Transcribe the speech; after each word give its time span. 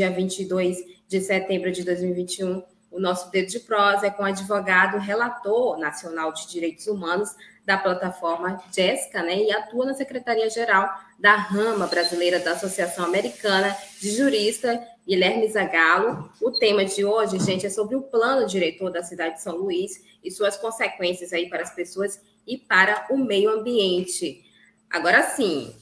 Dia, 0.00 0.08
hoje, 0.08 0.08
dia 0.08 0.10
22 0.10 0.78
de 1.06 1.20
setembro 1.20 1.70
de 1.70 1.84
2021, 1.84 2.62
o 2.90 2.98
nosso 2.98 3.30
dedo 3.30 3.48
de 3.50 3.60
prosa 3.60 4.06
é 4.06 4.10
com 4.10 4.22
o 4.22 4.26
advogado 4.26 4.98
relator 4.98 5.78
nacional 5.78 6.32
de 6.32 6.48
direitos 6.48 6.86
humanos 6.86 7.30
da 7.64 7.76
plataforma 7.76 8.60
Jéssica, 8.74 9.22
né, 9.22 9.42
e 9.42 9.52
atua 9.52 9.86
na 9.86 9.94
Secretaria-Geral 9.94 10.88
da 11.18 11.36
Rama 11.36 11.86
Brasileira 11.86 12.40
da 12.40 12.52
Associação 12.52 13.04
Americana 13.04 13.76
de 14.00 14.10
Jurista, 14.10 14.82
Guilherme 15.06 15.48
Zagalo. 15.48 16.32
O 16.40 16.50
tema 16.52 16.84
de 16.84 17.04
hoje, 17.04 17.38
gente, 17.38 17.66
é 17.66 17.70
sobre 17.70 17.94
o 17.94 18.02
plano 18.02 18.46
diretor 18.46 18.90
da 18.90 19.02
cidade 19.02 19.34
de 19.34 19.42
São 19.42 19.56
Luís 19.56 20.02
e 20.24 20.30
suas 20.30 20.56
consequências 20.56 21.32
aí 21.32 21.48
para 21.48 21.62
as 21.62 21.74
pessoas 21.74 22.20
e 22.46 22.56
para 22.56 23.06
o 23.10 23.18
meio 23.18 23.50
ambiente. 23.50 24.42
Agora 24.88 25.22
sim. 25.22 25.72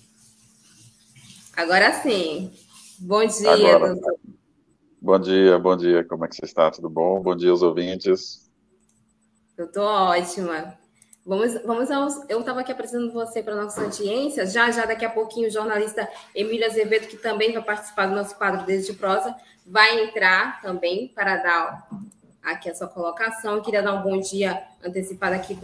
Agora 1.57 1.93
sim. 2.03 2.53
Bom 3.01 3.25
dia, 3.25 3.53
Agora, 3.53 3.95
doutor. 3.95 4.19
Bom 5.01 5.19
dia, 5.21 5.59
bom 5.59 5.77
dia. 5.77 6.05
Como 6.05 6.25
é 6.25 6.29
que 6.29 6.35
você 6.35 6.45
está? 6.45 6.69
Tudo 6.69 6.91
bom? 6.91 7.21
Bom 7.21 7.37
dia 7.37 7.51
aos 7.51 7.63
ouvintes. 7.63 8.51
Eu 9.57 9.67
estou 9.67 9.85
ótima. 9.85 10.77
Vamos, 11.25 11.55
vamos 11.65 11.91
aos. 11.93 12.29
Eu 12.29 12.41
estava 12.41 12.61
aqui 12.61 12.73
apresentando 12.73 13.13
você 13.13 13.41
para 13.41 13.53
a 13.53 13.63
nossa 13.63 13.83
audiência. 13.83 14.47
Já, 14.47 14.73
já 14.73 14.85
daqui 14.85 15.05
a 15.05 15.11
pouquinho, 15.11 15.47
o 15.47 15.51
jornalista 15.51 16.09
Emília 16.35 16.67
Azevedo, 16.67 17.07
que 17.07 17.17
também 17.17 17.53
vai 17.53 17.63
participar 17.63 18.07
do 18.07 18.17
nosso 18.17 18.37
quadro 18.37 18.67
Desde 18.67 18.93
Prosa, 18.95 19.33
vai 19.65 20.03
entrar 20.03 20.61
também 20.61 21.07
para 21.15 21.37
dar 21.37 21.89
aqui 22.43 22.69
a 22.69 22.75
sua 22.75 22.89
colocação. 22.89 23.55
Eu 23.55 23.63
queria 23.63 23.83
dar 23.83 23.95
um 23.95 24.03
bom 24.03 24.19
dia 24.19 24.61
antecipado 24.83 25.37
aqui 25.37 25.57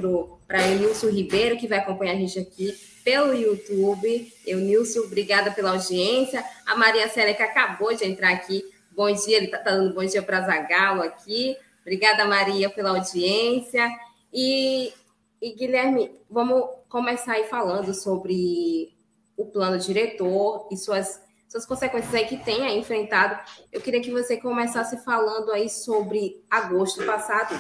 para 0.46 0.68
Enilson 0.68 1.08
Ribeiro, 1.08 1.56
que 1.56 1.66
vai 1.66 1.78
acompanhar 1.78 2.12
a 2.12 2.18
gente 2.18 2.38
aqui 2.38 2.94
pelo 3.05 3.34
YouTube. 3.34 4.33
Eu, 4.47 4.58
Nilson, 4.58 5.00
obrigada 5.00 5.52
pela 5.52 5.72
audiência. 5.72 6.42
A 6.66 6.74
Maria 6.74 7.08
Célia, 7.08 7.34
que 7.34 7.42
acabou 7.42 7.94
de 7.94 8.05
entrar 8.05 8.33
aqui. 8.33 8.64
Bom 8.91 9.12
dia, 9.12 9.36
ele 9.36 9.46
está 9.46 9.58
tá 9.58 9.72
dando 9.72 9.94
bom 9.94 10.05
dia 10.05 10.22
para 10.22 10.41
Zagalo 10.41 11.02
aqui. 11.02 11.56
Obrigada, 11.83 12.24
Maria, 12.24 12.70
pela 12.70 12.91
audiência. 12.91 13.86
E, 14.33 14.92
e, 15.41 15.52
Guilherme, 15.52 16.11
vamos 16.30 16.64
começar 16.88 17.34
aí 17.34 17.44
falando 17.44 17.92
sobre 17.92 18.94
o 19.36 19.44
plano 19.46 19.78
diretor 19.78 20.66
e 20.72 20.77
suas, 20.77 21.20
suas 21.48 21.66
consequências 21.66 22.14
aí 22.14 22.27
que 22.27 22.50
aí 22.50 22.78
enfrentado. 22.78 23.39
Eu 23.70 23.83
queria 23.83 24.00
que 24.00 24.11
você 24.11 24.39
começasse 24.39 24.96
falando 25.05 25.52
aí 25.52 25.68
sobre 25.68 26.42
agosto 26.50 27.05
passado, 27.05 27.55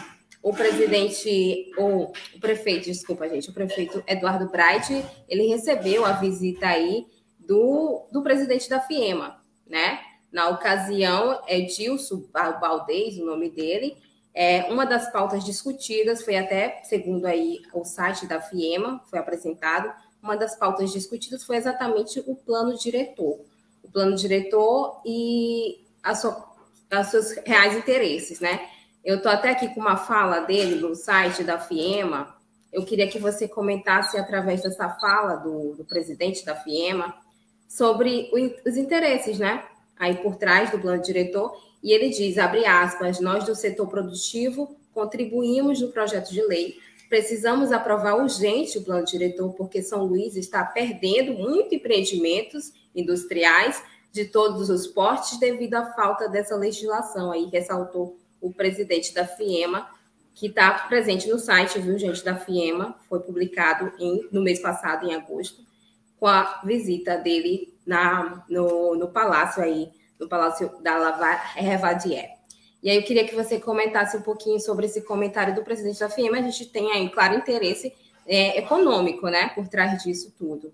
o 0.44 0.52
presidente, 0.52 1.72
ou 1.78 2.12
o 2.34 2.38
prefeito, 2.38 2.84
desculpa, 2.84 3.26
gente, 3.26 3.48
o 3.48 3.54
prefeito 3.54 4.04
Eduardo 4.06 4.46
Bright, 4.50 5.02
ele 5.26 5.46
recebeu 5.46 6.04
a 6.04 6.12
visita 6.12 6.66
aí 6.66 7.06
do, 7.38 8.06
do 8.12 8.22
presidente 8.22 8.68
da 8.68 8.78
FIEMA, 8.78 9.42
né? 9.66 10.00
Na 10.30 10.50
ocasião, 10.50 11.40
é 11.46 11.62
Dilson 11.62 12.24
Baldez, 12.30 13.18
o 13.18 13.24
nome 13.24 13.48
dele. 13.48 13.96
É, 14.34 14.64
uma 14.64 14.84
das 14.84 15.10
pautas 15.10 15.42
discutidas 15.42 16.22
foi 16.22 16.36
até, 16.36 16.82
segundo 16.84 17.24
aí 17.24 17.62
o 17.72 17.82
site 17.82 18.26
da 18.26 18.38
FIEMA, 18.38 19.00
foi 19.08 19.18
apresentado, 19.18 19.90
uma 20.22 20.36
das 20.36 20.56
pautas 20.56 20.92
discutidas 20.92 21.42
foi 21.42 21.56
exatamente 21.56 22.22
o 22.26 22.36
plano 22.36 22.76
diretor. 22.76 23.40
O 23.82 23.90
plano 23.90 24.14
diretor 24.14 25.00
e 25.06 25.86
a 26.02 26.14
sua, 26.14 26.52
os 27.00 27.06
seus 27.06 27.32
reais 27.46 27.74
interesses, 27.78 28.40
né? 28.40 28.68
Eu 29.04 29.16
estou 29.16 29.30
até 29.30 29.50
aqui 29.50 29.68
com 29.74 29.80
uma 29.80 29.98
fala 29.98 30.40
dele 30.40 30.76
no 30.76 30.94
site 30.94 31.44
da 31.44 31.58
FIEMA. 31.58 32.34
Eu 32.72 32.86
queria 32.86 33.06
que 33.06 33.18
você 33.18 33.46
comentasse 33.46 34.16
através 34.16 34.62
dessa 34.62 34.88
fala 34.88 35.36
do, 35.36 35.74
do 35.74 35.84
presidente 35.84 36.42
da 36.42 36.56
FIEMA 36.56 37.14
sobre 37.68 38.30
o, 38.32 38.68
os 38.68 38.78
interesses, 38.78 39.38
né? 39.38 39.62
Aí 39.98 40.16
por 40.16 40.36
trás 40.36 40.70
do 40.70 40.78
plano 40.78 41.02
diretor. 41.02 41.54
E 41.82 41.92
ele 41.92 42.08
diz, 42.08 42.38
abre 42.38 42.64
aspas, 42.64 43.20
nós 43.20 43.44
do 43.44 43.54
setor 43.54 43.88
produtivo 43.88 44.74
contribuímos 44.94 45.82
no 45.82 45.92
projeto 45.92 46.30
de 46.30 46.40
lei. 46.40 46.78
Precisamos 47.10 47.72
aprovar 47.72 48.16
urgente 48.16 48.78
o 48.78 48.82
plano 48.82 49.04
diretor, 49.04 49.52
porque 49.52 49.82
São 49.82 50.02
Luís 50.04 50.34
está 50.34 50.64
perdendo 50.64 51.34
muito 51.34 51.74
empreendimentos 51.74 52.72
industriais 52.94 53.82
de 54.10 54.24
todos 54.24 54.70
os 54.70 54.86
portes 54.86 55.38
devido 55.38 55.74
à 55.74 55.92
falta 55.92 56.26
dessa 56.26 56.56
legislação. 56.56 57.30
Aí 57.30 57.44
ressaltou 57.52 58.16
o 58.44 58.52
presidente 58.52 59.14
da 59.14 59.26
FIEMA, 59.26 59.88
que 60.34 60.48
está 60.48 60.70
presente 60.86 61.26
no 61.30 61.38
site, 61.38 61.78
viu, 61.78 61.98
gente, 61.98 62.22
da 62.22 62.36
FIEMA, 62.36 62.94
foi 63.08 63.20
publicado 63.20 63.90
em, 63.98 64.28
no 64.30 64.42
mês 64.42 64.60
passado, 64.60 65.06
em 65.06 65.14
agosto, 65.14 65.62
com 66.20 66.26
a 66.26 66.60
visita 66.62 67.16
dele 67.16 67.74
na, 67.86 68.44
no, 68.48 68.94
no 68.96 69.08
palácio 69.08 69.62
aí, 69.62 69.90
no 70.20 70.28
Palácio 70.28 70.70
da 70.82 70.96
Lavadier. 70.98 72.34
E 72.82 72.90
aí 72.90 72.96
eu 72.96 73.02
queria 73.02 73.26
que 73.26 73.34
você 73.34 73.58
comentasse 73.58 74.14
um 74.16 74.22
pouquinho 74.22 74.60
sobre 74.60 74.84
esse 74.86 75.00
comentário 75.00 75.54
do 75.54 75.64
presidente 75.64 76.00
da 76.00 76.10
FIEMA. 76.10 76.36
A 76.36 76.42
gente 76.42 76.66
tem 76.66 76.92
aí 76.92 77.08
claro 77.08 77.34
interesse 77.34 77.94
é, 78.26 78.58
econômico, 78.58 79.26
né, 79.28 79.48
por 79.54 79.66
trás 79.68 80.02
disso 80.02 80.34
tudo. 80.38 80.70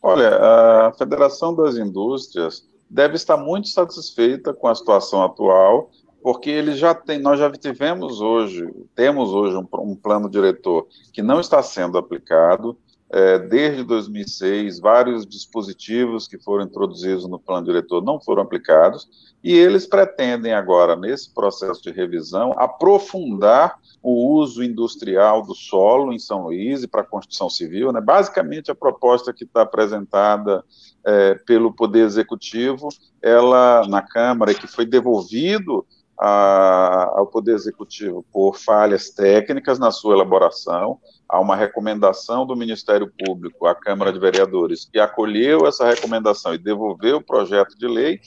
Olha, 0.00 0.36
a 0.36 0.92
Federação 0.92 1.52
das 1.52 1.76
Indústrias 1.76 2.64
deve 2.88 3.16
estar 3.16 3.36
muito 3.36 3.66
satisfeita 3.66 4.54
com 4.54 4.68
a 4.68 4.74
situação 4.74 5.24
atual 5.24 5.90
porque 6.26 6.50
ele 6.50 6.74
já 6.74 6.92
tem, 6.92 7.20
nós 7.20 7.38
já 7.38 7.48
tivemos 7.52 8.20
hoje, 8.20 8.68
temos 8.96 9.30
hoje 9.30 9.56
um, 9.56 9.64
um 9.80 9.94
plano 9.94 10.28
diretor 10.28 10.88
que 11.12 11.22
não 11.22 11.38
está 11.38 11.62
sendo 11.62 11.96
aplicado. 11.96 12.76
É, 13.08 13.38
desde 13.38 13.84
2006, 13.84 14.80
vários 14.80 15.24
dispositivos 15.24 16.26
que 16.26 16.36
foram 16.36 16.64
introduzidos 16.64 17.28
no 17.28 17.38
plano 17.38 17.66
diretor 17.66 18.02
não 18.02 18.20
foram 18.20 18.42
aplicados, 18.42 19.08
e 19.40 19.54
eles 19.56 19.86
pretendem 19.86 20.52
agora, 20.52 20.96
nesse 20.96 21.32
processo 21.32 21.80
de 21.80 21.92
revisão, 21.92 22.52
aprofundar 22.56 23.78
o 24.02 24.36
uso 24.36 24.64
industrial 24.64 25.46
do 25.46 25.54
solo 25.54 26.12
em 26.12 26.18
São 26.18 26.42
Luís 26.42 26.82
e 26.82 26.88
para 26.88 27.02
a 27.02 27.06
construção 27.06 27.48
civil. 27.48 27.92
Né? 27.92 28.00
Basicamente, 28.00 28.68
a 28.68 28.74
proposta 28.74 29.32
que 29.32 29.44
está 29.44 29.62
apresentada 29.62 30.64
é, 31.04 31.36
pelo 31.36 31.72
Poder 31.72 32.04
Executivo, 32.04 32.88
ela 33.22 33.86
na 33.86 34.02
Câmara, 34.02 34.52
que 34.52 34.66
foi 34.66 34.84
devolvido 34.84 35.86
a, 36.18 37.12
ao 37.14 37.26
Poder 37.26 37.54
Executivo 37.54 38.24
por 38.32 38.56
falhas 38.56 39.10
técnicas 39.10 39.78
na 39.78 39.90
sua 39.90 40.14
elaboração. 40.14 40.98
Há 41.28 41.40
uma 41.40 41.56
recomendação 41.56 42.46
do 42.46 42.56
Ministério 42.56 43.12
Público 43.24 43.66
à 43.66 43.74
Câmara 43.74 44.12
de 44.12 44.18
Vereadores 44.18 44.88
que 44.90 44.98
acolheu 44.98 45.66
essa 45.66 45.86
recomendação 45.86 46.54
e 46.54 46.58
devolveu 46.58 47.18
o 47.18 47.24
projeto 47.24 47.76
de 47.76 47.86
lei. 47.86 48.20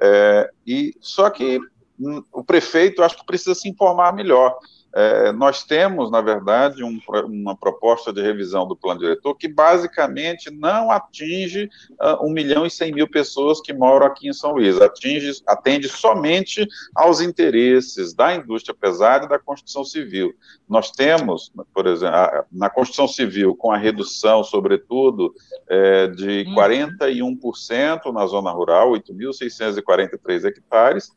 É, 0.00 0.50
e 0.66 0.94
só 1.00 1.28
que 1.30 1.60
hum, 1.98 2.22
o 2.32 2.42
prefeito 2.42 3.02
acho 3.02 3.18
que 3.18 3.26
precisa 3.26 3.54
se 3.54 3.68
informar 3.68 4.14
melhor. 4.14 4.56
É, 4.94 5.32
nós 5.32 5.64
temos, 5.64 6.10
na 6.10 6.20
verdade, 6.20 6.82
um, 6.82 6.98
uma 7.26 7.54
proposta 7.54 8.12
de 8.12 8.22
revisão 8.22 8.66
do 8.66 8.74
plano 8.74 9.00
diretor 9.00 9.34
que 9.34 9.46
basicamente 9.46 10.50
não 10.50 10.90
atinge 10.90 11.68
uh, 12.00 12.26
1 12.26 12.32
milhão 12.32 12.64
e 12.64 12.70
100 12.70 12.92
mil 12.92 13.08
pessoas 13.08 13.60
que 13.60 13.72
moram 13.72 14.06
aqui 14.06 14.28
em 14.28 14.32
São 14.32 14.52
Luís, 14.52 14.80
atinge, 14.80 15.42
atende 15.46 15.88
somente 15.88 16.66
aos 16.94 17.20
interesses 17.20 18.14
da 18.14 18.34
indústria 18.34 18.74
pesada 18.74 19.26
e 19.26 19.28
da 19.28 19.38
construção 19.38 19.84
civil. 19.84 20.34
Nós 20.68 20.90
temos, 20.90 21.52
por 21.74 21.86
exemplo, 21.86 22.16
a, 22.16 22.44
na 22.50 22.70
construção 22.70 23.06
civil, 23.06 23.54
com 23.54 23.70
a 23.70 23.76
redução, 23.76 24.42
sobretudo, 24.42 25.34
é, 25.68 26.06
de 26.06 26.46
41% 26.56 28.06
uhum. 28.06 28.12
na 28.12 28.26
zona 28.26 28.50
rural, 28.50 28.92
8.643 28.92 30.44
hectares, 30.44 31.12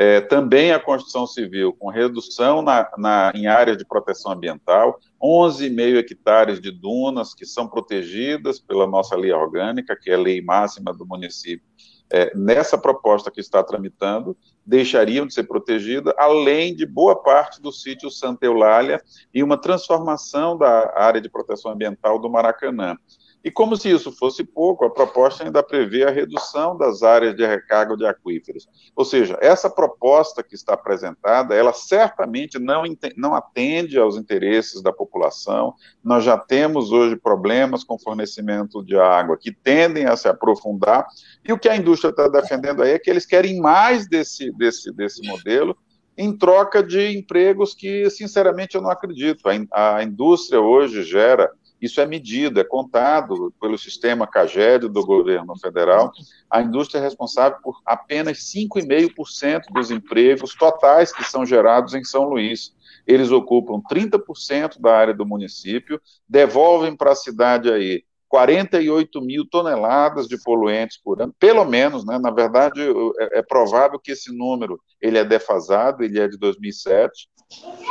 é, 0.00 0.20
também 0.20 0.70
a 0.70 0.78
construção 0.78 1.26
civil, 1.26 1.72
com 1.72 1.90
redução 1.90 2.62
na, 2.62 2.88
na, 2.96 3.32
em 3.34 3.48
áreas 3.48 3.76
de 3.76 3.84
proteção 3.84 4.30
ambiental, 4.30 5.00
11,5 5.20 5.96
hectares 5.96 6.60
de 6.60 6.70
dunas 6.70 7.34
que 7.34 7.44
são 7.44 7.66
protegidas 7.66 8.60
pela 8.60 8.86
nossa 8.86 9.16
lei 9.16 9.32
orgânica, 9.32 9.98
que 10.00 10.08
é 10.08 10.14
a 10.14 10.18
lei 10.18 10.40
máxima 10.40 10.94
do 10.94 11.04
município. 11.04 11.66
É, 12.12 12.32
nessa 12.32 12.78
proposta 12.78 13.28
que 13.28 13.40
está 13.40 13.60
tramitando, 13.60 14.36
deixariam 14.64 15.26
de 15.26 15.34
ser 15.34 15.48
protegidas, 15.48 16.14
além 16.16 16.76
de 16.76 16.86
boa 16.86 17.20
parte 17.20 17.60
do 17.60 17.72
sítio 17.72 18.08
Santa 18.08 18.46
Eulália 18.46 19.02
e 19.34 19.42
uma 19.42 19.60
transformação 19.60 20.56
da 20.56 20.92
área 20.96 21.20
de 21.20 21.28
proteção 21.28 21.72
ambiental 21.72 22.20
do 22.20 22.30
Maracanã. 22.30 22.96
E 23.44 23.50
como 23.50 23.76
se 23.76 23.88
isso 23.88 24.10
fosse 24.10 24.42
pouco, 24.42 24.84
a 24.84 24.90
proposta 24.90 25.44
ainda 25.44 25.62
prevê 25.62 26.04
a 26.04 26.10
redução 26.10 26.76
das 26.76 27.02
áreas 27.02 27.36
de 27.36 27.46
recarga 27.46 27.96
de 27.96 28.04
aquíferos. 28.04 28.68
Ou 28.96 29.04
seja, 29.04 29.38
essa 29.40 29.70
proposta 29.70 30.42
que 30.42 30.54
está 30.54 30.74
apresentada, 30.74 31.54
ela 31.54 31.72
certamente 31.72 32.58
não, 32.58 32.82
não 33.16 33.34
atende 33.34 33.98
aos 33.98 34.16
interesses 34.16 34.82
da 34.82 34.92
população. 34.92 35.74
Nós 36.02 36.24
já 36.24 36.36
temos 36.36 36.90
hoje 36.90 37.16
problemas 37.16 37.84
com 37.84 37.98
fornecimento 37.98 38.82
de 38.82 38.98
água 38.98 39.36
que 39.36 39.52
tendem 39.52 40.06
a 40.06 40.16
se 40.16 40.28
aprofundar, 40.28 41.06
e 41.46 41.52
o 41.52 41.58
que 41.58 41.68
a 41.68 41.76
indústria 41.76 42.10
está 42.10 42.28
defendendo 42.28 42.82
aí 42.82 42.92
é 42.92 42.98
que 42.98 43.08
eles 43.08 43.24
querem 43.24 43.60
mais 43.60 44.08
desse, 44.08 44.50
desse, 44.52 44.92
desse 44.92 45.26
modelo, 45.26 45.76
em 46.16 46.36
troca 46.36 46.82
de 46.82 47.16
empregos 47.16 47.72
que, 47.72 48.10
sinceramente, 48.10 48.74
eu 48.74 48.82
não 48.82 48.90
acredito. 48.90 49.42
A, 49.70 49.96
a 49.96 50.02
indústria 50.02 50.60
hoje 50.60 51.04
gera 51.04 51.48
isso 51.80 52.00
é 52.00 52.06
medido, 52.06 52.60
é 52.60 52.64
contado 52.64 53.52
pelo 53.60 53.78
sistema 53.78 54.26
CAGED 54.26 54.88
do 54.88 55.04
governo 55.04 55.56
federal. 55.58 56.12
A 56.50 56.60
indústria 56.60 56.98
é 56.98 57.02
responsável 57.02 57.58
por 57.62 57.80
apenas 57.86 58.38
5,5% 58.38 59.72
dos 59.72 59.90
empregos 59.90 60.54
totais 60.54 61.12
que 61.12 61.24
são 61.24 61.46
gerados 61.46 61.94
em 61.94 62.02
São 62.02 62.24
Luís. 62.24 62.74
Eles 63.06 63.30
ocupam 63.30 63.80
30% 63.90 64.80
da 64.80 64.94
área 64.94 65.14
do 65.14 65.24
município, 65.24 66.00
devolvem 66.28 66.96
para 66.96 67.12
a 67.12 67.16
cidade 67.16 67.70
aí 67.70 68.02
48 68.28 69.20
mil 69.22 69.48
toneladas 69.48 70.28
de 70.28 70.36
poluentes 70.42 71.00
por 71.02 71.20
ano, 71.22 71.34
pelo 71.38 71.64
menos, 71.64 72.04
né? 72.04 72.18
Na 72.18 72.30
verdade, 72.30 72.80
é, 73.18 73.38
é 73.38 73.42
provável 73.42 73.98
que 73.98 74.12
esse 74.12 74.36
número 74.36 74.78
ele 75.00 75.16
é 75.16 75.24
defasado, 75.24 76.04
ele 76.04 76.20
é 76.20 76.28
de 76.28 76.36
2007. 76.36 77.28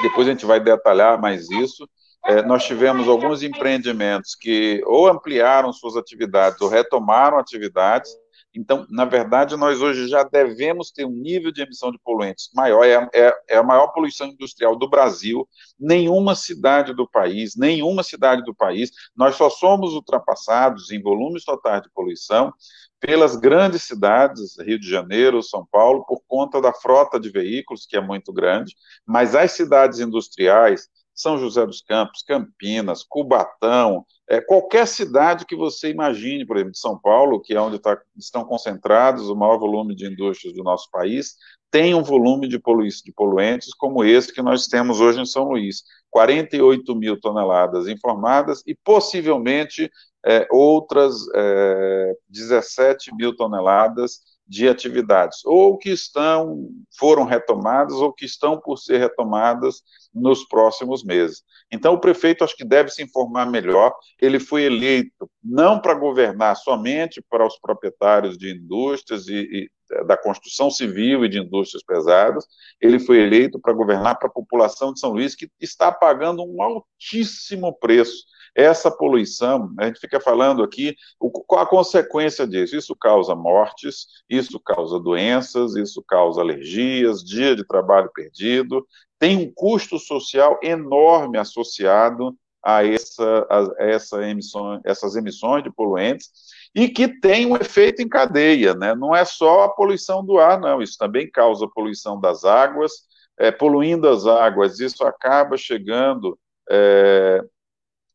Depois 0.04 0.28
a 0.28 0.32
gente 0.32 0.46
vai 0.46 0.60
detalhar 0.60 1.20
mais 1.20 1.50
isso 1.50 1.90
é, 2.28 2.42
nós 2.44 2.66
tivemos 2.66 3.08
alguns 3.08 3.42
empreendimentos 3.42 4.36
que 4.36 4.82
ou 4.86 5.08
ampliaram 5.08 5.72
suas 5.72 5.96
atividades 5.96 6.60
ou 6.60 6.68
retomaram 6.68 7.40
atividades. 7.40 8.12
Então, 8.54 8.86
na 8.90 9.06
verdade, 9.06 9.56
nós 9.56 9.82
hoje 9.82 10.08
já 10.08 10.24
devemos 10.24 10.92
ter 10.92 11.06
um 11.06 11.12
nível 11.12 11.52
de 11.52 11.62
emissão 11.62 11.92
de 11.92 12.00
poluentes 12.00 12.50
maior, 12.54 12.84
é, 12.84 13.08
é, 13.14 13.34
é 13.50 13.58
a 13.58 13.64
maior 13.64 13.88
poluição 13.90 14.28
industrial 14.28 14.76
do 14.76 14.90
Brasil. 14.90 15.48
Nenhuma 15.80 16.36
cidade 16.36 16.94
do 16.94 17.08
país, 17.08 17.56
nenhuma 17.56 18.04
cidade 18.04 18.44
do 18.44 18.54
país, 18.54 18.92
nós 19.16 19.36
só 19.36 19.50
somos 19.50 19.94
ultrapassados 19.94 20.92
em 20.92 21.02
volumes 21.02 21.46
totais 21.46 21.84
de 21.84 21.90
poluição 21.92 22.52
pelas 23.00 23.36
grandes 23.36 23.84
cidades, 23.84 24.58
Rio 24.60 24.80
de 24.80 24.90
Janeiro, 24.90 25.44
São 25.44 25.66
Paulo, 25.72 26.04
por 26.06 26.22
conta 26.28 26.60
da 26.60 26.74
frota 26.74 27.20
de 27.20 27.30
veículos, 27.30 27.86
que 27.86 27.96
é 27.96 28.02
muito 28.02 28.34
grande, 28.34 28.76
mas 29.06 29.36
as 29.36 29.52
cidades 29.52 30.00
industriais, 30.00 30.90
são 31.18 31.40
José 31.40 31.66
dos 31.66 31.82
Campos, 31.82 32.22
Campinas, 32.22 33.04
Cubatão, 33.04 34.06
é, 34.30 34.40
qualquer 34.40 34.86
cidade 34.86 35.46
que 35.46 35.56
você 35.56 35.90
imagine, 35.90 36.46
por 36.46 36.58
exemplo, 36.58 36.74
de 36.74 36.80
São 36.80 37.00
Paulo, 37.00 37.42
que 37.42 37.56
é 37.56 37.60
onde 37.60 37.80
tá, 37.80 38.00
estão 38.16 38.46
concentrados 38.46 39.28
o 39.28 39.36
maior 39.36 39.58
volume 39.58 39.96
de 39.96 40.06
indústrias 40.06 40.54
do 40.54 40.64
nosso 40.64 40.90
país, 40.92 41.36
tem 41.72 41.96
um 41.96 42.04
volume 42.04 42.48
de, 42.48 42.60
polu 42.60 42.88
de 42.88 43.12
poluentes 43.14 43.74
como 43.74 44.04
esse 44.04 44.32
que 44.32 44.42
nós 44.42 44.68
temos 44.68 45.00
hoje 45.00 45.20
em 45.20 45.26
São 45.26 45.46
Luís. 45.46 45.84
48 46.12 46.96
mil 46.96 47.20
toneladas 47.20 47.88
informadas 47.88 48.64
e 48.66 48.76
possivelmente 48.76 49.92
é, 50.26 50.48
outras 50.52 51.16
é, 51.36 52.14
17 52.30 53.14
mil 53.16 53.36
toneladas 53.36 54.22
de 54.48 54.68
atividades, 54.68 55.44
ou 55.46 55.78
que 55.78 55.90
estão, 55.90 56.70
foram 56.98 57.26
retomadas, 57.26 57.96
ou 57.96 58.14
que 58.14 58.26
estão 58.26 58.60
por 58.60 58.78
ser 58.78 58.98
retomadas 58.98 59.82
nos 60.14 60.48
próximos 60.48 61.04
meses. 61.04 61.44
Então, 61.72 61.94
o 61.94 62.00
prefeito 62.00 62.44
acho 62.44 62.56
que 62.56 62.64
deve 62.64 62.90
se 62.90 63.04
informar 63.04 63.46
melhor. 63.46 63.94
Ele 64.22 64.40
foi 64.40 64.64
eleito 64.64 65.30
não 65.44 65.80
para 65.80 65.94
governar 65.94 66.56
somente 66.56 67.22
para 67.30 67.46
os 67.46 67.60
proprietários 67.60 68.38
de 68.38 68.56
indústrias 68.56 69.28
e, 69.28 69.36
e 69.36 69.70
eh, 69.92 70.04
da 70.06 70.18
construção 70.18 70.72
civil 70.72 71.26
e 71.26 71.30
de 71.30 71.40
indústrias 71.40 71.84
pesadas, 71.84 72.46
ele 72.82 73.00
foi 73.00 73.20
eleito 73.20 73.60
para 73.60 73.74
governar 73.74 74.18
para 74.18 74.28
a 74.28 74.32
população 74.32 74.94
de 74.94 75.00
São 75.00 75.12
Luís, 75.12 75.36
que 75.36 75.50
está 75.60 75.92
pagando 75.92 76.44
um 76.44 76.62
altíssimo 76.62 77.78
preço 77.78 78.26
essa 78.58 78.90
poluição, 78.90 79.72
a 79.78 79.86
gente 79.86 80.00
fica 80.00 80.20
falando 80.20 80.64
aqui, 80.64 80.96
qual 81.20 81.62
a 81.62 81.70
consequência 81.70 82.48
disso? 82.48 82.76
Isso 82.76 82.96
causa 82.96 83.36
mortes, 83.36 84.08
isso 84.28 84.60
causa 84.60 85.00
doenças, 85.00 85.76
isso 85.76 86.04
causa 86.06 86.42
alergias, 86.42 87.24
dia 87.24 87.56
de 87.56 87.64
trabalho 87.64 88.10
perdido, 88.12 88.84
tem 89.20 89.38
um 89.38 89.52
custo 89.54 90.00
social 90.00 90.60
enorme 90.64 91.38
associado 91.38 92.36
a, 92.64 92.84
essa, 92.84 93.48
a 93.48 93.76
essa 93.78 94.28
emissão, 94.28 94.82
essas 94.84 95.16
emissões 95.16 95.64
de 95.64 95.72
poluentes, 95.72 96.32
e 96.74 96.90
que 96.90 97.08
tem 97.08 97.46
um 97.46 97.56
efeito 97.56 98.02
em 98.02 98.10
cadeia, 98.10 98.74
né? 98.74 98.96
não 98.96 99.16
é 99.16 99.24
só 99.24 99.66
a 99.66 99.70
poluição 99.70 100.26
do 100.26 100.40
ar, 100.40 100.60
não, 100.60 100.82
isso 100.82 100.98
também 100.98 101.30
causa 101.30 101.68
poluição 101.68 102.20
das 102.20 102.44
águas, 102.44 102.92
é, 103.40 103.52
poluindo 103.52 104.10
as 104.10 104.26
águas, 104.26 104.80
isso 104.80 105.04
acaba 105.06 105.58
chegando 105.58 106.38
é, 106.72 107.44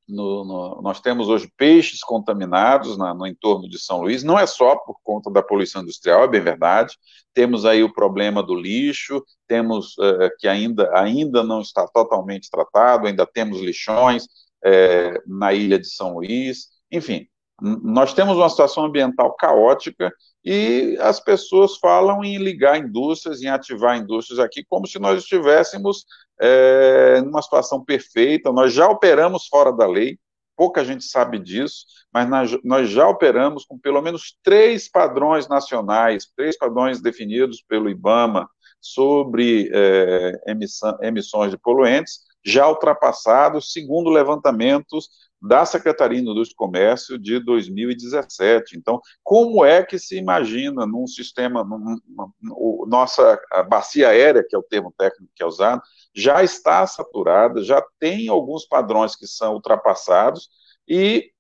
no, 0.08 0.44
no, 0.44 0.82
nós 0.82 1.00
temos 1.00 1.28
hoje 1.28 1.50
peixes 1.56 2.00
contaminados 2.02 2.96
na, 2.96 3.14
no 3.14 3.26
entorno 3.26 3.68
de 3.68 3.78
São 3.78 4.02
Luís, 4.02 4.22
não 4.22 4.38
é 4.38 4.46
só 4.46 4.76
por 4.76 4.96
conta 5.02 5.30
da 5.30 5.42
poluição 5.42 5.82
industrial, 5.82 6.24
é 6.24 6.28
bem 6.28 6.40
verdade, 6.40 6.96
temos 7.32 7.64
aí 7.64 7.82
o 7.82 7.92
problema 7.92 8.42
do 8.42 8.54
lixo, 8.54 9.24
temos 9.46 9.96
uh, 9.98 10.30
que 10.38 10.48
ainda, 10.48 10.90
ainda 10.94 11.42
não 11.42 11.60
está 11.60 11.86
totalmente 11.86 12.50
tratado, 12.50 13.06
ainda 13.06 13.26
temos 13.26 13.60
lixões 13.60 14.24
uh, 14.24 15.22
na 15.26 15.52
ilha 15.52 15.78
de 15.78 15.88
São 15.88 16.14
Luís, 16.14 16.68
enfim, 16.90 17.26
nós 17.60 18.12
temos 18.12 18.36
uma 18.36 18.48
situação 18.48 18.84
ambiental 18.84 19.34
caótica 19.34 20.12
e 20.44 20.96
as 21.00 21.20
pessoas 21.20 21.76
falam 21.76 22.24
em 22.24 22.36
ligar 22.36 22.78
indústrias, 22.78 23.42
em 23.42 23.48
ativar 23.48 23.96
indústrias 23.96 24.40
aqui, 24.40 24.64
como 24.64 24.86
se 24.86 24.98
nós 24.98 25.22
estivéssemos 25.22 26.04
é, 26.40 27.20
numa 27.20 27.40
situação 27.40 27.84
perfeita. 27.84 28.52
Nós 28.52 28.72
já 28.72 28.88
operamos 28.88 29.46
fora 29.46 29.72
da 29.72 29.86
lei, 29.86 30.18
pouca 30.56 30.84
gente 30.84 31.04
sabe 31.04 31.38
disso, 31.38 31.86
mas 32.12 32.28
nós, 32.64 32.90
já 32.90 33.08
operamos 33.08 33.64
com 33.64 33.78
pelo 33.78 34.02
menos 34.02 34.36
três 34.42 34.88
padrões 34.88 35.48
nacionais, 35.48 36.26
três 36.36 36.58
padrões 36.58 37.00
definidos 37.00 37.62
pelo 37.66 37.88
IBAMA 37.88 38.48
sobre 38.80 39.70
é, 39.72 40.42
emissão, 40.48 40.98
emissões 41.00 41.52
de 41.52 41.56
poluentes, 41.56 42.20
já 42.44 42.68
ultrapassados, 42.68 43.72
segundo 43.72 44.10
levantamentos 44.10 45.08
da 45.42 45.66
Secretaria 45.66 46.22
de 46.22 46.28
Indústria 46.28 46.54
e 46.54 46.56
Comércio 46.56 47.18
de 47.18 47.40
2017. 47.40 48.76
Então, 48.76 49.00
como 49.24 49.64
é 49.64 49.82
que 49.82 49.98
se 49.98 50.16
imagina 50.16 50.86
num 50.86 51.06
sistema, 51.06 51.64
num, 51.64 52.86
nossa 52.86 53.40
bacia 53.68 54.08
aérea, 54.10 54.44
que 54.48 54.54
é 54.54 54.58
o 54.58 54.62
termo 54.62 54.94
técnico 54.96 55.32
que 55.34 55.42
é 55.42 55.46
usado, 55.46 55.82
já 56.14 56.44
está 56.44 56.86
saturada, 56.86 57.62
já 57.62 57.82
tem 57.98 58.28
alguns 58.28 58.64
padrões 58.64 59.16
que 59.16 59.26
são 59.26 59.54
ultrapassados 59.54 60.48
e 60.86 61.30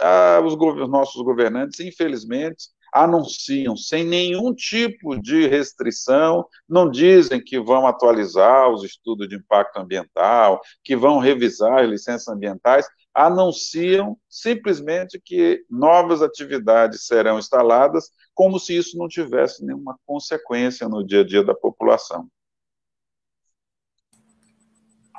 ah, 0.00 0.40
os 0.44 0.56
nossos 0.88 1.20
governantes, 1.22 1.80
infelizmente, 1.80 2.68
anunciam 2.92 3.76
sem 3.76 4.04
nenhum 4.04 4.54
tipo 4.54 5.20
de 5.20 5.46
restrição, 5.46 6.46
não 6.68 6.90
dizem 6.90 7.42
que 7.42 7.60
vão 7.60 7.86
atualizar 7.86 8.70
os 8.70 8.84
estudos 8.84 9.28
de 9.28 9.36
impacto 9.36 9.78
ambiental, 9.78 10.60
que 10.82 10.96
vão 10.96 11.18
revisar 11.18 11.80
as 11.84 11.88
licenças 11.88 12.28
ambientais, 12.28 12.86
anunciam 13.14 14.16
simplesmente 14.28 15.20
que 15.20 15.64
novas 15.68 16.22
atividades 16.22 17.06
serão 17.06 17.38
instaladas, 17.38 18.10
como 18.34 18.60
se 18.60 18.76
isso 18.76 18.96
não 18.96 19.08
tivesse 19.08 19.64
nenhuma 19.64 19.98
consequência 20.06 20.88
no 20.88 21.04
dia 21.04 21.22
a 21.22 21.26
dia 21.26 21.42
da 21.42 21.54
população. 21.54 22.28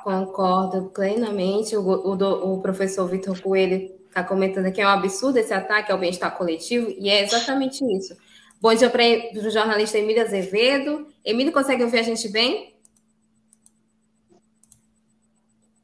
Concordo 0.02 0.90
plenamente. 0.90 1.76
O, 1.76 1.82
o, 1.82 2.54
o 2.54 2.62
professor 2.62 3.06
Vitor 3.06 3.38
Coelho 3.40 3.99
está 4.10 4.24
comentando 4.24 4.72
que 4.72 4.80
é 4.80 4.86
um 4.86 4.90
absurdo 4.90 5.38
esse 5.38 5.54
ataque 5.54 5.90
ao 5.90 5.98
bem-estar 5.98 6.36
coletivo, 6.36 6.90
e 6.98 7.08
é 7.08 7.22
exatamente 7.22 7.84
isso. 7.96 8.16
Bom 8.60 8.74
dia 8.74 8.90
para 8.90 9.02
o 9.34 9.50
jornalista 9.50 9.98
Emílio 9.98 10.22
Azevedo. 10.22 11.06
Emílio, 11.24 11.52
consegue 11.52 11.82
ouvir 11.82 12.00
a 12.00 12.02
gente 12.02 12.28
bem? 12.28 12.76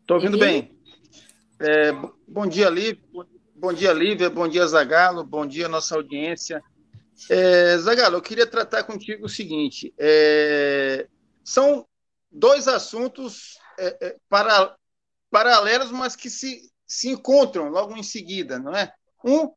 Estou 0.00 0.16
ouvindo 0.16 0.38
bem. 0.38 0.76
É, 1.58 1.92
bom 2.28 2.46
dia, 2.46 2.68
Lívia. 2.68 3.02
Bom 3.54 3.72
dia, 3.72 3.92
Lívia. 3.92 4.28
Bom 4.28 4.46
dia, 4.46 4.66
Zagalo. 4.66 5.24
Bom 5.24 5.46
dia, 5.46 5.68
nossa 5.68 5.94
audiência. 5.94 6.62
É, 7.30 7.78
Zagalo, 7.78 8.16
eu 8.16 8.22
queria 8.22 8.46
tratar 8.46 8.84
contigo 8.84 9.24
o 9.24 9.28
seguinte: 9.28 9.94
é, 9.98 11.08
são 11.42 11.86
dois 12.30 12.68
assuntos 12.68 13.58
é, 13.78 14.08
é, 14.08 14.16
para, 14.28 14.76
paralelos, 15.30 15.90
mas 15.90 16.14
que 16.14 16.28
se, 16.28 16.70
se 16.86 17.08
encontram 17.08 17.68
logo 17.68 17.96
em 17.96 18.02
seguida, 18.02 18.58
não 18.58 18.72
é? 18.74 18.92
Um, 19.24 19.50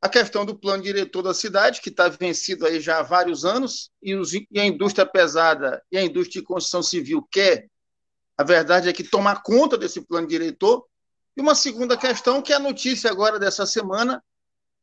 a 0.00 0.08
questão 0.08 0.44
do 0.44 0.56
plano 0.56 0.82
diretor 0.82 1.22
da 1.22 1.34
cidade, 1.34 1.80
que 1.80 1.88
está 1.88 2.08
vencido 2.08 2.66
aí 2.66 2.80
já 2.80 2.98
há 2.98 3.02
vários 3.02 3.44
anos, 3.44 3.90
e, 4.02 4.14
os, 4.14 4.34
e, 4.34 4.46
a 4.56 4.64
indústria 4.64 5.06
pesada 5.06 5.82
e 5.90 5.96
a 5.96 6.02
indústria 6.02 6.40
de 6.40 6.46
construção 6.46 6.82
civil 6.82 7.26
quer, 7.30 7.68
a 8.36 8.44
verdade 8.44 8.88
é 8.88 8.92
que 8.92 9.02
tomar 9.02 9.42
conta 9.42 9.78
desse 9.78 10.00
plano 10.02 10.26
diretor. 10.26 10.84
E 11.36 11.40
uma 11.40 11.54
segunda 11.54 11.96
questão, 11.96 12.42
que 12.42 12.52
é 12.52 12.56
a 12.56 12.60
notícia 12.60 13.10
agora 13.10 13.38
dessa 13.38 13.64
semana, 13.64 14.22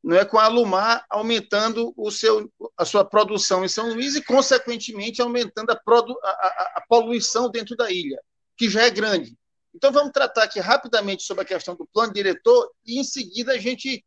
não 0.03 0.17
é 0.17 0.25
com 0.25 0.37
a 0.37 0.45
Alumar 0.45 1.05
aumentando 1.09 1.93
o 1.95 2.11
seu, 2.11 2.51
a 2.75 2.83
sua 2.83 3.05
produção 3.05 3.63
em 3.63 3.69
São 3.69 3.93
Luís 3.93 4.15
e, 4.15 4.21
consequentemente, 4.21 5.21
aumentando 5.21 5.71
a, 5.71 5.75
produ, 5.75 6.13
a, 6.21 6.27
a, 6.27 6.73
a 6.77 6.83
poluição 6.89 7.49
dentro 7.49 7.75
da 7.75 7.89
ilha, 7.89 8.19
que 8.57 8.69
já 8.69 8.81
é 8.81 8.89
grande. 8.89 9.37
Então, 9.73 9.91
vamos 9.91 10.11
tratar 10.11 10.43
aqui 10.43 10.59
rapidamente 10.59 11.23
sobre 11.23 11.43
a 11.43 11.47
questão 11.47 11.75
do 11.75 11.87
plano 11.87 12.13
diretor 12.13 12.71
e, 12.85 12.99
em 12.99 13.03
seguida, 13.03 13.53
a 13.53 13.57
gente 13.57 14.05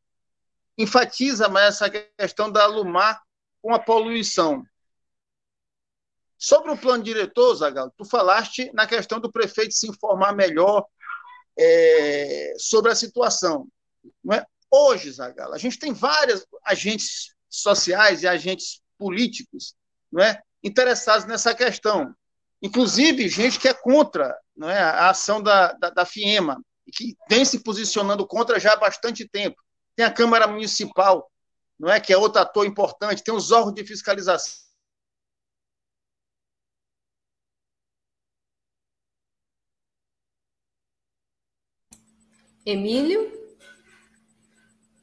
enfatiza 0.78 1.49
mais 1.49 1.75
essa 1.75 1.90
questão 1.90 2.50
da 2.50 2.64
Alumar 2.64 3.20
com 3.61 3.75
a 3.75 3.78
poluição. 3.78 4.64
Sobre 6.38 6.70
o 6.70 6.76
plano 6.76 7.02
diretor, 7.02 7.54
Zagal, 7.54 7.90
tu 7.96 8.04
falaste 8.04 8.70
na 8.75 8.87
questão 8.87 9.18
do 9.18 9.32
prefeito 9.32 9.75
se 9.75 9.88
informar 9.88 10.35
melhor 10.35 10.87
é, 11.58 12.52
sobre 12.58 12.92
a 12.92 12.94
situação. 12.94 13.66
É? 14.32 14.44
Hoje, 14.70 15.11
Zagal, 15.11 15.52
a 15.54 15.58
gente 15.58 15.78
tem 15.78 15.92
vários 15.92 16.46
agentes 16.64 17.35
sociais 17.49 18.23
e 18.23 18.28
agentes 18.28 18.82
políticos 18.99 19.75
não 20.12 20.23
é, 20.23 20.40
interessados 20.62 21.26
nessa 21.26 21.54
questão. 21.54 22.14
Inclusive, 22.62 23.28
gente 23.28 23.58
que 23.58 23.68
é 23.68 23.75
contra 23.75 24.36
não 24.56 24.70
é, 24.70 24.80
a 24.80 25.10
ação 25.10 25.42
da, 25.42 25.72
da, 25.72 25.90
da 25.90 26.06
FIEMA, 26.06 26.62
e 26.86 26.90
que 26.90 27.16
vem 27.28 27.44
se 27.44 27.62
posicionando 27.62 28.26
contra 28.26 28.58
já 28.58 28.72
há 28.72 28.76
bastante 28.76 29.28
tempo. 29.28 29.56
Tem 29.94 30.06
a 30.06 30.12
Câmara 30.12 30.46
Municipal, 30.46 31.30
não 31.78 31.90
é, 31.90 32.00
que 32.00 32.12
é 32.12 32.16
outro 32.16 32.40
ator 32.40 32.64
importante, 32.64 33.22
tem 33.22 33.34
os 33.34 33.50
órgãos 33.50 33.75
de 33.75 33.84
fiscalização 33.84 34.66
Emílio? 42.64 43.32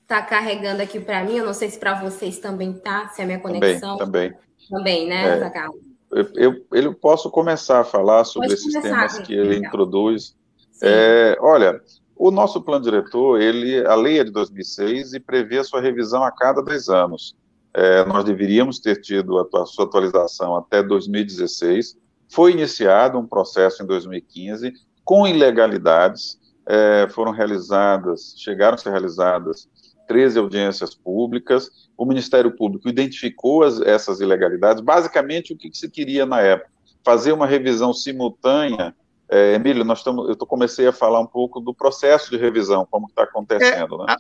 Tá 0.05 0.22
carregando 0.22 0.81
aqui 0.81 1.00
para 1.00 1.24
mim, 1.24 1.38
eu 1.38 1.45
não 1.45 1.53
sei 1.53 1.69
se 1.69 1.79
para 1.79 1.93
vocês 2.01 2.38
também 2.39 2.74
tá, 2.74 3.07
se 3.07 3.22
é 3.22 3.24
a 3.24 3.27
minha 3.27 3.39
conexão. 3.39 3.98
Também, 3.98 4.31
também. 4.31 4.43
Também, 4.69 5.07
né, 5.07 5.39
é, 5.39 5.67
eu, 5.67 5.93
eu, 6.36 6.65
eu, 6.72 6.93
posso 6.93 7.29
começar 7.29 7.82
a 7.82 7.84
falar 7.84 8.24
sobre 8.24 8.50
Pode 8.50 8.60
esses 8.60 8.74
começar, 8.74 8.96
temas 8.96 9.20
que 9.20 9.34
ele 9.34 9.58
introduz. 9.58 10.36
É, 10.82 11.38
olha, 11.39 11.82
o 12.15 12.32
nosso 12.32 12.62
plano 12.62 12.84
diretor, 12.84 13.41
ele, 13.41 13.86
a 13.86 13.96
lei 13.96 14.20
é 14.20 14.24
de 14.24 14.32
2006 14.32 15.13
e 15.13 15.20
prevê 15.20 15.60
a 15.60 15.63
sua 15.63 15.82
revisão 15.82 16.24
a 16.24 16.32
cada 16.32 16.62
10 16.62 16.89
anos. 16.89 17.36
É, 17.74 18.05
nós 18.05 18.24
deveríamos 18.24 18.79
ter 18.79 19.01
tido 19.01 19.39
a 19.39 19.65
sua 19.65 19.86
atualização 19.86 20.55
até 20.55 20.84
2016. 20.84 21.98
Foi 22.29 22.51
iniciado 22.51 23.17
um 23.17 23.27
processo 23.27 23.84
em 23.84 23.86
2015 23.86 24.74
com 25.03 25.27
ilegalidades, 25.27 26.39
é, 26.65 27.08
foram 27.10 27.32
realizadas, 27.32 28.36
chegaram 28.38 28.75
a 28.75 28.77
ser 28.77 28.91
realizadas 28.91 29.67
13 30.13 30.38
audiências 30.38 30.93
públicas, 30.93 31.72
o 31.98 32.05
Ministério 32.05 32.55
Público 32.55 32.88
identificou 32.88 33.63
as, 33.63 33.82
essas 33.82 34.20
ilegalidades, 34.20 34.84
basicamente 34.84 35.53
o 35.53 35.58
que, 35.58 35.72
que, 35.72 35.77
se 35.77 35.89
queria 35.89 36.24
na 36.24 36.39
época? 36.39 36.70
Fazer 37.03 37.32
uma 37.32 37.48
revisão 37.48 37.91
simultânea, 37.91 38.96
é, 39.27 39.55
Emílio, 39.55 39.84
nós 39.84 39.98
estamos, 39.98 40.29
eu 40.29 40.38
comecei 40.38 40.86
a 40.86 40.93
falar 40.93 41.20
um 41.20 41.25
pouco 41.25 41.60
do 41.60 41.74
processo 41.74 42.29
de 42.29 42.38
revisão, 42.38 42.88
como 42.91 43.08
está 43.08 43.24
acontecendo, 43.24 44.03
é, 44.03 44.05
né? 44.05 44.15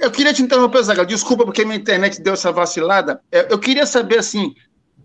Eu 0.00 0.10
queria 0.10 0.32
te 0.32 0.40
interromper, 0.40 0.82
Zagal, 0.82 1.04
desculpa 1.04 1.44
porque 1.44 1.62
minha 1.62 1.76
internet 1.76 2.22
deu 2.22 2.32
essa 2.32 2.50
vacilada, 2.50 3.20
é, 3.30 3.52
eu 3.52 3.58
queria 3.58 3.84
saber, 3.84 4.20
assim, 4.20 4.54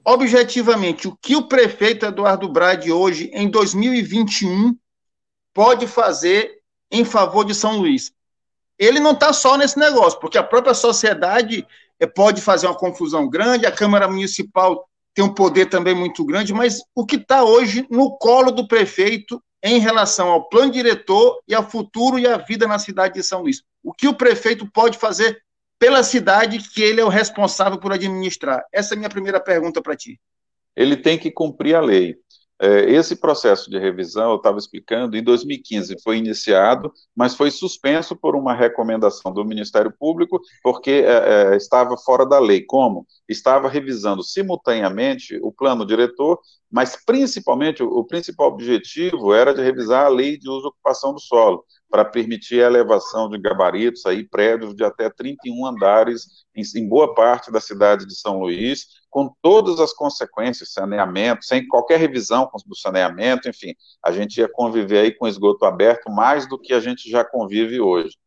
objetivamente, 0.06 1.06
o 1.06 1.18
que 1.22 1.36
o 1.36 1.50
prefeito 1.50 2.06
Eduardo 2.06 2.48
Brade 2.48 2.94
hoje, 2.94 3.30
em 3.34 3.50
2021, 3.50 4.74
pode 5.54 5.86
fazer 5.86 6.60
em 6.90 7.04
favor 7.04 7.44
de 7.44 7.54
São 7.54 7.78
Luís. 7.78 8.14
Ele 8.84 9.00
não 9.00 9.12
está 9.12 9.32
só 9.32 9.58
nesse 9.58 9.78
negócio, 9.78 10.20
porque 10.20 10.38
a 10.38 10.44
própria 10.44 10.74
sociedade 10.74 11.66
eh, 12.00 12.08
pode 12.08 12.42
fazer 12.42 12.68
uma 12.68 12.78
confusão 12.78 13.30
grande, 13.30 13.66
a 13.66 13.72
Câmara 13.72 14.08
Municipal 14.08 14.88
tem 15.14 15.24
um 15.24 15.34
poder 15.34 15.68
também 15.68 15.94
muito 15.94 16.26
grande, 16.26 16.54
mas 16.54 16.82
o 16.96 17.06
que 17.06 17.18
está 17.18 17.44
hoje 17.44 17.86
no 17.90 18.18
colo 18.18 18.52
do 18.52 18.68
prefeito 18.68 19.42
em 19.62 19.80
relação 19.80 20.30
ao 20.30 20.50
plano 20.50 20.72
diretor 20.72 21.40
e 21.48 21.56
ao 21.56 21.70
futuro 21.70 22.20
e 22.20 22.28
à 22.28 22.38
vida 22.38 22.68
na 22.68 22.78
cidade 22.78 23.14
de 23.14 23.24
São 23.24 23.42
Luís. 23.42 23.62
O 23.82 23.94
que 23.94 24.08
o 24.08 24.14
prefeito 24.14 24.70
pode 24.70 24.98
fazer 24.98 25.42
pela 25.80 26.04
cidade 26.04 26.60
que 26.60 26.82
ele 26.82 27.00
é 27.00 27.06
o 27.06 27.10
responsável 27.10 27.80
por 27.80 27.94
administrar? 27.94 28.64
Essa 28.74 28.94
é 28.94 28.96
a 28.96 28.98
minha 28.98 29.10
primeira 29.10 29.40
pergunta 29.40 29.82
para 29.82 29.96
ti. 29.96 30.20
Ele 30.76 30.98
tem 30.98 31.18
que 31.18 31.32
cumprir 31.32 31.76
a 31.76 31.82
lei. 31.82 32.18
É, 32.64 32.90
esse 32.90 33.18
processo 33.18 33.70
de 33.70 33.78
revisão, 33.78 34.32
eu 34.32 34.38
estava 34.38 34.58
explicando, 34.58 35.18
em 35.18 35.22
2015 35.22 36.02
foi 36.02 36.16
iniciado, 36.18 36.94
mas 37.14 37.36
foi 37.36 37.52
suspenso 37.52 38.16
por 38.16 38.38
uma 38.38 38.54
recomendação 38.54 39.34
do 39.34 39.44
Ministério 39.44 39.92
Público, 39.92 40.40
porque 40.64 40.92
é, 40.92 41.52
é, 41.52 41.58
estava 41.58 41.98
fora 41.98 42.26
da 42.26 42.40
lei. 42.40 42.62
Como? 42.62 43.06
Estava 43.28 43.68
revisando 43.68 44.24
simultaneamente 44.24 45.38
o 45.44 45.52
plano 45.52 45.86
diretor, 45.86 46.40
mas 46.72 46.96
principalmente, 47.06 47.84
o, 47.84 47.88
o 47.88 48.06
principal 48.06 48.48
objetivo 48.48 49.34
era 49.34 49.54
de 49.54 49.62
revisar 49.62 50.06
a 50.06 50.10
lei 50.10 50.38
de 50.38 50.50
uso 50.50 50.68
e 50.68 50.70
ocupação 50.70 51.14
do 51.14 51.20
solo, 51.20 51.66
para 51.90 52.06
permitir 52.06 52.64
a 52.64 52.68
elevação 52.68 53.30
de 53.30 53.38
gabaritos, 53.40 54.06
aí, 54.06 54.24
prédios 54.24 54.74
de 54.74 54.86
até 54.86 55.10
31 55.10 55.66
andares 55.66 56.46
em, 56.56 56.64
em 56.80 56.88
boa 56.88 57.14
parte 57.14 57.52
da 57.52 57.60
cidade 57.60 58.06
de 58.06 58.16
São 58.16 58.40
Luís, 58.40 59.03
com 59.14 59.32
todas 59.44 59.80
as 59.80 59.94
consequências, 59.94 60.74
saneamento, 60.74 61.46
sem 61.46 61.68
qualquer 61.68 62.00
revisão 62.00 62.50
do 62.66 62.76
saneamento, 62.76 63.48
enfim, 63.48 63.76
a 64.04 64.12
gente 64.12 64.40
ia 64.40 64.50
conviver 64.50 65.02
aí 65.02 65.12
com 65.12 65.28
esgoto 65.28 65.66
aberto 65.66 66.10
mais 66.10 66.50
do 66.50 66.58
que 66.58 66.74
a 66.74 66.80
gente 66.80 67.08
já 67.08 67.24
convive 67.24 67.80
hoje. 67.80 68.18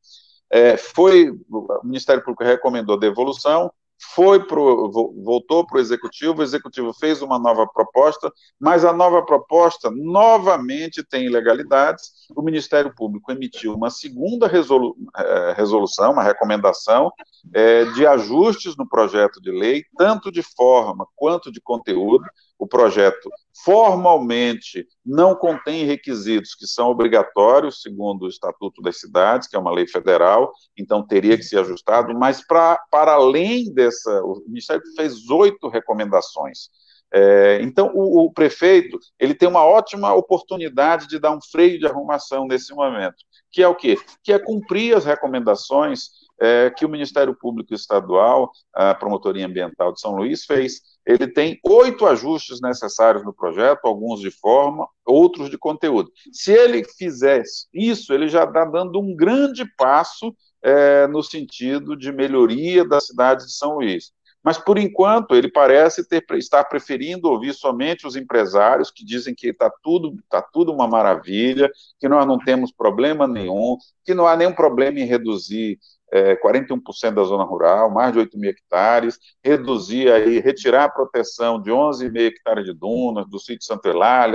É, 0.48 0.76
foi, 0.76 1.32
o 1.50 1.80
Ministério 1.82 2.22
Público 2.22 2.44
recomendou 2.44 2.96
devolução, 2.96 3.68
foi 3.98 4.44
pro, 4.46 4.90
voltou 4.90 5.66
para 5.66 5.78
o 5.78 5.80
executivo, 5.80 6.40
o 6.40 6.42
executivo 6.42 6.92
fez 6.92 7.22
uma 7.22 7.38
nova 7.38 7.66
proposta, 7.66 8.32
mas 8.60 8.84
a 8.84 8.92
nova 8.92 9.22
proposta 9.24 9.90
novamente 9.90 11.02
tem 11.02 11.26
ilegalidades. 11.26 12.12
O 12.34 12.42
Ministério 12.42 12.94
Público 12.94 13.32
emitiu 13.32 13.74
uma 13.74 13.90
segunda 13.90 14.46
resolu, 14.46 14.96
é, 15.16 15.54
resolução, 15.56 16.12
uma 16.12 16.22
recomendação 16.22 17.10
é, 17.54 17.84
de 17.92 18.06
ajustes 18.06 18.76
no 18.76 18.88
projeto 18.88 19.40
de 19.40 19.50
lei, 19.50 19.84
tanto 19.96 20.30
de 20.30 20.42
forma 20.42 21.06
quanto 21.14 21.50
de 21.50 21.60
conteúdo, 21.60 22.24
o 22.58 22.66
projeto 22.66 23.30
formalmente 23.64 24.86
não 25.04 25.34
contém 25.34 25.84
requisitos 25.84 26.54
que 26.54 26.66
são 26.66 26.88
obrigatórios, 26.88 27.82
segundo 27.82 28.22
o 28.22 28.28
Estatuto 28.28 28.82
das 28.82 28.98
Cidades, 29.00 29.48
que 29.48 29.56
é 29.56 29.58
uma 29.58 29.72
lei 29.72 29.86
federal, 29.86 30.52
então 30.76 31.06
teria 31.06 31.36
que 31.36 31.42
ser 31.42 31.58
ajustado, 31.60 32.14
mas 32.18 32.46
pra, 32.46 32.78
para 32.90 33.12
além 33.12 33.72
dessa, 33.72 34.22
o 34.22 34.42
Ministério 34.46 34.82
fez 34.96 35.28
oito 35.30 35.68
recomendações. 35.68 36.70
É, 37.12 37.60
então, 37.62 37.92
o, 37.94 38.26
o, 38.26 38.32
prefeito 38.32 38.98
ele 39.18 39.32
tem 39.32 39.48
uma 39.48 39.64
ótima 39.64 40.12
oportunidade 40.12 41.06
de 41.06 41.20
dar 41.20 41.30
um 41.30 41.40
freio 41.40 41.78
de 41.78 41.86
arrumação 41.86 42.46
nesse 42.46 42.74
momento, 42.74 43.16
que 43.52 43.62
é 43.62 43.68
o 43.68 43.76
quê? 43.76 43.96
Que 44.24 44.32
é 44.32 44.38
cumprir 44.38 44.96
as 44.96 45.04
recomendações 45.04 46.10
é, 46.40 46.70
que 46.70 46.84
o 46.84 46.88
Ministério 46.88 47.34
Público 47.34 47.72
Estadual, 47.72 48.50
a 48.74 48.94
Promotoria 48.94 49.46
Ambiental 49.46 49.92
de 49.92 50.00
São 50.00 50.16
Luís, 50.16 50.44
fez 50.44 50.80
ele 51.06 51.28
tem 51.28 51.60
oito 51.62 52.04
ajustes 52.04 52.60
necessários 52.60 53.24
no 53.24 53.32
projeto, 53.32 53.84
alguns 53.84 54.20
de 54.20 54.30
forma, 54.30 54.88
outros 55.06 55.48
de 55.48 55.56
conteúdo. 55.56 56.10
Se 56.32 56.52
ele 56.52 56.82
fizer 56.82 57.44
isso, 57.72 58.12
ele 58.12 58.26
já 58.28 58.42
está 58.42 58.64
dando 58.64 59.00
um 59.00 59.14
grande 59.14 59.64
passo 59.76 60.34
é, 60.60 61.06
no 61.06 61.22
sentido 61.22 61.96
de 61.96 62.10
melhoria 62.10 62.84
da 62.84 63.00
cidade 63.00 63.44
de 63.44 63.52
São 63.52 63.76
Luís. 63.76 64.10
Mas, 64.42 64.58
por 64.58 64.78
enquanto, 64.78 65.34
ele 65.34 65.50
parece 65.50 66.06
ter, 66.06 66.24
estar 66.34 66.62
preferindo 66.64 67.28
ouvir 67.28 67.52
somente 67.52 68.06
os 68.06 68.14
empresários 68.14 68.92
que 68.92 69.04
dizem 69.04 69.34
que 69.34 69.48
está 69.48 69.68
tudo, 69.82 70.14
tá 70.28 70.40
tudo 70.40 70.72
uma 70.72 70.86
maravilha, 70.86 71.68
que 71.98 72.08
nós 72.08 72.24
não 72.26 72.38
temos 72.38 72.70
problema 72.70 73.26
nenhum, 73.26 73.76
que 74.04 74.14
não 74.14 74.24
há 74.24 74.36
nenhum 74.36 74.52
problema 74.52 75.00
em 75.00 75.04
reduzir 75.04 75.80
é, 76.12 76.36
41% 76.36 77.14
da 77.14 77.24
zona 77.24 77.44
rural, 77.44 77.90
mais 77.90 78.12
de 78.12 78.18
8 78.18 78.38
mil 78.38 78.50
hectares, 78.50 79.18
reduzir 79.42 80.10
aí, 80.10 80.38
retirar 80.38 80.84
a 80.84 80.88
proteção 80.88 81.60
de 81.60 81.70
11,5 81.70 82.16
hectares 82.20 82.64
de 82.64 82.72
dunas, 82.72 83.28
do 83.28 83.38
sítio 83.38 83.66
Santa 83.66 83.90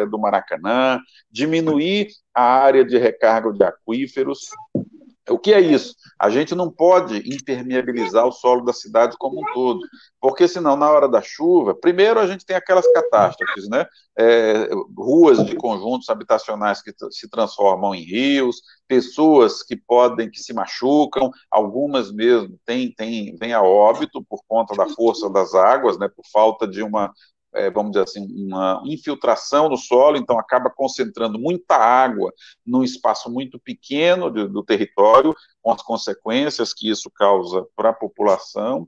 do 0.05 0.19
Maracanã, 0.19 0.99
diminuir 1.29 2.07
a 2.33 2.43
área 2.43 2.83
de 2.85 2.97
recarga 2.97 3.51
de 3.51 3.63
aquíferos, 3.63 4.49
O 5.29 5.37
que 5.37 5.53
é 5.53 5.61
isso? 5.61 5.95
A 6.19 6.29
gente 6.29 6.55
não 6.55 6.71
pode 6.71 7.17
impermeabilizar 7.31 8.25
o 8.25 8.31
solo 8.31 8.65
da 8.65 8.73
cidade 8.73 9.15
como 9.19 9.39
um 9.39 9.53
todo, 9.53 9.79
porque 10.19 10.47
senão, 10.47 10.75
na 10.75 10.89
hora 10.89 11.07
da 11.07 11.21
chuva, 11.21 11.75
primeiro 11.75 12.19
a 12.19 12.25
gente 12.25 12.45
tem 12.45 12.55
aquelas 12.55 12.91
catástrofes, 12.91 13.69
né? 13.69 13.85
É, 14.17 14.67
ruas 14.97 15.45
de 15.45 15.55
conjuntos 15.55 16.09
habitacionais 16.09 16.81
que 16.81 16.91
se 17.11 17.29
transformam 17.29 17.93
em 17.93 18.03
rios, 18.03 18.61
pessoas 18.87 19.61
que 19.63 19.75
podem, 19.75 20.29
que 20.29 20.39
se 20.39 20.53
machucam, 20.53 21.29
algumas 21.49 22.11
mesmo 22.11 22.59
têm, 22.65 22.91
têm, 22.91 23.35
vêm 23.35 23.53
a 23.53 23.61
óbito 23.61 24.23
por 24.23 24.41
conta 24.47 24.75
da 24.75 24.87
força 24.89 25.29
das 25.29 25.53
águas, 25.53 25.99
né? 25.99 26.07
Por 26.07 26.25
falta 26.31 26.67
de 26.67 26.81
uma 26.81 27.13
é, 27.53 27.69
vamos 27.69 27.91
dizer 27.91 28.03
assim, 28.03 28.25
uma 28.45 28.81
infiltração 28.85 29.69
no 29.69 29.77
solo, 29.77 30.17
então 30.17 30.39
acaba 30.39 30.69
concentrando 30.69 31.37
muita 31.37 31.75
água 31.75 32.33
num 32.65 32.83
espaço 32.83 33.29
muito 33.29 33.59
pequeno 33.59 34.29
de, 34.29 34.47
do 34.47 34.63
território, 34.63 35.35
com 35.61 35.71
as 35.71 35.81
consequências 35.81 36.73
que 36.73 36.89
isso 36.89 37.09
causa 37.11 37.65
para 37.75 37.89
a 37.89 37.93
população. 37.93 38.87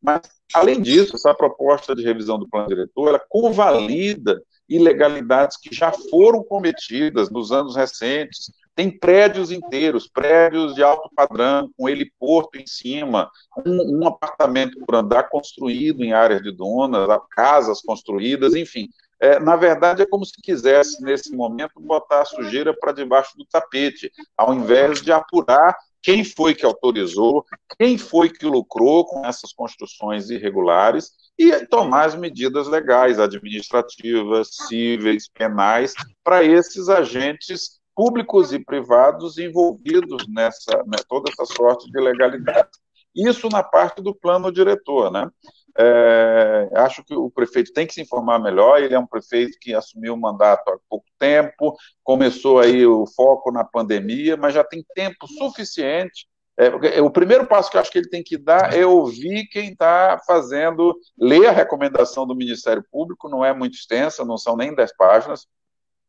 Mas, 0.00 0.20
além 0.52 0.80
disso, 0.80 1.16
essa 1.16 1.34
proposta 1.34 1.94
de 1.94 2.02
revisão 2.02 2.38
do 2.38 2.48
plano 2.48 2.68
diretor, 2.68 3.08
ela 3.08 3.22
convalida 3.28 4.42
ilegalidades 4.68 5.56
que 5.56 5.74
já 5.74 5.92
foram 5.92 6.42
cometidas 6.42 7.30
nos 7.30 7.52
anos 7.52 7.74
recentes, 7.74 8.50
tem 8.74 8.90
prédios 8.90 9.52
inteiros, 9.52 10.08
prédios 10.08 10.74
de 10.74 10.82
alto 10.82 11.08
padrão, 11.14 11.70
com 11.76 11.88
heliporto 11.88 12.58
em 12.58 12.66
cima, 12.66 13.30
um, 13.64 14.00
um 14.00 14.08
apartamento 14.08 14.78
por 14.84 14.96
andar 14.96 15.28
construído 15.28 16.02
em 16.02 16.12
áreas 16.12 16.42
de 16.42 16.50
donas, 16.50 17.08
casas 17.30 17.80
construídas, 17.80 18.54
enfim. 18.54 18.88
É, 19.20 19.38
na 19.38 19.56
verdade, 19.56 20.02
é 20.02 20.06
como 20.06 20.24
se 20.24 20.34
quisesse, 20.42 21.02
nesse 21.02 21.34
momento, 21.34 21.80
botar 21.80 22.22
a 22.22 22.26
sujeira 22.26 22.74
para 22.76 22.92
debaixo 22.92 23.36
do 23.38 23.46
tapete, 23.46 24.10
ao 24.36 24.52
invés 24.52 25.00
de 25.00 25.12
apurar 25.12 25.76
quem 26.02 26.22
foi 26.22 26.54
que 26.54 26.66
autorizou, 26.66 27.46
quem 27.78 27.96
foi 27.96 28.28
que 28.28 28.44
lucrou 28.44 29.06
com 29.06 29.24
essas 29.24 29.52
construções 29.52 30.28
irregulares 30.28 31.12
e 31.38 31.64
tomar 31.66 32.04
as 32.04 32.14
medidas 32.14 32.68
legais, 32.68 33.18
administrativas, 33.18 34.50
cíveis, 34.68 35.28
penais, 35.28 35.94
para 36.22 36.44
esses 36.44 36.90
agentes 36.90 37.80
públicos 37.94 38.52
e 38.52 38.58
privados 38.58 39.38
envolvidos 39.38 40.26
nessa 40.28 40.78
né, 40.86 40.96
toda 41.08 41.30
essa 41.30 41.44
sorte 41.54 41.90
de 41.90 41.98
ilegalidade. 41.98 42.70
Isso 43.14 43.48
na 43.48 43.62
parte 43.62 44.02
do 44.02 44.14
plano 44.14 44.50
diretor, 44.50 45.10
né? 45.10 45.30
É, 45.76 46.68
acho 46.76 47.02
que 47.04 47.14
o 47.14 47.30
prefeito 47.30 47.72
tem 47.72 47.86
que 47.86 47.94
se 47.94 48.00
informar 48.00 48.38
melhor. 48.38 48.80
Ele 48.80 48.94
é 48.94 48.98
um 48.98 49.06
prefeito 49.06 49.58
que 49.60 49.74
assumiu 49.74 50.14
o 50.14 50.20
mandato 50.20 50.68
há 50.70 50.78
pouco 50.88 51.06
tempo, 51.18 51.76
começou 52.02 52.58
aí 52.60 52.86
o 52.86 53.06
foco 53.06 53.50
na 53.50 53.64
pandemia, 53.64 54.36
mas 54.36 54.54
já 54.54 54.64
tem 54.64 54.84
tempo 54.94 55.26
suficiente. 55.26 56.26
É, 56.56 57.02
o 57.02 57.10
primeiro 57.10 57.46
passo 57.46 57.68
que 57.68 57.76
eu 57.76 57.80
acho 57.80 57.90
que 57.90 57.98
ele 57.98 58.08
tem 58.08 58.22
que 58.22 58.38
dar 58.38 58.72
é 58.72 58.86
ouvir 58.86 59.48
quem 59.48 59.72
está 59.72 60.20
fazendo, 60.24 60.96
ler 61.18 61.46
a 61.48 61.52
recomendação 61.52 62.24
do 62.24 62.36
Ministério 62.36 62.84
Público, 62.92 63.28
não 63.28 63.44
é 63.44 63.52
muito 63.52 63.74
extensa, 63.74 64.24
não 64.24 64.38
são 64.38 64.56
nem 64.56 64.72
10 64.72 64.96
páginas, 64.96 65.48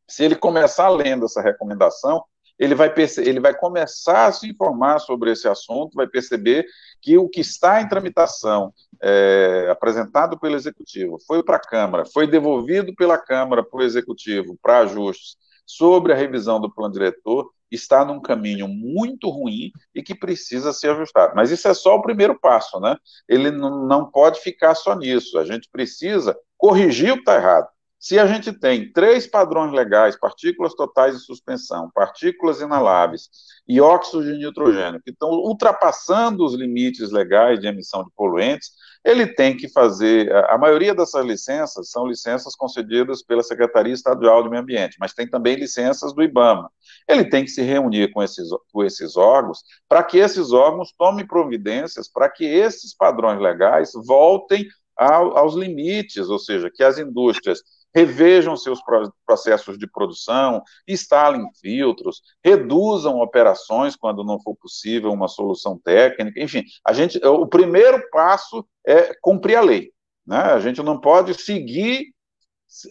se 0.08 0.24
ele 0.24 0.36
começar 0.36 0.90
lendo 0.90 1.26
essa 1.26 1.42
recomendação, 1.42 2.24
ele 2.58 2.74
vai, 2.74 2.94
ele 3.18 3.40
vai 3.40 3.54
começar 3.54 4.28
a 4.28 4.32
se 4.32 4.50
informar 4.50 5.00
sobre 5.00 5.32
esse 5.32 5.48
assunto, 5.48 5.96
vai 5.96 6.08
perceber 6.08 6.66
que 7.02 7.18
o 7.18 7.28
que 7.28 7.42
está 7.42 7.82
em 7.82 7.88
tramitação, 7.88 8.74
é, 9.02 9.68
apresentado 9.70 10.40
pelo 10.40 10.56
Executivo, 10.56 11.18
foi 11.28 11.44
para 11.44 11.58
a 11.58 11.60
Câmara, 11.60 12.06
foi 12.06 12.28
devolvido 12.28 12.96
pela 12.96 13.18
Câmara 13.18 13.64
para 13.64 13.80
o 13.80 13.84
Executivo 13.84 14.58
para 14.62 14.80
ajustes 14.80 15.36
sobre 15.66 16.14
a 16.14 16.16
revisão 16.16 16.62
do 16.62 16.74
plano 16.74 16.94
diretor, 16.94 17.50
está 17.72 18.06
num 18.06 18.22
caminho 18.22 18.68
muito 18.68 19.30
ruim 19.30 19.72
e 19.94 20.02
que 20.02 20.16
precisa 20.16 20.72
ser 20.72 20.92
ajustado. 20.92 21.34
Mas 21.36 21.52
isso 21.52 21.68
é 21.68 21.74
só 21.74 21.96
o 21.96 22.02
primeiro 22.02 22.40
passo, 22.40 22.80
né? 22.80 22.96
Ele 23.28 23.52
não 23.52 24.10
pode 24.10 24.40
ficar 24.40 24.76
só 24.76 24.96
nisso. 24.96 25.38
A 25.38 25.44
gente 25.44 25.68
precisa 25.70 26.38
corrigir 26.58 27.12
o 27.12 27.16
que 27.16 27.22
está 27.22 27.36
errado. 27.36 27.68
Se 28.06 28.20
a 28.20 28.28
gente 28.28 28.54
tem 28.54 28.92
três 28.92 29.26
padrões 29.26 29.72
legais, 29.72 30.16
partículas 30.16 30.76
totais 30.76 31.18
de 31.18 31.26
suspensão, 31.26 31.90
partículas 31.92 32.62
inaláveis 32.62 33.32
e 33.68 33.82
óxidos 33.82 34.28
de 34.28 34.34
nitrogênio, 34.34 35.02
que 35.02 35.10
estão 35.10 35.32
ultrapassando 35.32 36.46
os 36.46 36.54
limites 36.54 37.10
legais 37.10 37.60
de 37.60 37.66
emissão 37.66 38.04
de 38.04 38.12
poluentes, 38.16 38.74
ele 39.04 39.26
tem 39.26 39.58
que 39.58 39.68
fazer. 39.68 40.32
A 40.52 40.56
maioria 40.56 40.94
dessas 40.94 41.26
licenças 41.26 41.90
são 41.90 42.06
licenças 42.06 42.56
concedidas 42.56 43.24
pela 43.24 43.42
Secretaria 43.42 43.96
Estadual 43.96 44.44
do 44.44 44.52
Meio 44.52 44.62
Ambiente, 44.62 44.98
mas 45.00 45.16
tem 45.16 45.28
também 45.28 45.56
licenças 45.56 46.14
do 46.14 46.22
IBAMA. 46.22 46.70
Ele 47.10 47.28
tem 47.28 47.44
que 47.44 47.50
se 47.50 47.64
reunir 47.64 48.12
com 48.12 48.22
esses, 48.22 48.50
com 48.72 48.84
esses 48.84 49.18
órgãos 49.18 49.64
para 49.90 50.04
que 50.04 50.20
esses 50.20 50.52
órgãos 50.52 50.94
tomem 50.96 51.26
providências 51.26 52.08
para 52.08 52.30
que 52.30 52.46
esses 52.46 52.96
padrões 52.96 53.42
legais 53.42 53.94
voltem 54.06 54.68
ao, 54.96 55.36
aos 55.36 55.56
limites, 55.56 56.30
ou 56.30 56.38
seja, 56.38 56.70
que 56.72 56.84
as 56.84 57.00
indústrias 57.00 57.64
revejam 57.96 58.58
seus 58.58 58.82
processos 59.26 59.78
de 59.78 59.88
produção, 59.88 60.62
instalem 60.86 61.48
filtros, 61.62 62.22
reduzam 62.44 63.20
operações 63.20 63.96
quando 63.96 64.24
não 64.24 64.38
for 64.42 64.56
possível 64.58 65.14
uma 65.14 65.30
solução 65.30 65.80
técnica, 65.80 66.40
enfim, 66.42 66.64
a 66.86 66.92
gente, 66.92 67.18
o 67.26 67.48
primeiro 67.48 68.06
passo 68.12 68.68
é 68.86 69.16
cumprir 69.22 69.56
a 69.56 69.62
lei, 69.62 69.92
né? 70.28 70.38
A 70.38 70.60
gente 70.60 70.84
não 70.84 71.00
pode 71.00 71.34
seguir 71.34 72.14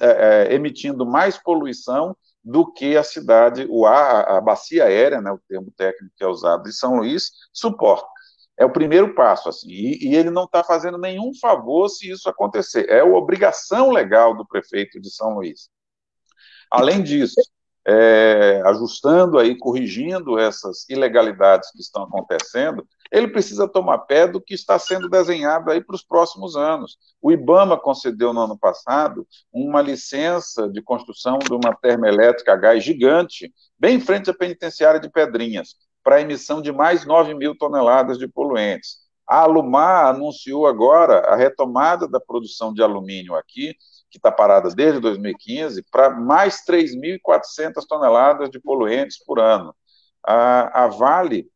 é, 0.01 0.49
é, 0.51 0.55
emitindo 0.55 1.05
mais 1.05 1.37
poluição 1.37 2.17
do 2.43 2.73
que 2.73 2.97
a 2.97 3.03
cidade, 3.03 3.67
o 3.69 3.87
ar, 3.87 4.29
a 4.29 4.40
bacia 4.40 4.85
aérea, 4.85 5.21
né, 5.21 5.31
o 5.31 5.40
termo 5.49 5.73
técnico 5.77 6.14
que 6.17 6.25
é 6.25 6.27
usado 6.27 6.62
de 6.62 6.73
São 6.73 6.97
Luís, 6.97 7.31
suporta. 7.53 8.07
É 8.57 8.64
o 8.64 8.71
primeiro 8.71 9.14
passo, 9.14 9.49
assim, 9.49 9.69
e, 9.69 10.09
e 10.11 10.14
ele 10.14 10.31
não 10.31 10.45
está 10.45 10.62
fazendo 10.62 10.97
nenhum 10.97 11.33
favor 11.40 11.88
se 11.88 12.11
isso 12.11 12.29
acontecer. 12.29 12.88
É 12.88 13.03
uma 13.03 13.19
obrigação 13.19 13.90
legal 13.90 14.37
do 14.37 14.47
prefeito 14.47 15.01
de 15.01 15.11
São 15.11 15.35
Luís. 15.35 15.69
Além 16.71 17.03
disso, 17.03 17.40
é, 17.87 18.62
ajustando 18.64 19.38
aí, 19.38 19.59
corrigindo 19.59 20.38
essas 20.38 20.88
ilegalidades 20.88 21.71
que 21.73 21.81
estão 21.81 22.05
acontecendo, 22.05 22.87
ele 23.12 23.29
precisa 23.29 23.69
tomar 23.69 23.99
pé 23.99 24.27
do 24.27 24.40
que 24.40 24.55
está 24.55 24.79
sendo 24.79 25.09
desenhado 25.09 25.71
aí 25.71 25.83
para 25.83 25.95
os 25.95 26.03
próximos 26.03 26.57
anos. 26.57 26.97
O 27.21 27.31
IBAMA 27.31 27.79
concedeu 27.79 28.33
no 28.33 28.40
ano 28.40 28.59
passado 28.59 29.27
uma 29.53 29.83
licença 29.83 30.69
de 30.69 30.81
construção 30.81 31.38
de 31.38 31.53
uma 31.53 31.75
termoelétrica 31.77 32.53
a 32.53 32.57
gás 32.57 32.83
gigante, 32.83 33.53
bem 33.79 33.97
em 33.97 34.01
frente 34.01 34.31
à 34.31 34.35
penitenciária 34.35 34.99
de 34.99 35.11
Pedrinhas 35.11 35.75
para 36.05 36.17
a 36.17 36.21
emissão 36.21 36.61
de 36.61 36.71
mais 36.71 37.07
9 37.07 37.35
mil 37.35 37.57
toneladas 37.57 38.19
de 38.19 38.29
poluentes. 38.29 38.99
A 39.27 39.40
Alumar 39.40 40.14
anunciou 40.14 40.67
agora 40.67 41.21
a 41.21 41.35
retomada 41.35 42.07
da 42.07 42.21
produção 42.21 42.75
de 42.75 42.83
alumínio 42.83 43.35
aqui, 43.35 43.75
que 44.11 44.19
está 44.19 44.31
parada 44.31 44.69
desde 44.69 45.01
2015, 45.01 45.83
para 45.90 46.11
mais 46.11 46.62
3.400 46.64 47.85
toneladas 47.88 48.51
de 48.51 48.61
poluentes 48.61 49.19
por 49.25 49.40
ano. 49.40 49.75
A, 50.23 50.85
a 50.85 50.88
Vale, 50.88 51.49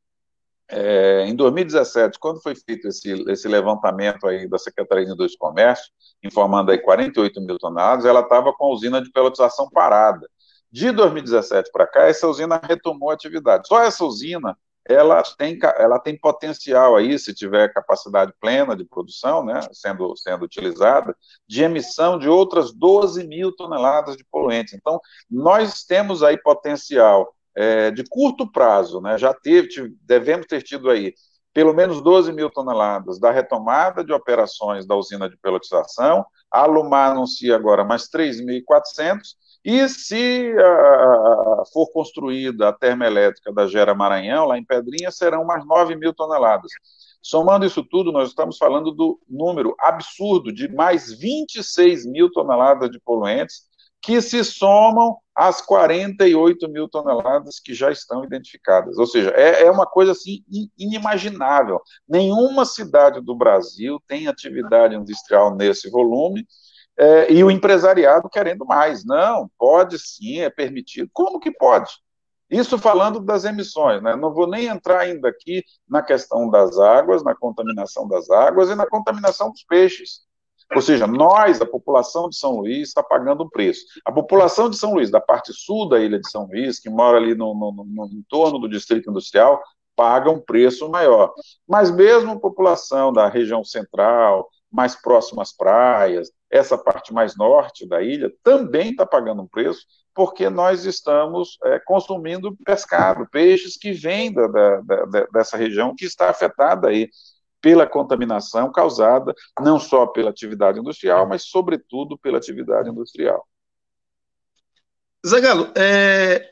é, 0.71 1.25
em 1.27 1.35
2017, 1.37 2.19
quando 2.19 2.43
foi 2.43 2.55
feito 2.55 2.89
esse, 2.89 3.11
esse 3.31 3.49
levantamento 3.49 4.27
aí 4.27 4.49
da 4.49 4.59
Secretaria 4.59 5.05
de 5.05 5.13
Indústria 5.13 5.37
e 5.37 5.39
Comércio, 5.39 5.93
informando 6.23 6.71
aí 6.71 6.79
48 6.79 7.41
mil 7.43 7.59
toneladas, 7.59 8.05
ela 8.05 8.21
estava 8.21 8.53
com 8.53 8.67
a 8.67 8.75
usina 8.75 9.01
de 9.01 9.11
pelotização 9.11 9.69
parada. 9.71 10.29
De 10.71 10.93
2017 10.93 11.71
para 11.73 11.87
cá, 11.87 12.03
essa 12.05 12.29
usina 12.29 12.61
retomou 12.63 13.11
a 13.11 13.15
atividade. 13.15 13.67
Só 13.67 13.83
essa 13.83 14.05
usina, 14.05 14.57
ela 14.85 15.23
tem, 15.23 15.59
ela 15.77 15.99
tem 15.99 16.19
potencial 16.19 16.97
aí, 16.97 17.19
se 17.19 17.35
tiver 17.35 17.73
capacidade 17.73 18.33
plena 18.41 18.77
de 18.77 18.85
produção, 18.85 19.45
né, 19.45 19.61
sendo, 19.73 20.15
sendo 20.17 20.45
utilizada, 20.45 21.17
de 21.47 21.63
emissão 21.63 22.19
de 22.19 22.29
outras 22.29 22.73
12 22.73 23.27
mil 23.27 23.55
toneladas 23.55 24.17
de 24.17 24.25
poluentes. 24.25 24.75
Então, 24.75 25.01
nós 25.31 25.85
temos 25.85 26.23
aí 26.23 26.37
potencial 26.37 27.35
é, 27.55 27.91
de 27.91 28.05
curto 28.05 28.51
prazo, 28.51 29.01
né, 29.01 29.19
já 29.19 29.33
teve, 29.35 29.95
devemos 30.03 30.47
ter 30.47 30.63
tido 30.63 30.91
aí 30.91 31.15
pelo 31.53 31.75
menos 31.75 32.01
12 32.01 32.33
mil 32.33 32.51
toneladas 32.51 33.19
da 33.19 33.31
retomada 33.31 34.05
de 34.05 34.13
operações 34.13 34.87
da 34.87 34.95
usina 34.95 35.29
de 35.29 35.37
pelotização, 35.37 36.25
a 36.53 36.61
Alumar 36.61 37.11
anuncia 37.11 37.57
agora 37.57 37.83
mais 37.85 38.09
3.400, 38.09 39.35
e 39.65 39.89
se 39.89 40.55
for 41.73 41.91
construída 41.93 42.69
a 42.69 42.73
termoelétrica 42.73 43.53
da 43.53 43.67
Gera 43.67 43.95
Maranhão, 43.95 44.47
lá 44.47 44.59
em 44.59 44.65
Pedrinha, 44.65 45.11
serão 45.11 45.45
mais 45.45 45.67
9 45.67 45.97
mil 45.97 46.13
toneladas. 46.15 46.71
Somando 47.21 47.67
isso 47.67 47.85
tudo, 47.85 48.13
nós 48.13 48.29
estamos 48.29 48.57
falando 48.57 48.93
do 48.93 49.21
número 49.29 49.75
absurdo 49.81 50.53
de 50.53 50.69
mais 50.69 51.13
26 51.13 52.07
mil 52.07 52.31
toneladas 52.31 52.91
de 52.91 53.01
poluentes, 53.01 53.69
que 54.01 54.23
se 54.23 54.45
somam 54.45 55.19
às 55.35 55.61
48 55.61 56.69
mil 56.69 56.89
toneladas 56.89 57.59
que 57.59 57.75
já 57.75 57.91
estão 57.91 58.25
identificadas. 58.25 58.97
Ou 58.97 59.07
seja, 59.07 59.31
é, 59.31 59.65
é 59.65 59.71
uma 59.71 59.87
coisa 59.87 60.13
assim 60.13 60.45
inimaginável. 60.79 61.81
Nenhuma 62.09 62.65
cidade 62.65 63.21
do 63.21 63.35
Brasil 63.35 64.01
tem 64.07 64.29
atividade 64.29 64.95
industrial 64.95 65.55
nesse 65.55 65.91
volume 65.91 66.47
é, 66.99 67.33
e 67.33 67.45
o 67.45 67.51
empresariado 67.51 68.29
querendo 68.29 68.67
mais. 68.67 69.05
Não, 69.05 69.51
pode 69.59 69.99
sim, 69.99 70.41
é 70.41 70.51
permitido. 70.51 71.09
Como 71.13 71.39
que 71.39 71.51
pode? 71.51 71.93
Isso 72.51 72.79
falando 72.79 73.21
das 73.21 73.45
emissões, 73.45 74.03
né? 74.03 74.17
Não 74.17 74.33
vou 74.33 74.47
nem 74.47 74.67
entrar 74.67 75.01
ainda 75.01 75.29
aqui 75.29 75.63
na 75.89 76.03
questão 76.03 76.49
das 76.51 76.79
águas, 76.79 77.23
na 77.23 77.35
contaminação 77.35 78.09
das 78.09 78.31
águas 78.31 78.71
e 78.71 78.75
na 78.75 78.87
contaminação 78.87 79.51
dos 79.51 79.63
peixes. 79.65 80.27
Ou 80.75 80.83
seja, 80.83 81.07
nós, 81.07 81.61
a 81.61 81.67
população 81.67 82.29
de 82.29 82.37
São 82.37 82.59
Luís, 82.59 82.89
está 82.89 83.03
pagando 83.03 83.45
um 83.45 83.49
preço. 83.49 83.85
A 84.05 84.13
população 84.13 84.69
de 84.69 84.77
São 84.77 84.95
Luís, 84.95 85.11
da 85.11 85.21
parte 85.21 85.53
sul 85.53 85.89
da 85.89 85.99
ilha 85.99 86.19
de 86.19 86.31
São 86.31 86.47
Luís, 86.47 86.79
que 86.79 86.91
mora 86.91 87.17
ali 87.17 87.35
no, 87.35 87.55
no, 87.55 87.85
no 87.85 88.07
entorno 88.13 88.59
do 88.59 88.69
distrito 88.69 89.11
industrial, 89.11 89.63
paga 89.97 90.31
um 90.31 90.41
preço 90.41 90.89
maior. 90.89 91.33
Mas 91.67 91.91
mesmo 91.91 92.33
a 92.33 92.39
população 92.39 93.13
da 93.13 93.29
região 93.29 93.65
central, 93.65 94.49
mais 94.71 94.95
próxima 94.95 95.43
às 95.43 95.53
praias, 95.53 96.31
essa 96.51 96.79
parte 96.79 97.13
mais 97.13 97.37
norte 97.37 97.87
da 97.87 98.03
ilha, 98.03 98.33
também 98.43 98.91
está 98.91 99.05
pagando 99.05 99.43
um 99.43 99.47
preço, 99.47 99.87
porque 100.15 100.49
nós 100.49 100.85
estamos 100.85 101.59
é, 101.65 101.79
consumindo 101.81 102.57
pescado, 102.65 103.29
peixes 103.31 103.77
que 103.77 103.93
vêm 103.93 104.33
da, 104.33 104.47
da, 104.47 104.81
da, 104.81 105.27
dessa 105.33 105.57
região 105.57 105.95
que 105.95 106.05
está 106.05 106.31
afetada 106.31 106.89
aí 106.89 107.11
pela 107.61 107.87
contaminação 107.87 108.71
causada 108.73 109.35
não 109.61 109.79
só 109.79 110.07
pela 110.07 110.31
atividade 110.31 110.79
industrial, 110.79 111.29
mas 111.29 111.43
sobretudo 111.43 112.17
pela 112.17 112.39
atividade 112.39 112.89
industrial. 112.89 113.47
Zagalo, 115.27 115.73
é, 115.77 116.51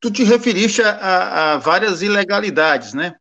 tu 0.00 0.10
te 0.10 0.24
referiste 0.24 0.82
a, 0.82 1.54
a, 1.54 1.58
várias 1.58 2.02
ilegalidades, 2.02 2.94
né? 2.94 3.14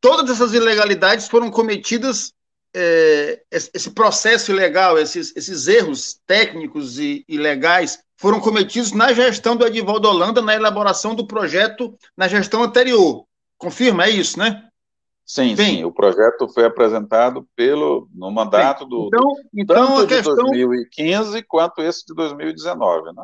Todas 0.00 0.30
essas 0.30 0.54
ilegalidades 0.54 1.28
foram 1.28 1.50
cometidas, 1.50 2.32
é, 2.74 3.42
esse 3.50 3.90
processo 3.90 4.50
ilegal, 4.50 4.98
esses, 4.98 5.34
esses 5.36 5.68
erros 5.68 6.20
técnicos 6.26 6.98
e, 6.98 7.24
e 7.28 7.36
legais 7.36 8.02
foram 8.16 8.40
cometidos 8.40 8.92
na 8.92 9.12
gestão 9.12 9.56
do 9.56 9.66
Edivaldo 9.66 10.08
Holanda, 10.08 10.40
na 10.40 10.54
elaboração 10.54 11.14
do 11.14 11.26
projeto 11.26 11.94
na 12.16 12.28
gestão 12.28 12.62
anterior. 12.62 13.26
Confirma, 13.58 14.04
é 14.04 14.10
isso, 14.10 14.38
né? 14.38 14.68
Sim, 15.24 15.54
Bem, 15.54 15.76
sim, 15.76 15.84
o 15.84 15.92
projeto 15.92 16.48
foi 16.48 16.64
apresentado 16.64 17.46
pelo, 17.54 18.08
no 18.14 18.30
mandato 18.30 18.84
do, 18.84 19.06
então, 19.06 19.20
do, 19.20 19.40
então 19.54 19.86
tanto 19.86 20.00
a 20.02 20.06
questão... 20.06 20.34
de 20.34 20.66
2015 20.66 21.42
quanto 21.44 21.80
esse 21.80 22.04
de 22.04 22.14
2019, 22.14 23.12
né? 23.12 23.22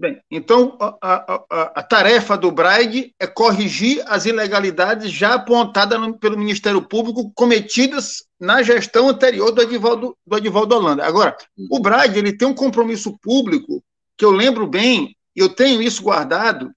Bem, 0.00 0.18
então 0.30 0.78
a, 0.80 0.96
a, 1.02 1.62
a, 1.74 1.82
tarefa 1.82 2.34
do 2.34 2.50
Braide 2.50 3.14
é 3.20 3.26
corrigir 3.26 4.02
as 4.06 4.24
ilegalidades 4.24 5.12
já 5.12 5.34
apontadas 5.34 6.00
no, 6.00 6.18
pelo 6.18 6.38
Ministério 6.38 6.80
Público 6.80 7.30
cometidas 7.34 8.24
na 8.40 8.62
gestão 8.62 9.10
anterior 9.10 9.52
do 9.52 9.60
Edivaldo, 9.60 10.16
do 10.26 10.38
Edivaldo 10.38 10.74
Holanda. 10.74 11.04
Agora, 11.04 11.36
o 11.70 11.78
Braide 11.78 12.18
ele 12.18 12.32
tem 12.32 12.48
um 12.48 12.54
compromisso 12.54 13.18
público 13.18 13.84
que 14.16 14.24
eu 14.24 14.30
lembro 14.30 14.66
bem, 14.66 15.14
eu 15.36 15.50
tenho 15.50 15.82
isso 15.82 16.02
guardado, 16.02 16.70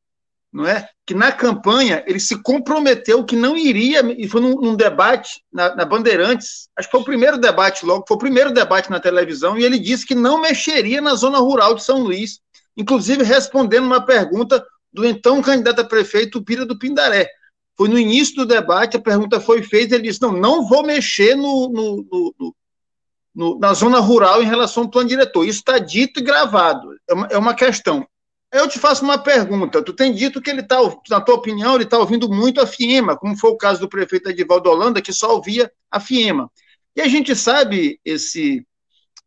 não 0.51 0.67
é? 0.67 0.85
Que 1.05 1.13
na 1.13 1.31
campanha 1.31 2.03
ele 2.05 2.19
se 2.19 2.43
comprometeu 2.43 3.23
que 3.23 3.37
não 3.37 3.55
iria, 3.55 4.01
e 4.17 4.27
foi 4.27 4.41
num, 4.41 4.55
num 4.55 4.75
debate 4.75 5.41
na, 5.49 5.73
na, 5.73 5.85
Bandeirantes, 5.85 6.67
acho 6.77 6.89
que 6.89 6.91
foi 6.91 6.99
o 6.99 7.05
primeiro 7.05 7.37
debate 7.37 7.85
logo, 7.85 8.03
foi 8.05 8.17
o 8.17 8.19
primeiro 8.19 8.51
debate 8.51 8.91
na 8.91 8.99
televisão, 8.99 9.57
e 9.57 9.63
ele 9.63 9.79
disse 9.79 10.05
que 10.05 10.13
não 10.13 10.41
mexeria 10.41 10.99
na 10.99 11.15
zona 11.15 11.37
rural 11.37 11.73
de 11.73 11.83
São 11.83 11.99
Luís, 11.99 12.41
inclusive 12.75 13.23
respondendo 13.23 13.85
uma 13.85 14.05
pergunta 14.05 14.65
do 14.91 15.05
então 15.05 15.41
candidato 15.41 15.81
a 15.81 15.85
prefeito 15.85 16.43
Pira 16.43 16.65
do 16.65 16.77
Pindaré. 16.77 17.27
Foi 17.75 17.89
no 17.89 17.97
início 17.97 18.35
do 18.35 18.45
debate, 18.45 18.97
a 18.97 19.01
pergunta 19.01 19.39
foi 19.39 19.63
feita, 19.63 19.95
ele 19.95 20.03
disse: 20.03 20.21
não, 20.21 20.31
não 20.31 20.67
vou 20.67 20.83
mexer 20.83 21.35
no, 21.35 21.69
no, 21.69 22.07
no, 22.11 22.35
no 22.39 22.55
na 23.59 23.73
zona 23.73 23.99
rural 23.99 24.43
em 24.43 24.47
relação 24.47 24.83
ao 24.83 24.89
plano 24.89 25.09
diretor. 25.09 25.43
Isso 25.43 25.59
está 25.59 25.79
dito 25.79 26.19
e 26.19 26.23
gravado. 26.23 26.95
É 27.09 27.13
uma, 27.13 27.27
é 27.31 27.37
uma 27.37 27.53
questão. 27.55 28.07
Eu 28.51 28.67
te 28.67 28.77
faço 28.77 29.03
uma 29.03 29.17
pergunta. 29.17 29.81
Tu 29.81 29.91
tem 29.93 30.13
dito 30.13 30.39
que 30.39 30.51
ele 30.51 30.61
está, 30.61 30.77
na 31.09 31.19
tua 31.19 31.33
opinião, 31.33 31.73
ele 31.73 31.85
está 31.85 31.97
ouvindo 31.97 32.29
muito 32.29 32.61
a 32.61 32.67
FIEMA, 32.67 33.17
como 33.17 33.35
foi 33.35 33.49
o 33.49 33.57
caso 33.57 33.79
do 33.79 33.89
prefeito 33.89 34.29
Edivaldo 34.29 34.69
Holanda, 34.69 35.01
que 35.01 35.11
só 35.11 35.33
ouvia 35.33 35.71
a 35.89 35.99
FIEMA. 35.99 36.51
E 36.95 37.01
a 37.01 37.07
gente 37.07 37.35
sabe, 37.35 37.99
esse 38.05 38.63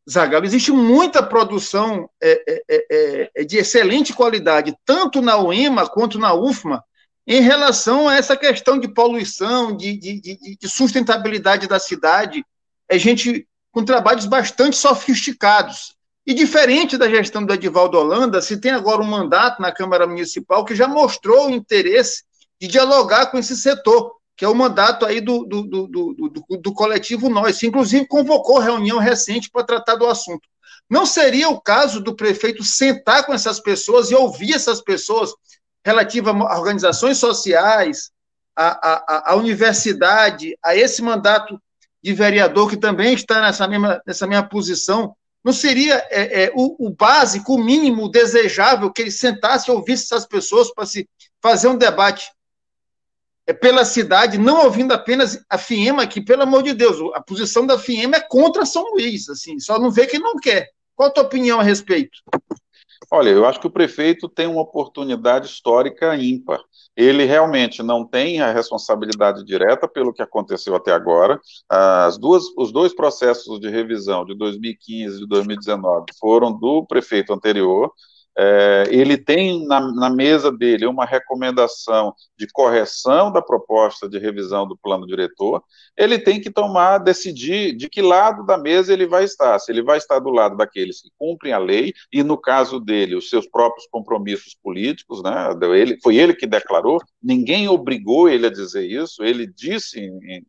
Zagalo, 0.08 0.44
existe 0.44 0.70
muita 0.70 1.22
produção 1.22 2.08
é 2.22 2.42
é, 2.46 2.62
é, 2.68 2.86
é, 2.90 3.30
é, 3.36 3.44
de 3.44 3.56
excelente 3.56 4.12
qualidade, 4.12 4.76
tanto 4.84 5.20
na 5.20 5.36
UEMA 5.36 5.88
quanto 5.88 6.18
na 6.18 6.32
UFMA, 6.32 6.82
em 7.26 7.40
relação 7.40 8.08
a 8.08 8.14
essa 8.14 8.36
questão 8.36 8.78
de 8.78 8.86
poluição, 8.86 9.76
de, 9.76 9.96
de, 9.96 10.20
de, 10.20 10.56
de 10.60 10.68
sustentabilidade 10.68 11.66
da 11.66 11.80
cidade. 11.80 12.44
É 12.88 12.96
gente 12.96 13.48
com 13.72 13.84
trabalhos 13.84 14.26
bastante 14.26 14.76
sofisticados. 14.76 15.96
E 16.24 16.32
diferente 16.32 16.96
da 16.96 17.08
gestão 17.08 17.44
do 17.44 17.52
Edivaldo 17.52 17.98
Holanda, 17.98 18.40
se 18.40 18.60
tem 18.60 18.72
agora 18.72 19.02
um 19.02 19.06
mandato 19.06 19.60
na 19.60 19.72
Câmara 19.72 20.06
Municipal 20.06 20.64
que 20.64 20.74
já 20.74 20.88
mostrou 20.88 21.46
o 21.46 21.50
interesse 21.50 22.24
de 22.60 22.68
dialogar 22.68 23.26
com 23.26 23.38
esse 23.38 23.56
setor, 23.56 24.15
que 24.36 24.44
é 24.44 24.48
o 24.48 24.54
mandato 24.54 25.06
aí 25.06 25.20
do, 25.20 25.44
do, 25.44 25.62
do, 25.62 25.86
do, 25.86 26.56
do 26.58 26.72
coletivo 26.74 27.30
Nós, 27.30 27.58
que 27.58 27.66
inclusive 27.66 28.06
convocou 28.06 28.58
reunião 28.58 28.98
recente 28.98 29.50
para 29.50 29.64
tratar 29.64 29.94
do 29.94 30.06
assunto. 30.06 30.46
Não 30.88 31.06
seria 31.06 31.48
o 31.48 31.60
caso 31.60 32.00
do 32.00 32.14
prefeito 32.14 32.62
sentar 32.62 33.24
com 33.24 33.32
essas 33.32 33.58
pessoas 33.58 34.10
e 34.10 34.14
ouvir 34.14 34.54
essas 34.54 34.80
pessoas 34.80 35.32
relativa 35.84 36.30
a 36.30 36.58
organizações 36.58 37.16
sociais, 37.18 38.10
a, 38.54 39.32
a, 39.32 39.36
universidade, 39.36 40.56
a 40.62 40.74
esse 40.74 41.02
mandato 41.02 41.60
de 42.02 42.12
vereador 42.12 42.68
que 42.68 42.76
também 42.76 43.14
está 43.14 43.40
nessa 43.40 43.66
mesma, 43.68 44.02
nessa 44.06 44.26
mesma 44.26 44.48
posição, 44.48 45.14
não 45.44 45.52
seria 45.52 46.04
é, 46.10 46.44
é, 46.44 46.52
o, 46.54 46.86
o, 46.86 46.90
básico, 46.90 47.54
o 47.54 47.62
mínimo 47.62 48.08
desejável 48.08 48.90
que 48.90 49.02
ele 49.02 49.10
sentasse 49.10 49.70
e 49.70 49.72
ouvisse 49.72 50.04
essas 50.04 50.26
pessoas 50.26 50.72
para 50.72 50.86
se 50.86 51.08
fazer 51.40 51.68
um 51.68 51.76
debate 51.76 52.30
pela 53.54 53.84
cidade, 53.84 54.38
não 54.38 54.64
ouvindo 54.64 54.92
apenas 54.92 55.44
a 55.48 55.56
FIEMA, 55.56 56.06
que, 56.06 56.20
pelo 56.20 56.42
amor 56.42 56.62
de 56.62 56.72
Deus, 56.72 56.96
a 57.14 57.20
posição 57.20 57.66
da 57.66 57.78
FIEMA 57.78 58.16
é 58.16 58.20
contra 58.20 58.66
São 58.66 58.82
Luís, 58.92 59.28
assim, 59.28 59.58
só 59.60 59.78
não 59.78 59.90
vê 59.90 60.06
quem 60.06 60.20
não 60.20 60.36
quer. 60.36 60.68
Qual 60.94 61.08
a 61.08 61.12
tua 61.12 61.24
opinião 61.24 61.60
a 61.60 61.62
respeito? 61.62 62.18
Olha, 63.10 63.30
eu 63.30 63.46
acho 63.46 63.60
que 63.60 63.66
o 63.66 63.70
prefeito 63.70 64.28
tem 64.28 64.46
uma 64.46 64.62
oportunidade 64.62 65.46
histórica 65.46 66.16
ímpar. 66.16 66.60
Ele 66.96 67.24
realmente 67.24 67.82
não 67.82 68.04
tem 68.04 68.40
a 68.40 68.50
responsabilidade 68.50 69.44
direta 69.44 69.86
pelo 69.86 70.12
que 70.12 70.22
aconteceu 70.22 70.74
até 70.74 70.92
agora. 70.92 71.38
As 71.68 72.18
duas, 72.18 72.44
os 72.56 72.72
dois 72.72 72.94
processos 72.94 73.60
de 73.60 73.68
revisão 73.68 74.24
de 74.24 74.34
2015 74.34 75.16
e 75.16 75.20
de 75.20 75.26
2019 75.26 76.06
foram 76.18 76.50
do 76.52 76.84
prefeito 76.86 77.32
anterior, 77.32 77.92
é, 78.38 78.84
ele 78.90 79.16
tem 79.16 79.66
na, 79.66 79.80
na, 79.80 80.10
mesa 80.10 80.52
dele 80.52 80.86
uma 80.86 81.06
recomendação 81.06 82.14
de 82.38 82.46
correção 82.52 83.32
da 83.32 83.40
proposta 83.40 84.06
de 84.06 84.18
revisão 84.18 84.68
do 84.68 84.76
plano 84.76 85.06
diretor, 85.06 85.62
ele 85.96 86.18
tem 86.18 86.38
que 86.38 86.50
tomar, 86.50 86.98
decidir 86.98 87.74
de 87.74 87.88
que 87.88 88.02
lado 88.02 88.44
da 88.44 88.58
mesa 88.58 88.92
ele 88.92 89.06
vai 89.06 89.24
estar, 89.24 89.58
se 89.58 89.72
ele 89.72 89.82
vai 89.82 89.96
estar 89.96 90.18
do 90.18 90.28
lado 90.28 90.56
daqueles 90.56 91.00
que 91.00 91.08
cumprem 91.18 91.54
a 91.54 91.58
lei, 91.58 91.94
e 92.12 92.22
no 92.22 92.36
caso 92.36 92.78
dele, 92.78 93.16
os 93.16 93.30
seus 93.30 93.46
próprios 93.46 93.86
compromissos 93.90 94.54
políticos, 94.62 95.22
né, 95.22 95.50
ele, 95.74 95.98
foi 96.02 96.16
ele 96.16 96.34
que 96.34 96.46
declarou, 96.46 97.00
ninguém 97.22 97.68
obrigou 97.68 98.28
ele 98.28 98.46
a 98.46 98.52
dizer 98.52 98.84
isso, 98.84 99.24
ele 99.24 99.46
disse 99.46 99.98
em, 99.98 100.18
em 100.24 100.46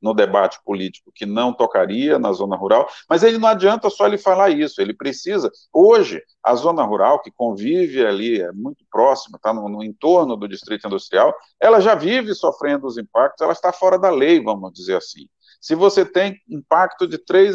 no 0.00 0.14
debate 0.14 0.58
político 0.64 1.12
que 1.14 1.26
não 1.26 1.52
tocaria 1.52 2.18
na 2.18 2.32
zona 2.32 2.56
rural, 2.56 2.88
mas 3.08 3.22
ele 3.22 3.38
não 3.38 3.48
adianta 3.48 3.90
só 3.90 4.06
ele 4.06 4.18
falar 4.18 4.50
isso, 4.50 4.80
ele 4.80 4.94
precisa. 4.94 5.50
Hoje, 5.72 6.22
a 6.42 6.54
zona 6.54 6.82
rural, 6.82 7.20
que 7.20 7.30
convive 7.30 8.04
ali, 8.04 8.40
é 8.40 8.52
muito 8.52 8.84
próxima, 8.90 9.36
está 9.36 9.52
no, 9.52 9.68
no, 9.68 9.84
entorno 9.84 10.36
do 10.36 10.48
distrito 10.48 10.86
industrial, 10.86 11.34
ela 11.60 11.80
já 11.80 11.94
vive 11.94 12.34
sofrendo 12.34 12.86
os 12.86 12.96
impactos, 12.96 13.42
ela 13.42 13.52
está 13.52 13.72
fora 13.72 13.98
da 13.98 14.10
lei, 14.10 14.42
vamos 14.42 14.72
dizer 14.72 14.96
assim. 14.96 15.26
Se 15.60 15.74
você 15.74 16.06
tem 16.06 16.40
impacto 16.48 17.06
de 17.06 17.18
três, 17.18 17.54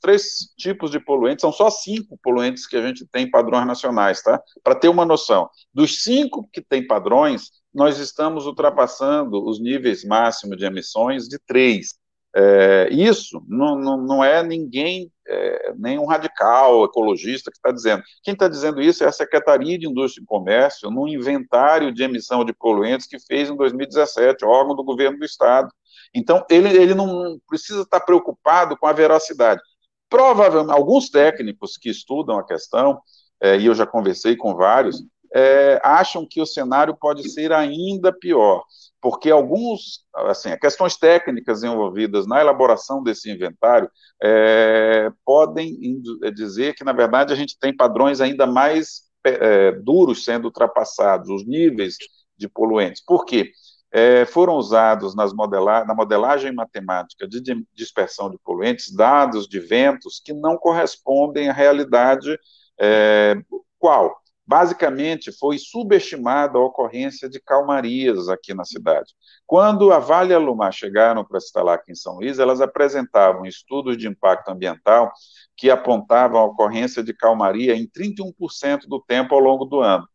três 0.00 0.52
tipos 0.58 0.90
de 0.90 0.98
poluentes, 0.98 1.42
são 1.42 1.52
só 1.52 1.70
cinco 1.70 2.18
poluentes 2.20 2.66
que 2.66 2.76
a 2.76 2.84
gente 2.84 3.06
tem 3.06 3.30
padrões 3.30 3.64
nacionais, 3.64 4.20
tá? 4.22 4.42
Para 4.62 4.74
ter 4.74 4.88
uma 4.88 5.04
noção. 5.04 5.48
Dos 5.72 6.02
cinco 6.02 6.48
que 6.52 6.60
tem 6.60 6.84
padrões, 6.84 7.52
nós 7.74 7.98
estamos 7.98 8.46
ultrapassando 8.46 9.44
os 9.44 9.60
níveis 9.60 10.04
máximos 10.04 10.56
de 10.56 10.64
emissões 10.64 11.26
de 11.26 11.38
três. 11.38 11.98
É, 12.36 12.88
isso 12.90 13.40
não, 13.46 13.76
não, 13.76 13.96
não, 13.96 14.24
é 14.24 14.42
ninguém, 14.42 15.10
é, 15.26 15.72
nenhum 15.76 16.04
radical 16.04 16.84
ecologista 16.84 17.50
que 17.50 17.56
está 17.56 17.70
dizendo. 17.70 18.02
Quem 18.22 18.34
está 18.34 18.48
dizendo 18.48 18.80
isso 18.80 19.04
é 19.04 19.06
a 19.06 19.12
Secretaria 19.12 19.78
de 19.78 19.86
Indústria 19.86 20.22
e 20.22 20.26
Comércio, 20.26 20.90
num 20.90 21.06
inventário 21.06 21.92
de 21.92 22.02
emissão 22.02 22.44
de 22.44 22.52
poluentes 22.52 23.06
que 23.06 23.18
fez 23.20 23.50
em 23.50 23.56
2017, 23.56 24.44
órgão 24.44 24.74
do 24.74 24.82
governo 24.82 25.18
do 25.18 25.24
Estado. 25.24 25.68
Então, 26.12 26.44
ele, 26.50 26.68
ele 26.76 26.94
não 26.94 27.38
precisa 27.48 27.82
estar 27.82 28.00
preocupado 28.00 28.76
com 28.76 28.86
a 28.86 28.92
veracidade. 28.92 29.60
Provavelmente, 30.08 30.76
alguns 30.76 31.10
técnicos 31.10 31.76
que 31.76 31.88
estudam 31.88 32.38
a 32.38 32.46
questão, 32.46 33.00
é, 33.40 33.56
e 33.58 33.66
eu 33.66 33.74
já 33.74 33.86
conversei 33.86 34.36
com 34.36 34.54
vários, 34.54 35.02
é, 35.34 35.80
acham 35.82 36.24
que 36.28 36.40
o 36.40 36.46
cenário 36.46 36.96
pode 36.96 37.28
ser 37.28 37.52
ainda 37.52 38.12
pior, 38.12 38.62
porque 39.00 39.30
alguns, 39.30 40.04
assim, 40.14 40.56
questões 40.58 40.96
técnicas 40.96 41.64
envolvidas 41.64 42.26
na 42.26 42.40
elaboração 42.40 43.02
desse 43.02 43.30
inventário 43.30 43.90
é, 44.22 45.10
podem 45.24 46.00
dizer 46.34 46.74
que, 46.74 46.84
na 46.84 46.92
verdade, 46.92 47.32
a 47.32 47.36
gente 47.36 47.58
tem 47.58 47.76
padrões 47.76 48.20
ainda 48.20 48.46
mais 48.46 49.02
é, 49.24 49.72
duros 49.72 50.24
sendo 50.24 50.44
ultrapassados, 50.44 51.28
os 51.28 51.44
níveis 51.44 51.96
de 52.36 52.48
poluentes. 52.48 53.02
Por 53.04 53.24
quê? 53.24 53.50
É, 53.90 54.24
foram 54.26 54.54
usados 54.54 55.14
modela 55.34 55.84
na 55.84 55.94
modelagem 55.94 56.52
matemática 56.52 57.28
de 57.28 57.40
dispersão 57.72 58.28
de 58.28 58.36
poluentes 58.38 58.92
dados 58.92 59.46
de 59.46 59.60
ventos 59.60 60.20
que 60.24 60.32
não 60.32 60.56
correspondem 60.56 61.48
à 61.48 61.52
realidade 61.52 62.36
é, 62.80 63.36
qual? 63.78 64.23
Basicamente, 64.46 65.32
foi 65.32 65.56
subestimada 65.58 66.58
a 66.58 66.62
ocorrência 66.62 67.28
de 67.28 67.40
calmarias 67.40 68.28
aqui 68.28 68.52
na 68.52 68.64
cidade. 68.64 69.14
Quando 69.46 69.90
a 69.90 69.98
Vale 69.98 70.32
e 70.32 70.34
a 70.34 70.38
Lumar 70.38 70.72
chegaram 70.72 71.24
para 71.24 71.40
se 71.40 71.46
instalar 71.46 71.76
aqui 71.76 71.92
em 71.92 71.94
São 71.94 72.16
Luís, 72.16 72.38
elas 72.38 72.60
apresentavam 72.60 73.46
estudos 73.46 73.96
de 73.96 74.06
impacto 74.06 74.50
ambiental 74.50 75.10
que 75.56 75.70
apontavam 75.70 76.38
a 76.38 76.44
ocorrência 76.44 77.02
de 77.02 77.14
calmaria 77.14 77.74
em 77.74 77.88
31% 77.88 78.80
do 78.86 79.00
tempo 79.00 79.34
ao 79.34 79.40
longo 79.40 79.64
do 79.64 79.80
ano. 79.80 80.06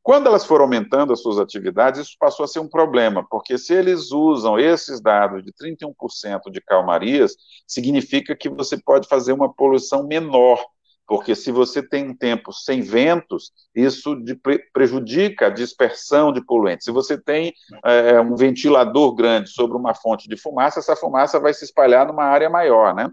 Quando 0.00 0.28
elas 0.28 0.44
foram 0.44 0.66
aumentando 0.66 1.12
as 1.12 1.20
suas 1.20 1.36
atividades, 1.36 2.02
isso 2.02 2.16
passou 2.20 2.44
a 2.44 2.46
ser 2.46 2.60
um 2.60 2.68
problema, 2.68 3.26
porque 3.28 3.58
se 3.58 3.74
eles 3.74 4.12
usam 4.12 4.56
esses 4.56 5.00
dados 5.00 5.42
de 5.42 5.52
31% 5.52 6.48
de 6.52 6.60
calmarias, 6.60 7.34
significa 7.66 8.36
que 8.36 8.48
você 8.48 8.80
pode 8.80 9.08
fazer 9.08 9.32
uma 9.32 9.52
poluição 9.52 10.06
menor 10.06 10.64
porque 11.06 11.34
se 11.36 11.52
você 11.52 11.82
tem 11.82 12.08
um 12.10 12.16
tempo 12.16 12.52
sem 12.52 12.80
ventos, 12.80 13.52
isso 13.74 14.16
de, 14.16 14.38
prejudica 14.72 15.46
a 15.46 15.50
dispersão 15.50 16.32
de 16.32 16.44
poluentes. 16.44 16.84
Se 16.84 16.90
você 16.90 17.16
tem 17.16 17.54
é, 17.84 18.20
um 18.20 18.34
ventilador 18.34 19.14
grande 19.14 19.50
sobre 19.50 19.76
uma 19.76 19.94
fonte 19.94 20.28
de 20.28 20.36
fumaça, 20.36 20.80
essa 20.80 20.96
fumaça 20.96 21.38
vai 21.38 21.54
se 21.54 21.64
espalhar 21.64 22.06
numa 22.06 22.24
área 22.24 22.50
maior, 22.50 22.94
né? 22.94 23.08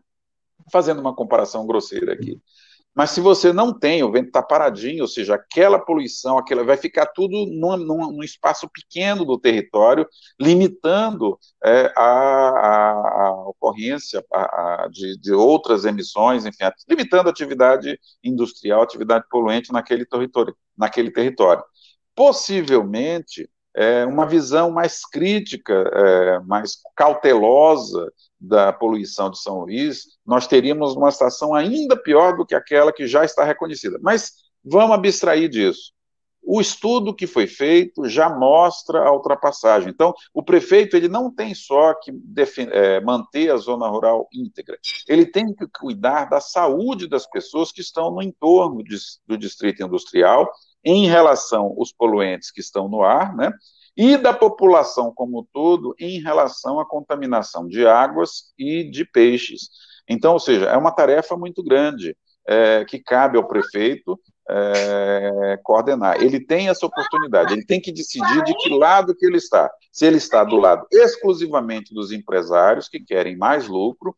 Fazendo 0.71 0.99
uma 0.99 1.15
comparação 1.15 1.67
grosseira 1.67 2.13
aqui. 2.13 2.41
Mas 2.95 3.09
se 3.09 3.19
você 3.19 3.51
não 3.51 3.77
tem, 3.77 4.03
o 4.03 4.11
vento 4.11 4.27
está 4.27 4.41
paradinho, 4.41 5.01
ou 5.01 5.07
seja, 5.07 5.33
aquela 5.33 5.79
poluição, 5.79 6.37
aquela, 6.37 6.63
vai 6.63 6.77
ficar 6.77 7.07
tudo 7.07 7.45
num, 7.47 7.75
num, 7.75 8.11
num 8.11 8.23
espaço 8.23 8.69
pequeno 8.69 9.25
do 9.25 9.39
território, 9.39 10.07
limitando 10.39 11.39
é, 11.63 11.91
a, 11.97 12.03
a, 12.03 12.91
a, 12.91 13.49
ocorrência 13.49 14.23
a, 14.31 14.87
de, 14.91 15.17
de, 15.19 15.33
outras 15.33 15.85
emissões, 15.85 16.45
enfim, 16.45 16.65
limitando 16.87 17.29
a 17.29 17.31
atividade 17.31 17.99
industrial, 18.23 18.83
atividade 18.83 19.25
poluente 19.27 19.71
naquele 19.71 20.05
território. 20.05 20.55
Naquele 20.77 21.11
território. 21.11 21.63
Possivelmente, 22.15 23.49
é, 23.75 24.05
uma 24.05 24.25
visão 24.25 24.71
mais 24.71 25.05
crítica, 25.05 25.73
é, 25.73 26.39
mais 26.41 26.77
cautelosa 26.95 28.11
da 28.39 28.71
poluição 28.71 29.29
de 29.29 29.39
São 29.39 29.61
Luís, 29.61 30.05
nós 30.25 30.47
teríamos 30.47 30.95
uma 30.95 31.11
situação 31.11 31.55
ainda 31.55 31.95
pior 31.95 32.35
do 32.35 32.45
que 32.45 32.55
aquela 32.55 32.93
que 32.93 33.07
já 33.07 33.23
está 33.23 33.43
reconhecida. 33.43 33.97
Mas 34.01 34.33
vamos 34.63 34.95
abstrair 34.95 35.49
disso. 35.49 35.93
O 36.45 36.59
estudo 36.59 37.15
que 37.15 37.25
foi 37.25 37.47
feito 37.47 38.05
já 38.09 38.29
mostra 38.29 38.99
a 38.99 39.13
ultrapassagem. 39.13 39.89
Então, 39.89 40.13
o 40.33 40.43
prefeito 40.43 40.97
ele 40.97 41.07
não 41.07 41.33
tem 41.33 41.55
só 41.55 41.93
que 41.93 42.11
é, 42.71 42.99
manter 42.99 43.49
a 43.49 43.55
zona 43.55 43.87
rural 43.87 44.27
íntegra, 44.33 44.77
ele 45.07 45.25
tem 45.25 45.53
que 45.55 45.65
cuidar 45.79 46.25
da 46.25 46.41
saúde 46.41 47.07
das 47.07 47.25
pessoas 47.25 47.71
que 47.71 47.79
estão 47.79 48.11
no 48.11 48.21
entorno 48.21 48.83
de, 48.83 48.97
do 49.25 49.37
distrito 49.37 49.83
industrial 49.83 50.51
em 50.83 51.07
relação 51.07 51.75
aos 51.77 51.91
poluentes 51.91 52.51
que 52.51 52.59
estão 52.61 52.87
no 52.87 53.03
ar, 53.03 53.35
né? 53.35 53.51
E 53.95 54.17
da 54.17 54.33
população 54.33 55.13
como 55.13 55.39
um 55.41 55.47
todo 55.53 55.95
em 55.99 56.19
relação 56.19 56.79
à 56.79 56.85
contaminação 56.85 57.67
de 57.67 57.85
águas 57.85 58.53
e 58.57 58.89
de 58.89 59.05
peixes. 59.05 59.69
Então, 60.09 60.33
ou 60.33 60.39
seja, 60.39 60.65
é 60.65 60.75
uma 60.75 60.91
tarefa 60.91 61.37
muito 61.37 61.63
grande 61.63 62.17
é, 62.47 62.83
que 62.85 62.99
cabe 62.99 63.37
ao 63.37 63.47
prefeito 63.47 64.19
é, 64.49 65.59
coordenar. 65.63 66.21
Ele 66.21 66.39
tem 66.39 66.69
essa 66.69 66.85
oportunidade, 66.85 67.53
ele 67.53 67.65
tem 67.65 67.79
que 67.79 67.91
decidir 67.91 68.43
de 68.43 68.53
que 68.55 68.69
lado 68.69 69.15
que 69.15 69.25
ele 69.25 69.37
está. 69.37 69.71
Se 69.91 70.05
ele 70.05 70.17
está 70.17 70.43
do 70.43 70.57
lado 70.57 70.85
exclusivamente 70.91 71.93
dos 71.93 72.11
empresários 72.11 72.89
que 72.89 72.99
querem 72.99 73.37
mais 73.37 73.67
lucro, 73.67 74.13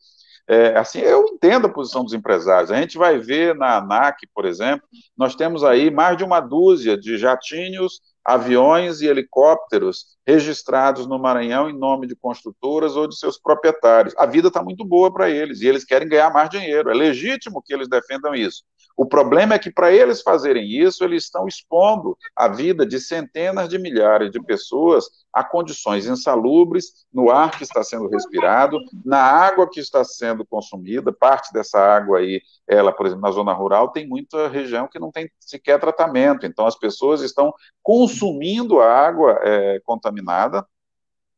é, 0.48 0.78
assim, 0.78 1.00
eu 1.00 1.26
entendo 1.26 1.66
a 1.66 1.72
posição 1.72 2.04
dos 2.04 2.12
empresários. 2.12 2.70
A 2.70 2.76
gente 2.76 2.96
vai 2.96 3.18
ver 3.18 3.54
na 3.54 3.78
ANAC, 3.78 4.26
por 4.32 4.44
exemplo, 4.44 4.86
nós 5.16 5.34
temos 5.34 5.64
aí 5.64 5.90
mais 5.90 6.16
de 6.16 6.22
uma 6.22 6.40
dúzia 6.40 6.96
de 6.96 7.18
jatinhos, 7.18 8.00
aviões 8.24 9.00
e 9.00 9.06
helicópteros 9.06 10.16
registrados 10.26 11.06
no 11.06 11.18
Maranhão 11.18 11.68
em 11.70 11.78
nome 11.78 12.06
de 12.06 12.16
construtoras 12.16 12.96
ou 12.96 13.08
de 13.08 13.16
seus 13.16 13.38
proprietários. 13.38 14.14
A 14.16 14.26
vida 14.26 14.48
está 14.48 14.62
muito 14.62 14.84
boa 14.84 15.12
para 15.12 15.28
eles 15.28 15.60
e 15.60 15.66
eles 15.68 15.84
querem 15.84 16.08
ganhar 16.08 16.32
mais 16.32 16.48
dinheiro. 16.48 16.90
É 16.90 16.94
legítimo 16.94 17.62
que 17.62 17.74
eles 17.74 17.88
defendam 17.88 18.34
isso. 18.34 18.62
O 18.96 19.04
problema 19.04 19.54
é 19.54 19.58
que, 19.58 19.70
para 19.70 19.92
eles 19.92 20.22
fazerem 20.22 20.66
isso, 20.66 21.04
eles 21.04 21.24
estão 21.24 21.46
expondo 21.46 22.16
a 22.34 22.48
vida 22.48 22.86
de 22.86 22.98
centenas 22.98 23.68
de 23.68 23.78
milhares 23.78 24.30
de 24.30 24.42
pessoas 24.42 25.04
a 25.30 25.44
condições 25.44 26.06
insalubres 26.06 27.06
no 27.12 27.30
ar 27.30 27.50
que 27.50 27.62
está 27.62 27.84
sendo 27.84 28.08
respirado, 28.08 28.78
na 29.04 29.20
água 29.20 29.68
que 29.68 29.80
está 29.80 30.02
sendo 30.02 30.46
consumida. 30.46 31.12
Parte 31.12 31.52
dessa 31.52 31.78
água 31.78 32.20
aí, 32.20 32.40
ela, 32.66 32.90
por 32.90 33.04
exemplo, 33.04 33.22
na 33.22 33.30
zona 33.30 33.52
rural, 33.52 33.92
tem 33.92 34.08
muita 34.08 34.48
região 34.48 34.88
que 34.88 34.98
não 34.98 35.10
tem 35.10 35.30
sequer 35.38 35.78
tratamento. 35.78 36.46
Então, 36.46 36.66
as 36.66 36.78
pessoas 36.78 37.20
estão 37.20 37.52
consumindo 37.82 38.80
a 38.80 38.90
água 38.90 39.38
é, 39.42 39.78
contaminada 39.84 40.66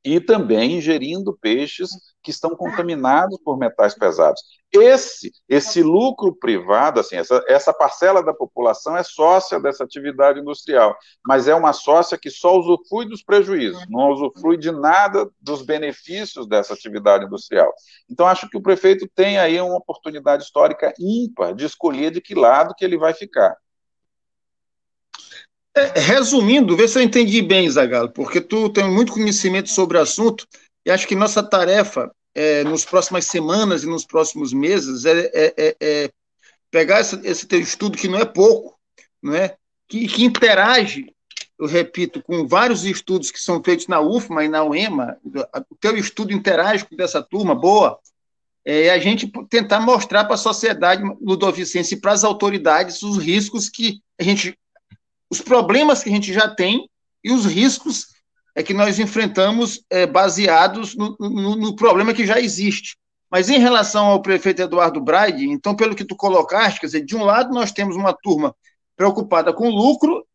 e 0.05 0.21
também 0.21 0.77
ingerindo 0.79 1.37
peixes 1.41 1.91
que 2.23 2.31
estão 2.31 2.55
contaminados 2.57 3.39
por 3.45 3.59
metais 3.59 3.95
pesados. 3.95 4.43
Esse, 4.71 5.33
esse 5.49 5.83
lucro 5.83 6.35
privado, 6.35 7.01
assim, 7.01 7.17
essa, 7.17 7.43
essa 7.49 7.73
parcela 7.73 8.23
da 8.23 8.35
população 8.35 8.97
é 8.97 9.03
sócia 9.03 9.59
dessa 9.59 9.83
atividade 9.83 10.41
industrial, 10.41 10.95
mas 11.27 11.49
é 11.49 11.55
uma 11.55 11.73
sócia 11.73 12.19
que 12.19 12.31
só 12.31 12.59
usufrui 12.59 13.07
dos 13.07 13.23
prejuízos, 13.23 13.83
não 13.89 14.11
usufrui 14.11 14.59
de 14.59 14.71
nada 14.71 15.29
dos 15.41 15.63
benefícios 15.63 16.47
dessa 16.47 16.75
atividade 16.75 17.25
industrial. 17.25 17.73
Então, 18.11 18.27
acho 18.27 18.49
que 18.49 18.59
o 18.59 18.63
prefeito 18.63 19.09
tem 19.15 19.39
aí 19.39 19.59
uma 19.61 19.79
oportunidade 19.79 20.43
histórica 20.43 20.93
ímpar 20.99 21.55
de 21.55 21.65
escolher 21.65 22.11
de 22.11 22.21
que 22.21 22.35
lado 22.35 22.75
que 22.77 22.85
ele 22.85 22.99
vai 22.99 23.15
ficar. 23.15 23.57
É, 25.79 26.01
resumindo, 26.01 26.77
vê 26.77 26.89
se 26.89 26.99
eu 26.99 27.03
entendi 27.03 27.41
bem, 27.41 27.71
Zagalo, 27.71 28.11
porque 28.11 28.41
tu 28.41 28.69
tem 28.69 28.91
muito 28.91 29.13
conhecimento 29.13 29.71
sobre 29.71 29.97
o 29.97 30.01
assunto 30.01 30.45
e 30.85 30.91
acho 30.91 31.07
que 31.07 31.15
nossa 31.15 31.41
tarefa 31.41 32.11
é, 32.35 32.65
nos 32.65 32.85
próximas 32.85 33.27
semanas 33.27 33.85
e 33.85 33.87
nos 33.87 34.05
próximos 34.05 34.53
meses 34.53 35.05
é, 35.05 35.31
é, 35.33 35.55
é, 35.57 35.77
é 35.81 36.11
pegar 36.69 37.01
esse, 37.01 37.25
esse, 37.25 37.47
teu 37.47 37.61
estudo 37.61 37.97
que 37.97 38.09
não 38.09 38.19
é 38.19 38.25
pouco, 38.25 38.77
não 39.23 39.37
é? 39.37 39.55
Que, 39.87 40.09
que, 40.09 40.25
interage, 40.25 41.15
eu 41.57 41.69
repito, 41.69 42.21
com 42.25 42.45
vários 42.45 42.85
estudos 42.85 43.31
que 43.31 43.39
são 43.39 43.63
feitos 43.63 43.87
na 43.87 44.01
UFMA 44.01 44.47
e 44.47 44.49
na 44.49 44.65
UEMA, 44.65 45.17
o 45.71 45.77
teu 45.77 45.97
estudo 45.97 46.33
interage 46.33 46.85
com 46.85 47.01
essa 47.01 47.23
turma 47.23 47.55
boa, 47.55 48.01
é 48.65 48.91
a 48.91 48.99
gente 48.99 49.31
tentar 49.49 49.79
mostrar 49.79 50.25
para 50.25 50.35
a 50.35 50.39
sociedade 50.39 51.05
ludovicense 51.21 51.95
e 51.95 52.01
para 52.01 52.13
as 52.13 52.25
autoridades 52.25 53.01
os 53.05 53.17
riscos 53.17 53.69
que 53.69 54.01
a 54.19 54.25
gente 54.25 54.59
os 55.31 55.41
problemas 55.41 56.03
que 56.03 56.09
a 56.09 56.13
gente 56.13 56.33
já 56.33 56.49
tem 56.49 56.89
e 57.23 57.33
os 57.33 57.45
riscos 57.45 58.07
é 58.55 58.63
que 58.63 58.75
nós 58.75 58.99
enfrentamos 58.99 59.85
é, 59.89 60.07
baseados 60.07 60.97
no, 60.97 61.17
no, 61.21 61.57
no, 61.57 61.77
problema 61.77 62.13
que 62.13 62.27
já 62.27 62.41
existe. 62.41 62.97
Mas 63.31 63.49
em 63.49 63.59
relação 63.59 64.07
ao 64.07 64.23
prefeito 64.23 64.63
Eduardo 64.63 65.01
Braide, 65.01 65.49
então, 65.49 65.77
pelo 65.77 65.95
que 65.95 66.05
tu 66.05 66.17
colocaste, 66.17 66.81
quer 66.81 66.87
dizer, 66.87 67.05
de 67.05 67.15
um 67.15 67.25
lado 67.25 67.55
nós 67.55 67.71
temos 67.71 67.95
uma 67.95 68.13
turma 68.13 68.55
preocupada 68.97 69.53
com 69.53 69.69
lucro, 69.69 70.27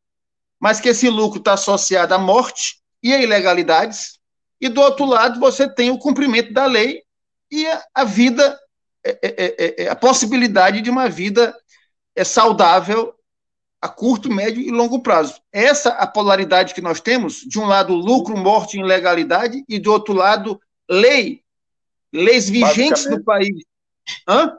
mas 0.60 0.80
que 0.80 0.90
esse 0.90 1.10
lucro 1.10 1.40
está 1.40 1.54
associado 1.54 2.14
à 2.14 2.18
morte 2.18 2.78
e 3.02 3.14
a 3.14 3.22
ilegalidades, 3.22 4.20
e 4.62 4.70
do 4.70 4.80
outro 4.80 5.06
lado 5.06 5.40
você 5.40 5.68
tem 5.68 5.92
o 5.92 5.98
cumprimento 5.98 6.54
da 6.54 6.66
lei 6.66 7.04
e 7.52 7.68
a, 7.68 7.84
a 7.94 8.04
vida, 8.06 8.58
é, 9.04 9.20
é, 9.22 9.84
é, 9.84 9.90
a 9.90 9.96
possibilidade 9.96 10.80
de 10.80 10.90
uma 10.90 11.10
vida 11.10 11.54
saudável 12.24 13.14
a 13.84 13.90
curto, 13.90 14.32
médio 14.32 14.62
e 14.62 14.72
longo 14.72 15.02
prazo. 15.02 15.42
Essa 15.52 15.90
a 15.90 16.08
polaridade 16.08 16.74
que 16.74 16.80
nós 16.80 17.02
temos, 17.02 17.42
de 17.42 17.60
um 17.60 17.66
lado 17.66 17.94
lucro, 17.94 18.38
morte 18.38 18.78
e 18.78 18.80
ilegalidade, 18.80 19.62
e 19.68 19.78
do 19.78 19.92
outro 19.92 20.14
lado 20.14 20.58
lei, 20.90 21.42
leis 22.14 22.50
vigentes 22.50 23.06
no 23.06 23.22
país. 23.22 23.66
Hã? 24.26 24.58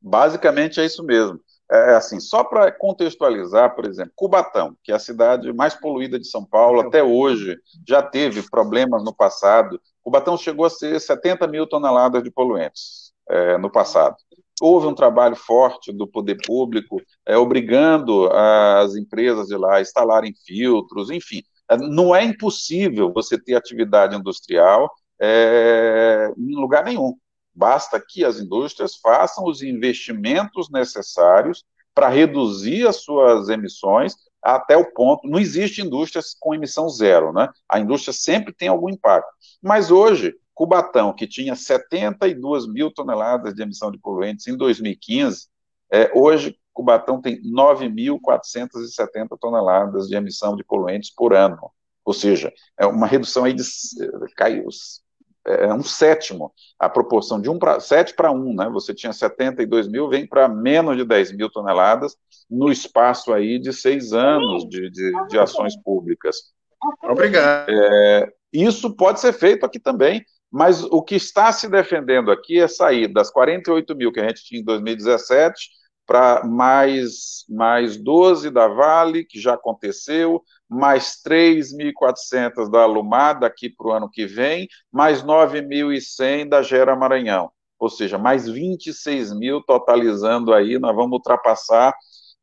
Basicamente 0.00 0.80
é 0.80 0.86
isso 0.86 1.04
mesmo. 1.04 1.38
É, 1.70 1.92
é 1.92 1.94
assim, 1.96 2.18
só 2.18 2.42
para 2.42 2.72
contextualizar, 2.72 3.74
por 3.74 3.84
exemplo, 3.84 4.14
Cubatão, 4.16 4.74
que 4.82 4.90
é 4.90 4.94
a 4.94 4.98
cidade 4.98 5.52
mais 5.52 5.74
poluída 5.74 6.18
de 6.18 6.26
São 6.26 6.42
Paulo 6.42 6.80
até 6.80 7.02
hoje, 7.02 7.58
já 7.86 8.02
teve 8.02 8.42
problemas 8.48 9.04
no 9.04 9.14
passado. 9.14 9.78
Cubatão 10.02 10.38
chegou 10.38 10.64
a 10.64 10.70
ser 10.70 10.98
70 10.98 11.46
mil 11.46 11.66
toneladas 11.66 12.22
de 12.22 12.30
poluentes 12.30 13.12
é, 13.28 13.58
no 13.58 13.70
passado 13.70 14.16
houve 14.60 14.86
um 14.86 14.94
trabalho 14.94 15.36
forte 15.36 15.92
do 15.92 16.06
poder 16.06 16.38
público, 16.44 17.00
é, 17.26 17.36
obrigando 17.36 18.28
as 18.32 18.94
empresas 18.94 19.48
de 19.48 19.56
lá 19.56 19.76
a 19.76 19.80
instalarem 19.80 20.34
filtros, 20.46 21.10
enfim. 21.10 21.42
É, 21.70 21.76
não 21.76 22.14
é 22.14 22.24
impossível 22.24 23.12
você 23.12 23.38
ter 23.38 23.54
atividade 23.54 24.16
industrial 24.16 24.90
é, 25.20 26.32
em 26.36 26.54
lugar 26.54 26.84
nenhum. 26.84 27.14
Basta 27.54 28.02
que 28.06 28.24
as 28.24 28.38
indústrias 28.38 28.96
façam 28.96 29.44
os 29.44 29.62
investimentos 29.62 30.70
necessários 30.70 31.64
para 31.94 32.08
reduzir 32.08 32.86
as 32.86 32.96
suas 32.96 33.48
emissões 33.48 34.14
até 34.42 34.76
o 34.76 34.90
ponto. 34.92 35.28
Não 35.28 35.38
existe 35.38 35.82
indústria 35.82 36.22
com 36.40 36.54
emissão 36.54 36.88
zero, 36.88 37.32
né? 37.32 37.48
A 37.68 37.78
indústria 37.78 38.12
sempre 38.12 38.52
tem 38.52 38.68
algum 38.68 38.88
impacto. 38.88 39.30
Mas 39.60 39.90
hoje, 39.90 40.34
Cubatão, 40.54 41.12
que 41.12 41.26
tinha 41.26 41.54
72 41.54 42.66
mil 42.66 42.90
toneladas 42.90 43.54
de 43.54 43.62
emissão 43.62 43.90
de 43.90 43.98
poluentes 43.98 44.46
em 44.46 44.56
2015, 44.56 45.48
é, 45.90 46.10
hoje 46.14 46.58
Cubatão 46.72 47.20
tem 47.20 47.42
9.470 47.42 49.38
toneladas 49.38 50.08
de 50.08 50.16
emissão 50.16 50.56
de 50.56 50.64
poluentes 50.64 51.10
por 51.14 51.34
ano. 51.34 51.70
Ou 52.04 52.14
seja, 52.14 52.52
é 52.78 52.86
uma 52.86 53.06
redução 53.06 53.44
aí 53.44 53.52
de 53.52 53.62
caiu 54.36 54.68
é 55.44 55.72
um 55.72 55.82
sétimo 55.82 56.52
a 56.78 56.88
proporção 56.88 57.40
de 57.40 57.50
um 57.50 57.58
para 57.58 57.80
sete 57.80 58.14
para 58.14 58.30
um, 58.30 58.54
né? 58.54 58.68
Você 58.70 58.94
tinha 58.94 59.12
72 59.12 59.88
mil, 59.88 60.08
vem 60.08 60.26
para 60.26 60.48
menos 60.48 60.96
de 60.96 61.04
10 61.04 61.32
mil 61.32 61.50
toneladas 61.50 62.16
no 62.48 62.70
espaço 62.70 63.32
aí 63.32 63.58
de 63.58 63.72
seis 63.72 64.12
anos 64.12 64.68
de, 64.68 64.90
de, 64.90 65.12
de 65.28 65.38
ações 65.38 65.76
públicas. 65.76 66.36
Obrigado. 67.02 67.68
É, 67.68 68.32
isso 68.52 68.94
pode 68.94 69.20
ser 69.20 69.32
feito 69.32 69.64
aqui 69.66 69.80
também, 69.80 70.24
mas 70.52 70.84
o 70.84 71.02
que 71.02 71.14
está 71.14 71.50
se 71.50 71.66
defendendo 71.66 72.30
aqui 72.30 72.60
é 72.60 72.68
sair 72.68 73.08
das 73.08 73.30
48 73.30 73.96
mil 73.96 74.12
que 74.12 74.20
a 74.20 74.28
gente 74.28 74.44
tinha 74.44 74.60
em 74.60 74.64
2017 74.64 75.70
para 76.06 76.44
mais, 76.44 77.44
mais 77.48 77.96
12 77.96 78.50
da 78.50 78.68
Vale, 78.68 79.24
que 79.24 79.40
já 79.40 79.54
aconteceu, 79.54 80.42
mais 80.68 81.22
3.400 81.26 82.70
da 82.70 82.82
Alumar 82.82 83.40
daqui 83.40 83.70
para 83.70 83.86
o 83.86 83.92
ano 83.92 84.10
que 84.10 84.26
vem, 84.26 84.68
mais 84.92 85.22
9.100 85.22 86.48
da 86.50 86.60
Gera 86.60 86.94
Maranhão. 86.94 87.50
Ou 87.78 87.88
seja, 87.88 88.18
mais 88.18 88.46
26 88.46 89.34
mil 89.34 89.62
totalizando 89.62 90.52
aí, 90.52 90.78
nós 90.78 90.94
vamos 90.94 91.12
ultrapassar, 91.12 91.94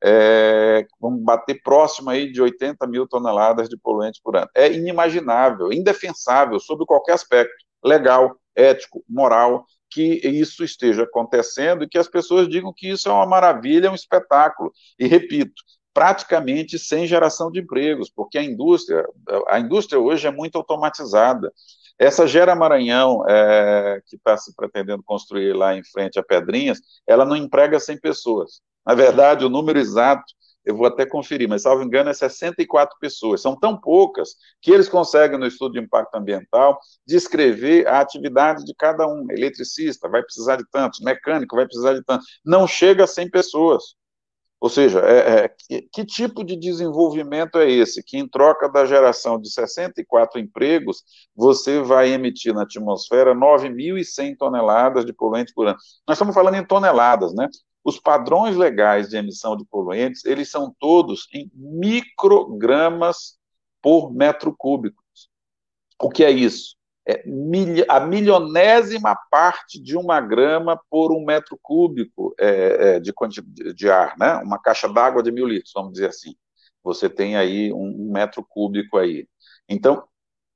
é, 0.03 0.85
vamos 0.99 1.21
bater 1.21 1.61
próximo 1.61 2.09
aí 2.09 2.31
de 2.31 2.41
80 2.41 2.87
mil 2.87 3.07
toneladas 3.07 3.69
de 3.69 3.77
poluentes 3.77 4.19
por 4.19 4.35
ano. 4.35 4.49
É 4.55 4.71
inimaginável, 4.71 5.71
indefensável, 5.71 6.59
sob 6.59 6.85
qualquer 6.85 7.13
aspecto, 7.13 7.68
legal, 7.83 8.35
ético, 8.55 9.03
moral, 9.07 9.65
que 9.89 10.21
isso 10.23 10.63
esteja 10.63 11.03
acontecendo 11.03 11.83
e 11.83 11.89
que 11.89 11.97
as 11.97 12.07
pessoas 12.07 12.47
digam 12.47 12.73
que 12.75 12.89
isso 12.89 13.09
é 13.09 13.11
uma 13.11 13.25
maravilha, 13.25 13.87
é 13.87 13.91
um 13.91 13.95
espetáculo. 13.95 14.71
E 14.99 15.07
repito, 15.07 15.61
praticamente 15.93 16.77
sem 16.77 17.07
geração 17.07 17.51
de 17.51 17.59
empregos, 17.59 18.09
porque 18.09 18.37
a 18.37 18.43
indústria, 18.43 19.05
a 19.47 19.59
indústria 19.59 19.99
hoje 19.99 20.27
é 20.27 20.31
muito 20.31 20.57
automatizada. 20.57 21.51
Essa 21.97 22.25
Gera 22.27 22.55
Maranhão, 22.55 23.25
é, 23.27 24.01
que 24.07 24.15
está 24.15 24.37
se 24.37 24.55
pretendendo 24.55 25.03
construir 25.03 25.53
lá 25.53 25.75
em 25.75 25.83
frente 25.83 26.17
a 26.17 26.23
Pedrinhas, 26.23 26.79
ela 27.05 27.25
não 27.25 27.35
emprega 27.35 27.79
100 27.79 27.99
pessoas. 27.99 28.61
Na 28.85 28.95
verdade, 28.95 29.43
o 29.43 29.49
número 29.49 29.77
exato, 29.77 30.23
eu 30.69 30.75
vou 30.75 30.85
até 30.85 31.05
conferir, 31.05 31.49
mas, 31.49 31.63
salvo 31.63 31.83
engano, 31.83 32.09
é 32.09 32.13
64 32.13 32.95
pessoas. 32.99 33.41
São 33.41 33.55
tão 33.59 33.75
poucas 33.75 34.35
que 34.61 34.71
eles 34.71 34.87
conseguem, 34.87 35.39
no 35.39 35.47
estudo 35.47 35.73
de 35.73 35.79
impacto 35.79 36.13
ambiental, 36.15 36.79
descrever 37.07 37.87
a 37.87 37.99
atividade 37.99 38.63
de 38.63 38.73
cada 38.75 39.07
um. 39.07 39.25
Eletricista 39.31 40.07
vai 40.07 40.21
precisar 40.21 40.57
de 40.57 40.65
tantos, 40.69 40.99
mecânico 40.99 41.55
vai 41.55 41.65
precisar 41.65 41.93
de 41.93 42.03
tantos. 42.03 42.27
Não 42.45 42.67
chega 42.67 43.05
a 43.05 43.07
100 43.07 43.31
pessoas. 43.31 43.83
Ou 44.61 44.69
seja, 44.69 44.99
é, 44.99 45.45
é, 45.45 45.47
que, 45.47 45.81
que, 45.93 46.05
tipo 46.05 46.43
de 46.43 46.55
desenvolvimento 46.55 47.57
é 47.57 47.71
esse? 47.71 48.03
Que 48.03 48.17
em 48.17 48.27
troca 48.27 48.67
da 48.67 48.85
geração 48.85 49.39
de 49.39 49.49
64 49.49 50.37
empregos, 50.39 51.01
você 51.33 51.81
vai 51.81 52.11
emitir 52.11 52.53
na 52.53 52.63
atmosfera 52.63 53.33
9.100 53.33 54.35
toneladas 54.37 55.05
de 55.05 55.13
poluentes 55.13 55.53
por 55.53 55.65
ano. 55.65 55.77
Nós 56.05 56.17
estamos 56.17 56.35
falando 56.35 56.55
em 56.55 56.65
toneladas, 56.65 57.33
né? 57.33 57.47
Os 57.89 57.99
padrões 57.99 58.55
legais 58.55 59.09
de 59.09 59.17
emissão 59.17 59.57
de 59.57 59.65
poluentes, 59.65 60.25
eles 60.25 60.49
são 60.49 60.73
todos 60.79 61.27
em 61.33 61.49
microgramas 61.53 63.37
por 63.81 64.13
metro 64.13 64.53
cúbico. 64.57 65.03
O 66.01 66.09
que 66.09 66.23
é 66.23 66.31
isso? 66.31 66.79
é, 67.09 67.23
a 67.87 67.99
milionésima 67.99 69.17
parte 69.31 69.81
de 69.81 69.97
uma 69.97 70.21
grama 70.21 70.79
por 70.91 71.11
um 71.11 71.25
metro 71.25 71.57
cúbico 71.59 72.35
é, 72.39 72.97
é, 72.97 72.99
de, 72.99 73.11
de, 73.73 73.89
ar, 73.89 74.15
né? 74.15 74.35
Uma 74.43 74.59
caixa 74.59 74.87
d'água 74.87 75.23
de 75.23 75.31
mil 75.31 75.47
litros, 75.47 75.73
vamos 75.73 75.93
dizer 75.93 76.09
assim. 76.09 76.35
Você 76.83 77.09
tem 77.09 77.35
aí 77.35 77.73
um, 77.73 78.09
um 78.09 78.11
metro 78.11 78.45
cúbico 78.47 78.97
aí. 78.97 79.27
Então, 79.67 80.03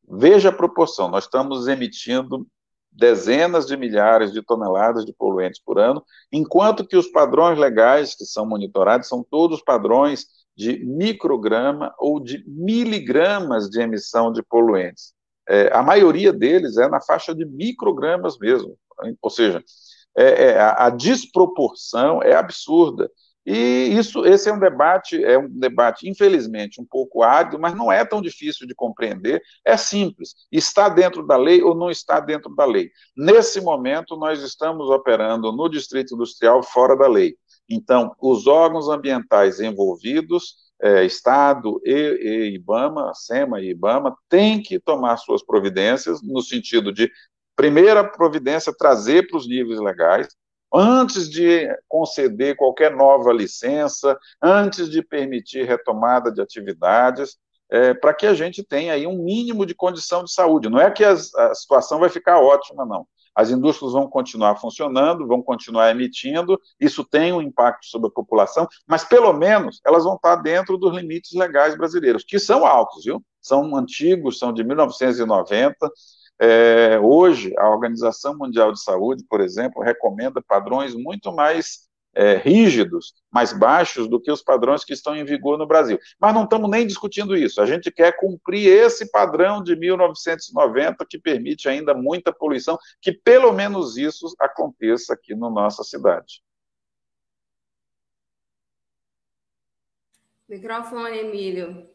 veja 0.07 0.49
a 0.49 0.53
proporção. 0.53 1.09
Nós 1.09 1.23
estamos 1.23 1.67
emitindo 1.67 2.45
dezenas 2.95 3.65
de 3.65 3.75
milhares 3.75 4.31
de 4.31 4.41
toneladas 4.41 5.05
de 5.05 5.13
poluentes 5.13 5.61
por 5.63 5.79
ano, 5.79 6.03
enquanto 6.31 6.85
que 6.85 6.95
os 6.95 7.07
padrões 7.07 7.57
legais 7.57 8.15
que 8.15 8.25
são 8.25 8.45
monitorados 8.45 9.07
são 9.07 9.23
todos 9.23 9.61
padrões 9.61 10.27
de 10.55 10.85
micrograma 10.85 11.93
ou 11.97 12.19
de 12.19 12.43
miligramas 12.47 13.69
de 13.69 13.81
emissão 13.81 14.31
de 14.31 14.43
poluentes 14.43 15.13
é, 15.47 15.69
a 15.73 15.81
maioria 15.81 16.31
deles 16.31 16.77
é 16.77 16.87
na 16.87 17.01
faixa 17.01 17.35
de 17.35 17.45
microgramas 17.45 18.37
mesmo, 18.37 18.77
ou 19.21 19.29
seja, 19.29 19.63
é, 20.15 20.45
é, 20.45 20.59
a, 20.59 20.85
a, 20.85 20.89
desproporção 20.89 22.21
é 22.21 22.35
absurda. 22.35 23.09
E 23.45 23.89
isso, 23.97 24.25
esse 24.25 24.49
é 24.49 24.53
um 24.53 24.59
debate, 24.59 25.21
é 25.23 25.37
um 25.37 25.49
debate, 25.49 26.07
infelizmente, 26.07 26.81
um 26.81 26.85
pouco 26.85 27.23
árido, 27.23 27.59
mas 27.59 27.75
não 27.75 27.91
é 27.91 28.05
tão 28.05 28.21
difícil 28.21 28.65
de 28.65 28.73
compreender, 28.73 29.41
é 29.65 29.75
simples. 29.75 30.33
Está 30.51 30.87
dentro 30.87 31.25
da 31.25 31.35
lei 31.35 31.61
ou 31.61 31.75
não 31.75 31.89
está 31.89 32.19
dentro 32.19 32.55
da 32.55 32.65
lei? 32.65 32.89
Nesse 33.15 33.59
momento, 33.59 34.15
nós 34.15 34.41
estamos 34.41 34.89
operando 34.89 35.51
no 35.51 35.67
Distrito 35.67 36.15
Industrial 36.15 36.63
fora 36.63 36.95
da 36.95 37.07
lei. 37.07 37.35
Então, 37.69 38.15
os 38.21 38.47
órgãos 38.47 38.87
ambientais 38.87 39.59
envolvidos 39.59 40.55
é, 40.81 41.05
Estado 41.05 41.79
e, 41.85 41.91
e 41.93 42.55
IBAMA, 42.55 43.13
SEMA 43.13 43.61
e 43.61 43.69
IBAMA, 43.69 44.15
têm 44.27 44.61
que 44.61 44.79
tomar 44.79 45.15
suas 45.17 45.41
providências 45.41 46.21
no 46.21 46.41
sentido 46.41 46.91
de, 46.91 47.09
primeira 47.55 48.03
providência, 48.03 48.73
trazer 48.77 49.27
para 49.27 49.37
os 49.37 49.47
níveis 49.47 49.79
legais, 49.79 50.27
antes 50.73 51.29
de 51.29 51.67
conceder 51.87 52.55
qualquer 52.55 52.95
nova 52.95 53.31
licença, 53.31 54.17
antes 54.41 54.89
de 54.89 55.01
permitir 55.03 55.65
retomada 55.65 56.31
de 56.31 56.41
atividades, 56.41 57.37
é, 57.69 57.93
para 57.93 58.13
que 58.13 58.25
a 58.25 58.33
gente 58.33 58.63
tenha 58.63 58.93
aí 58.93 59.07
um 59.07 59.23
mínimo 59.23 59.65
de 59.65 59.75
condição 59.75 60.23
de 60.23 60.31
saúde. 60.31 60.69
Não 60.69 60.79
é 60.79 60.91
que 60.91 61.03
a, 61.03 61.13
a 61.13 61.55
situação 61.55 61.99
vai 61.99 62.09
ficar 62.09 62.39
ótima, 62.39 62.85
não, 62.85 63.07
as 63.35 63.49
indústrias 63.49 63.93
vão 63.93 64.07
continuar 64.07 64.55
funcionando, 64.57 65.27
vão 65.27 65.41
continuar 65.41 65.89
emitindo, 65.89 66.59
isso 66.79 67.03
tem 67.03 67.33
um 67.33 67.41
impacto 67.41 67.85
sobre 67.87 68.07
a 68.07 68.11
população, 68.11 68.67
mas 68.87 69.03
pelo 69.03 69.33
menos 69.33 69.81
elas 69.85 70.03
vão 70.03 70.15
estar 70.15 70.35
dentro 70.37 70.77
dos 70.77 70.95
limites 70.95 71.33
legais 71.33 71.75
brasileiros, 71.75 72.23
que 72.23 72.37
são 72.37 72.65
altos, 72.65 73.03
viu? 73.05 73.23
São 73.41 73.75
antigos, 73.75 74.37
são 74.39 74.53
de 74.53 74.63
1990. 74.63 75.75
É, 76.39 76.99
hoje, 76.99 77.53
a 77.57 77.69
Organização 77.69 78.37
Mundial 78.37 78.71
de 78.71 78.81
Saúde, 78.81 79.23
por 79.29 79.39
exemplo, 79.41 79.81
recomenda 79.81 80.41
padrões 80.41 80.93
muito 80.95 81.31
mais 81.31 81.87
é, 82.15 82.35
rígidos, 82.35 83.13
mais 83.31 83.51
baixos 83.51 84.07
do 84.07 84.19
que 84.19 84.31
os 84.31 84.41
padrões 84.41 84.85
que 84.85 84.93
estão 84.93 85.15
em 85.15 85.25
vigor 85.25 85.57
no 85.57 85.65
Brasil. 85.65 85.99
Mas 86.19 86.33
não 86.33 86.43
estamos 86.43 86.69
nem 86.69 86.85
discutindo 86.85 87.35
isso. 87.35 87.61
A 87.61 87.65
gente 87.65 87.91
quer 87.91 88.15
cumprir 88.17 88.67
esse 88.67 89.11
padrão 89.11 89.63
de 89.63 89.75
1990 89.75 91.05
que 91.09 91.17
permite 91.17 91.67
ainda 91.67 91.93
muita 91.93 92.31
poluição, 92.31 92.77
que 93.01 93.11
pelo 93.11 93.51
menos 93.51 93.97
isso 93.97 94.33
aconteça 94.39 95.13
aqui 95.13 95.35
na 95.35 95.49
nossa 95.49 95.83
cidade. 95.83 96.43
Microfone, 100.47 101.17
Emílio. 101.17 101.89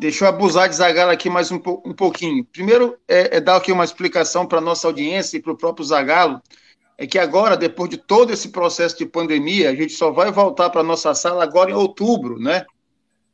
Deixa 0.00 0.24
eu 0.24 0.28
abusar 0.28 0.68
de 0.68 0.76
Zagalo 0.76 1.10
aqui 1.10 1.28
mais 1.28 1.50
um, 1.50 1.56
um 1.56 1.92
pouquinho. 1.92 2.44
Primeiro, 2.44 2.96
é, 3.08 3.38
é 3.38 3.40
dar 3.40 3.56
aqui 3.56 3.72
uma 3.72 3.82
explicação 3.82 4.46
para 4.46 4.58
a 4.58 4.60
nossa 4.60 4.86
audiência 4.86 5.36
e 5.36 5.42
para 5.42 5.50
o 5.50 5.56
próprio 5.56 5.84
Zagalo 5.84 6.40
é 6.96 7.04
que 7.04 7.18
agora, 7.18 7.56
depois 7.56 7.90
de 7.90 7.96
todo 7.96 8.32
esse 8.32 8.50
processo 8.50 8.96
de 8.96 9.04
pandemia, 9.04 9.68
a 9.68 9.74
gente 9.74 9.92
só 9.94 10.12
vai 10.12 10.30
voltar 10.30 10.70
para 10.70 10.82
a 10.82 10.84
nossa 10.84 11.12
sala 11.14 11.42
agora 11.42 11.72
em 11.72 11.74
outubro, 11.74 12.38
né? 12.38 12.64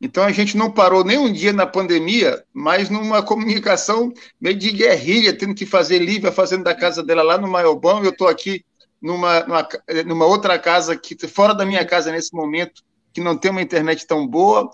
Então 0.01 0.25
a 0.25 0.33
gente 0.33 0.57
não 0.57 0.71
parou 0.71 1.05
nem 1.05 1.19
um 1.19 1.31
dia 1.31 1.53
na 1.53 1.67
pandemia, 1.67 2.43
mas 2.51 2.89
numa 2.89 3.23
comunicação 3.23 4.11
meio 4.41 4.57
de 4.57 4.71
guerrilha, 4.71 5.37
tendo 5.37 5.55
que 5.55 5.67
fazer 5.67 5.99
Lívia 5.99 6.33
fazendo 6.33 6.65
da 6.65 6.75
casa 6.75 7.03
dela 7.03 7.23
lá 7.23 7.37
no 7.37 7.47
Maiobão, 7.47 8.03
eu 8.03 8.11
estou 8.11 8.27
aqui 8.27 8.65
numa, 9.03 9.41
numa, 9.41 9.69
numa, 10.07 10.25
outra 10.25 10.59
casa, 10.59 10.97
que 10.97 11.15
fora 11.29 11.55
da 11.55 11.67
minha 11.67 11.85
casa 11.85 12.11
nesse 12.11 12.35
momento, 12.35 12.83
que 13.13 13.21
não 13.21 13.37
tem 13.37 13.51
uma 13.51 13.61
internet 13.61 14.07
tão 14.07 14.27
boa, 14.27 14.71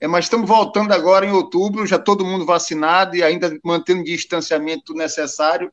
é, 0.00 0.06
mas 0.06 0.26
estamos 0.26 0.48
voltando 0.48 0.92
agora 0.92 1.24
em 1.24 1.32
outubro, 1.32 1.86
já 1.86 1.98
todo 1.98 2.24
mundo 2.24 2.44
vacinado 2.44 3.16
e 3.16 3.22
ainda 3.22 3.58
mantendo 3.64 4.00
o 4.00 4.04
distanciamento 4.04 4.92
necessário, 4.94 5.72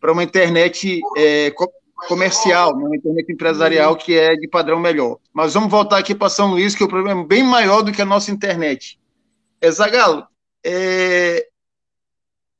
para 0.00 0.12
uma 0.12 0.22
internet 0.22 1.00
é, 1.16 1.52
comercial, 2.06 2.76
né, 2.76 2.84
uma 2.84 2.96
internet 2.96 3.32
empresarial 3.32 3.96
que 3.96 4.16
é 4.16 4.36
de 4.36 4.46
padrão 4.46 4.78
melhor. 4.78 5.18
Mas 5.32 5.54
vamos 5.54 5.70
voltar 5.70 5.98
aqui 5.98 6.14
para 6.14 6.28
São 6.28 6.50
Luís, 6.50 6.74
que 6.74 6.84
o 6.84 6.88
problema 6.88 7.22
é 7.22 7.24
bem 7.24 7.42
maior 7.42 7.82
do 7.82 7.92
que 7.92 8.02
a 8.02 8.06
nossa 8.06 8.30
internet. 8.30 9.00
É, 9.60 9.70
Zagalo, 9.70 10.26
é, 10.64 11.48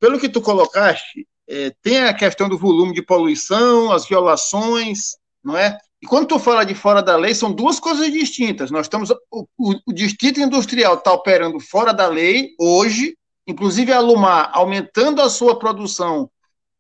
pelo 0.01 0.19
que 0.19 0.29
tu 0.29 0.41
colocaste, 0.41 1.27
é, 1.49 1.73
tem 1.83 2.01
a 2.01 2.15
questão 2.15 2.49
do 2.49 2.59
volume 2.59 2.93
de 2.93 3.03
poluição, 3.03 3.93
as 3.93 4.07
violações, 4.09 5.17
não 5.45 5.57
é? 5.57 5.79
E 6.03 6.07
quando 6.07 6.27
tu 6.27 6.39
fala 6.39 6.65
de 6.65 6.75
fora 6.75 7.03
da 7.03 7.17
lei, 7.17 7.35
são 7.35 7.53
duas 7.53 7.81
coisas 7.81 8.13
distintas. 8.13 8.71
Nós 8.71 8.87
estamos. 8.87 9.11
O, 9.11 9.47
o, 9.59 9.75
o 9.87 9.93
distrito 9.93 10.41
industrial 10.41 10.95
está 10.95 11.13
operando 11.13 11.59
fora 11.59 11.93
da 11.93 12.07
lei 12.07 12.51
hoje, 12.61 13.17
inclusive 13.47 13.93
a 13.93 14.01
Lumar 14.01 14.51
aumentando 14.53 15.23
a 15.23 15.31
sua 15.31 15.59
produção 15.59 16.31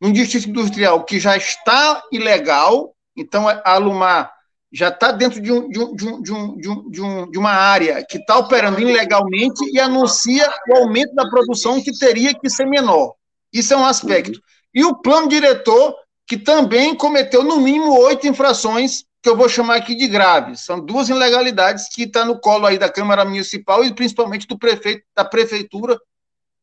num 0.01 0.12
distrito 0.12 0.51
industrial 0.51 1.05
que 1.05 1.19
já 1.19 1.37
está 1.37 2.03
ilegal. 2.12 2.95
Então, 3.17 3.47
a 3.49 3.79
Lumar 3.79 4.31
já 4.71 4.89
está 4.89 5.11
dentro 5.11 5.41
de, 5.41 5.51
um, 5.51 5.71
de, 5.71 5.79
um, 5.79 5.97
de, 5.97 6.33
um, 6.33 6.57
de, 6.57 7.01
um, 7.01 7.23
um, 7.25 7.31
uma 7.39 7.53
área 7.53 8.05
que 8.05 8.19
está 8.19 8.37
operando 8.37 8.79
ilegalmente 8.79 9.64
e 9.73 9.81
anuncia 9.81 10.53
o 10.69 10.77
aumento 10.77 11.14
da 11.14 11.27
produção 11.31 11.81
que 11.83 11.97
teria 11.97 12.35
que 12.35 12.51
ser 12.51 12.67
menor. 12.67 13.14
Isso 13.51 13.73
é 13.73 13.77
um 13.77 13.87
aspecto. 13.87 14.39
E 14.75 14.85
o 14.85 14.95
plano 14.95 15.29
diretor, 15.29 15.95
que 16.27 16.37
também 16.37 16.95
cometeu 16.95 17.43
no 17.43 17.59
mínimo 17.59 17.97
oito 18.01 18.27
infrações, 18.27 19.06
que 19.27 19.31
eu 19.31 19.37
vou 19.37 19.49
chamar 19.49 19.74
aqui 19.74 19.97
de 19.97 20.07
graves. 20.07 20.61
São 20.61 20.79
duas 20.79 21.09
ilegalidades 21.09 21.89
que 21.89 22.05
estão 22.05 22.22
tá 22.22 22.29
no 22.29 22.39
colo 22.39 22.64
aí 22.64 22.79
da 22.79 22.89
Câmara 22.89 23.24
Municipal 23.24 23.85
e 23.85 23.93
principalmente 23.93 24.47
do 24.47 24.57
prefeito, 24.57 25.05
da 25.16 25.24
Prefeitura, 25.24 26.01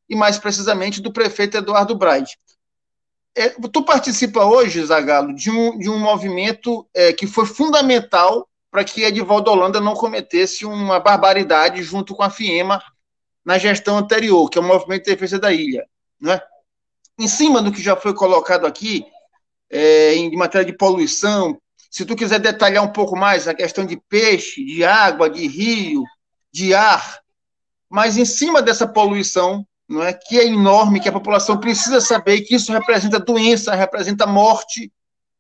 e 0.08 0.16
mais 0.16 0.40
precisamente 0.40 1.02
do 1.02 1.12
prefeito 1.12 1.58
Eduardo 1.58 1.94
Braide. 1.94 2.38
É, 3.36 3.50
tu 3.50 3.84
participa 3.84 4.46
hoje, 4.46 4.82
Zagalo, 4.86 5.36
de 5.36 5.52
um, 5.52 5.78
de 5.78 5.90
um 5.90 6.00
movimento 6.00 6.88
é, 6.94 7.12
que 7.12 7.28
foi 7.28 7.46
fundamental 7.46 8.48
para 8.72 8.86
que 8.86 9.04
Edivaldo 9.04 9.52
Holanda 9.52 9.82
não 9.82 9.94
cometesse 9.94 10.66
uma 10.66 11.02
barbaridade 11.02 11.84
junto 11.84 12.16
com 12.16 12.24
a 12.24 12.30
FIEMA 12.30 12.82
na 13.44 13.58
gestão 13.58 13.98
anterior, 13.98 14.50
que 14.50 14.58
é 14.58 14.62
o 14.62 14.64
Movimento 14.64 15.04
de 15.04 15.12
Defesa 15.12 15.38
da 15.38 15.52
Ilha. 15.52 15.86
Né? 16.18 16.40
Em 17.20 17.28
cima 17.28 17.62
do 17.62 17.74
que 17.74 17.82
já 17.82 17.98
foi 17.98 18.14
colocado 18.14 18.66
aqui, 18.66 19.06
é, 19.70 20.16
em 20.16 20.34
matéria 20.38 20.66
de 20.66 20.78
poluição, 20.78 21.60
se 21.94 22.06
tu 22.06 22.16
quiser 22.16 22.40
detalhar 22.40 22.84
um 22.84 22.92
pouco 22.92 23.16
mais 23.16 23.48
a 23.48 23.54
questão 23.54 23.86
de 23.86 23.96
peixe, 24.10 24.66
de 24.66 24.84
água, 24.84 25.30
de 25.30 25.46
rio, 25.46 26.04
de 26.52 26.74
ar, 26.74 27.20
mas 27.88 28.18
em 28.18 28.26
cima 28.26 28.64
dessa 28.64 28.88
poluição, 28.88 29.64
não 29.88 30.02
é, 30.02 30.12
que 30.12 30.40
é 30.40 30.48
enorme, 30.48 31.00
que 31.00 31.08
a 31.08 31.12
população 31.12 31.60
precisa 31.60 32.02
saber 32.02 32.42
que 32.42 32.56
isso 32.56 32.74
representa 32.74 33.20
doença, 33.20 33.76
representa 33.76 34.26
morte, 34.26 34.92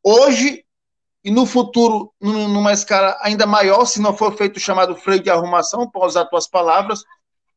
hoje 0.03 0.63
e 1.23 1.31
no 1.31 1.47
futuro, 1.47 2.13
numa 2.21 2.71
escala 2.71 3.17
ainda 3.21 3.47
maior, 3.47 3.85
se 3.85 3.99
não 3.99 4.15
for 4.15 4.37
feito 4.37 4.57
o 4.57 4.59
chamado 4.59 4.95
freio 4.95 5.23
de 5.23 5.31
arrumação, 5.31 5.89
para 5.89 6.05
usar 6.05 6.25
tuas 6.25 6.47
palavras. 6.47 7.01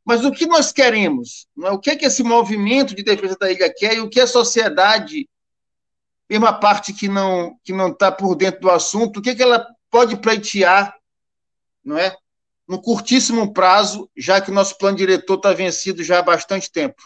Mas 0.07 0.25
o 0.25 0.33
que 0.33 0.47
nós 0.47 0.73
queremos? 0.73 1.47
É? 1.63 1.71
O 1.71 1.79
que 1.79 1.91
é 1.91 1.97
que 1.97 2.07
esse 2.07 2.23
movimento 2.23 2.95
de 2.95 3.03
defesa 3.03 3.37
da 3.39 3.53
ilha 3.53 3.71
quer 3.77 3.97
e 3.97 4.01
o 4.01 4.09
que 4.09 4.21
a 4.21 4.27
sociedade, 4.27 5.29
mesmo 6.29 6.47
a 6.47 6.53
parte 6.53 6.93
que 6.93 7.09
não 7.09 7.57
que 7.63 7.73
não 7.73 7.89
está 7.89 8.11
por 8.11 8.35
dentro 8.35 8.61
do 8.61 8.71
assunto, 8.71 9.19
o 9.19 9.23
que, 9.23 9.35
que 9.35 9.43
ela 9.43 9.67
pode 9.91 10.17
pleitear, 10.17 10.95
não 11.85 11.97
é? 11.97 12.17
no 12.69 12.83
curtíssimo 12.83 13.53
prazo, 13.53 14.11
já 14.17 14.41
que 14.41 14.51
o 14.51 14.55
nosso 14.55 14.77
plano 14.77 14.97
diretor 14.97 15.37
está 15.37 15.53
vencido 15.53 16.03
já 16.03 16.19
há 16.19 16.23
bastante 16.23 16.71
tempo? 16.71 17.01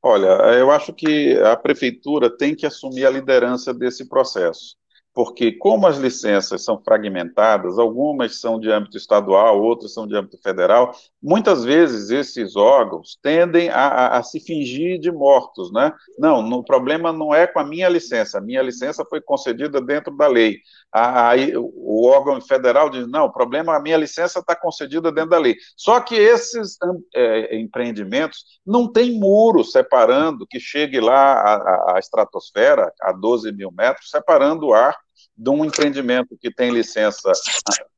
Olha, 0.00 0.26
eu 0.54 0.70
acho 0.70 0.92
que 0.92 1.38
a 1.38 1.56
prefeitura 1.56 2.34
tem 2.34 2.56
que 2.56 2.66
assumir 2.66 3.04
a 3.06 3.10
liderança 3.10 3.72
desse 3.72 4.08
processo 4.08 4.76
porque 5.14 5.52
como 5.52 5.86
as 5.86 5.98
licenças 5.98 6.64
são 6.64 6.80
fragmentadas, 6.82 7.78
algumas 7.78 8.40
são 8.40 8.58
de 8.58 8.70
âmbito 8.70 8.96
estadual, 8.96 9.60
outras 9.60 9.92
são 9.92 10.06
de 10.06 10.16
âmbito 10.16 10.38
federal, 10.38 10.94
muitas 11.22 11.64
vezes 11.64 12.10
esses 12.10 12.56
órgãos 12.56 13.18
tendem 13.22 13.68
a, 13.68 13.88
a, 13.88 14.18
a 14.18 14.22
se 14.22 14.40
fingir 14.40 14.98
de 14.98 15.12
mortos, 15.12 15.70
né? 15.70 15.92
Não, 16.18 16.40
o 16.40 16.64
problema 16.64 17.12
não 17.12 17.34
é 17.34 17.46
com 17.46 17.60
a 17.60 17.64
minha 17.64 17.88
licença, 17.88 18.38
a 18.38 18.40
minha 18.40 18.62
licença 18.62 19.04
foi 19.04 19.20
concedida 19.20 19.80
dentro 19.80 20.16
da 20.16 20.26
lei. 20.26 20.58
Aí 20.90 21.52
o 21.56 22.06
órgão 22.06 22.40
federal 22.40 22.88
diz, 22.90 23.06
não, 23.06 23.26
o 23.26 23.32
problema, 23.32 23.76
a 23.76 23.80
minha 23.80 23.96
licença 23.96 24.40
está 24.40 24.56
concedida 24.56 25.12
dentro 25.12 25.30
da 25.30 25.38
lei. 25.38 25.56
Só 25.76 26.00
que 26.00 26.14
esses 26.14 26.76
é, 27.14 27.56
empreendimentos 27.58 28.44
não 28.64 28.90
tem 28.90 29.18
muro 29.18 29.64
separando, 29.64 30.46
que 30.46 30.60
chegue 30.60 31.00
lá 31.00 31.94
à 31.94 31.98
estratosfera, 31.98 32.92
a 33.00 33.12
12 33.12 33.52
mil 33.52 33.70
metros, 33.70 34.10
separando 34.10 34.66
o 34.66 34.74
ar 34.74 35.01
de 35.36 35.50
um 35.50 35.64
empreendimento 35.64 36.36
que 36.40 36.52
tem 36.52 36.70
licença 36.70 37.32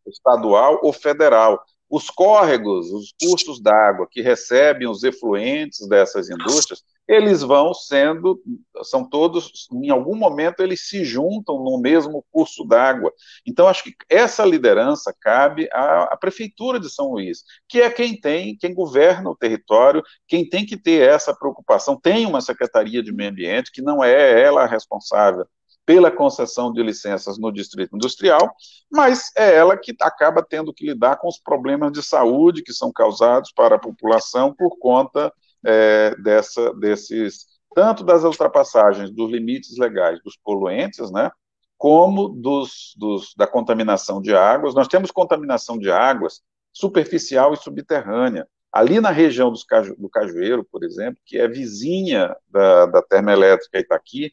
estadual 0.07 0.80
ou 0.82 0.93
federal. 0.93 1.62
Os 1.89 2.11
córregos, 2.11 2.91
os 2.91 3.12
cursos 3.20 3.61
d'água 3.61 4.09
que 4.11 4.20
recebem 4.20 4.89
os 4.89 5.05
efluentes 5.05 5.87
dessas 5.87 6.30
indústrias, 6.30 6.82
eles 7.07 7.43
vão 7.43 7.74
sendo, 7.74 8.41
são 8.82 9.09
todos, 9.09 9.68
em 9.70 9.91
algum 9.91 10.16
momento, 10.16 10.61
eles 10.61 10.89
se 10.89 11.05
juntam 11.05 11.62
no 11.62 11.78
mesmo 11.78 12.24
curso 12.32 12.64
d'água. 12.64 13.12
Então, 13.47 13.68
acho 13.68 13.85
que 13.85 13.95
essa 14.09 14.45
liderança 14.45 15.14
cabe 15.20 15.68
à, 15.70 16.05
à, 16.05 16.16
Prefeitura 16.16 16.80
de 16.80 16.89
São 16.89 17.12
Luís, 17.12 17.45
que 17.68 17.80
é 17.80 17.91
quem 17.91 18.18
tem, 18.18 18.57
quem 18.57 18.74
governa 18.74 19.30
o 19.30 19.37
território, 19.37 20.03
quem 20.26 20.49
tem 20.49 20.64
que 20.64 20.78
ter 20.78 21.07
essa 21.07 21.35
preocupação. 21.35 22.01
Tem 22.01 22.24
uma 22.24 22.41
Secretaria 22.41 23.03
de 23.03 23.12
Meio 23.12 23.30
Ambiente, 23.30 23.70
que 23.70 23.82
não 23.82 24.03
é 24.03 24.41
ela 24.41 24.62
a 24.62 24.66
responsável 24.66 25.47
pela 25.87 26.11
concessão 26.11 26.72
de 26.72 26.82
licenças 26.82 27.39
no 27.39 27.53
distrito 27.53 27.95
industrial, 27.95 28.55
mas 28.91 29.30
é 29.37 29.55
ela 29.55 29.76
que 29.76 29.95
acaba 30.01 30.43
tendo 30.43 30.72
que 30.72 30.87
lidar 30.87 31.16
com 31.16 31.28
os 31.28 31.39
problemas 31.39 31.93
de 31.93 32.03
saúde 32.03 32.62
que 32.62 32.72
são 32.72 32.93
causados 32.93 33.53
para 33.53 33.76
a 33.76 33.78
população 33.78 34.55
por 34.55 34.78
conta 34.78 35.32
é, 35.64 36.14
dessa, 36.16 36.72
desses, 36.74 37.47
tanto 37.74 38.03
das 38.05 38.24
ultrapassagens 38.24 39.11
dos 39.11 39.30
limites 39.30 39.76
legais 39.78 40.22
dos 40.22 40.37
poluentes, 40.43 41.11
né, 41.11 41.30
como 41.76 42.28
dos, 42.28 42.95
dos, 42.97 43.35
da 43.37 43.47
contaminação 43.47 44.20
de 44.20 44.35
águas. 44.35 44.74
Nós 44.74 44.89
temos 44.89 45.11
contaminação 45.11 45.78
de 45.78 45.91
águas 45.91 46.41
superficial 46.72 47.53
e 47.53 47.57
subterrânea. 47.57 48.49
Ali 48.75 49.01
na 49.01 49.11
região 49.11 49.53
dos, 49.53 49.64
do 49.97 50.09
Cajueiro, 50.09 50.64
por 50.64 50.83
exemplo, 50.83 51.22
que 51.25 51.39
é 51.39 51.47
vizinha 51.47 52.37
da, 52.49 52.87
da 52.87 53.03
termoelétrica 53.03 53.79
Itaqui, 53.79 54.33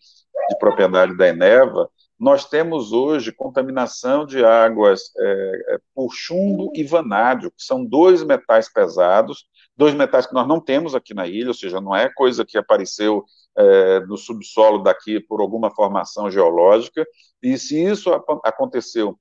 de 0.50 0.58
propriedade 0.58 1.16
da 1.16 1.28
Eneva, 1.28 1.88
nós 2.20 2.46
temos 2.46 2.92
hoje 2.92 3.32
contaminação 3.32 4.26
de 4.26 4.44
águas 4.44 5.12
é, 5.16 5.76
é, 5.76 5.80
por 5.94 6.12
chumbo 6.12 6.72
e 6.74 6.84
vanádio, 6.84 7.52
que 7.52 7.64
são 7.64 7.86
dois 7.86 8.24
metais 8.24 8.68
pesados, 8.68 9.46
dois 9.78 9.94
metais 9.94 10.26
que 10.26 10.34
nós 10.34 10.48
não 10.48 10.60
temos 10.60 10.96
aqui 10.96 11.14
na 11.14 11.28
ilha, 11.28 11.50
ou 11.50 11.54
seja, 11.54 11.80
não 11.80 11.96
é 11.96 12.12
coisa 12.12 12.44
que 12.44 12.58
apareceu 12.58 13.24
é, 13.56 14.00
no 14.02 14.18
subsolo 14.18 14.82
daqui 14.82 15.20
por 15.20 15.39
alguma 15.39 15.70
formação 15.70 16.32
geológica, 16.32 17.06
e 17.44 17.60
se 17.60 17.80
isso 17.80 18.12
aconteceu 18.44 19.20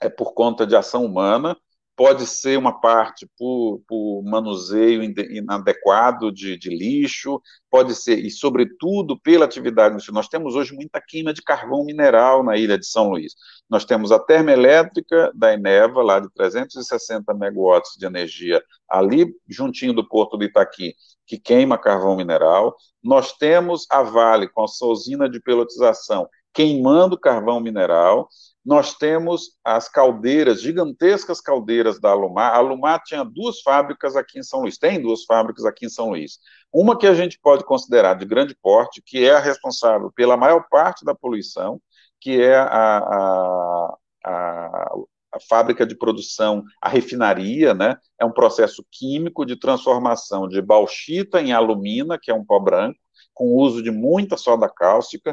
é 0.00 0.08
por 0.08 0.32
conta 0.32 0.66
de 0.66 0.74
ação 0.74 1.04
humana, 1.04 1.54
pode 1.96 2.26
ser 2.26 2.58
uma 2.58 2.78
parte 2.78 3.26
por, 3.38 3.80
por 3.88 4.22
manuseio 4.22 5.02
inadequado 5.02 6.30
de, 6.30 6.58
de, 6.58 6.68
lixo, 6.68 7.40
pode 7.70 7.94
ser, 7.94 8.18
e 8.18 8.30
sobretudo 8.30 9.18
pela 9.18 9.46
atividade 9.46 9.96
Nós 10.12 10.28
temos 10.28 10.54
hoje 10.54 10.74
muita 10.74 11.00
queima 11.00 11.32
de 11.32 11.42
carvão 11.42 11.84
mineral 11.84 12.44
na 12.44 12.54
ilha 12.56 12.78
de 12.78 12.86
São 12.86 13.08
Luís. 13.08 13.34
Nós 13.68 13.86
temos 13.86 14.12
a 14.12 14.18
termoelétrica 14.18 15.32
da 15.34 15.54
Eneva, 15.54 16.02
lá 16.02 16.20
de 16.20 16.28
360 16.34 17.32
megawatts 17.32 17.96
de 17.98 18.04
energia, 18.04 18.62
ali 18.88 19.34
juntinho 19.48 19.94
do 19.94 20.06
porto 20.06 20.36
do 20.36 20.44
Itaqui, 20.44 20.94
que 21.26 21.38
queima 21.38 21.78
carvão 21.78 22.14
mineral. 22.14 22.76
Nós 23.02 23.32
temos 23.32 23.86
a 23.90 24.02
Vale, 24.02 24.48
com 24.48 24.62
a 24.62 24.68
sua 24.68 24.88
usina 24.88 25.30
de 25.30 25.40
pelotização, 25.40 26.28
queimando 26.52 27.18
carvão 27.18 27.58
mineral. 27.58 28.28
Nós 28.66 28.94
temos 28.94 29.52
as 29.64 29.88
caldeiras, 29.88 30.60
gigantescas 30.60 31.40
caldeiras 31.40 32.00
da 32.00 32.10
Alumar. 32.10 32.52
A 32.52 32.56
Alumar 32.56 33.00
tinha 33.04 33.24
duas 33.24 33.60
fábricas 33.60 34.16
aqui 34.16 34.40
em 34.40 34.42
São 34.42 34.62
Luís, 34.62 34.76
tem 34.76 35.00
duas 35.00 35.24
fábricas 35.24 35.64
aqui 35.64 35.86
em 35.86 35.88
São 35.88 36.08
Luís. 36.08 36.40
Uma 36.72 36.98
que 36.98 37.06
a 37.06 37.14
gente 37.14 37.38
pode 37.38 37.64
considerar 37.64 38.14
de 38.14 38.24
grande 38.24 38.56
porte, 38.60 39.00
que 39.00 39.24
é 39.24 39.36
a 39.36 39.38
responsável 39.38 40.10
pela 40.10 40.36
maior 40.36 40.66
parte 40.68 41.04
da 41.04 41.14
poluição, 41.14 41.80
que 42.20 42.42
é 42.42 42.56
a, 42.56 42.98
a, 42.98 43.96
a, 44.24 44.94
a 45.34 45.40
fábrica 45.48 45.86
de 45.86 45.96
produção, 45.96 46.64
a 46.82 46.88
refinaria, 46.88 47.72
né? 47.72 47.96
É 48.20 48.24
um 48.24 48.32
processo 48.32 48.84
químico 48.90 49.46
de 49.46 49.54
transformação 49.54 50.48
de 50.48 50.60
bauxita 50.60 51.40
em 51.40 51.52
alumina, 51.52 52.18
que 52.20 52.32
é 52.32 52.34
um 52.34 52.44
pó 52.44 52.58
branco, 52.58 52.98
com 53.32 53.46
o 53.46 53.62
uso 53.62 53.80
de 53.80 53.92
muita 53.92 54.36
soda 54.36 54.68
cáustica, 54.68 55.32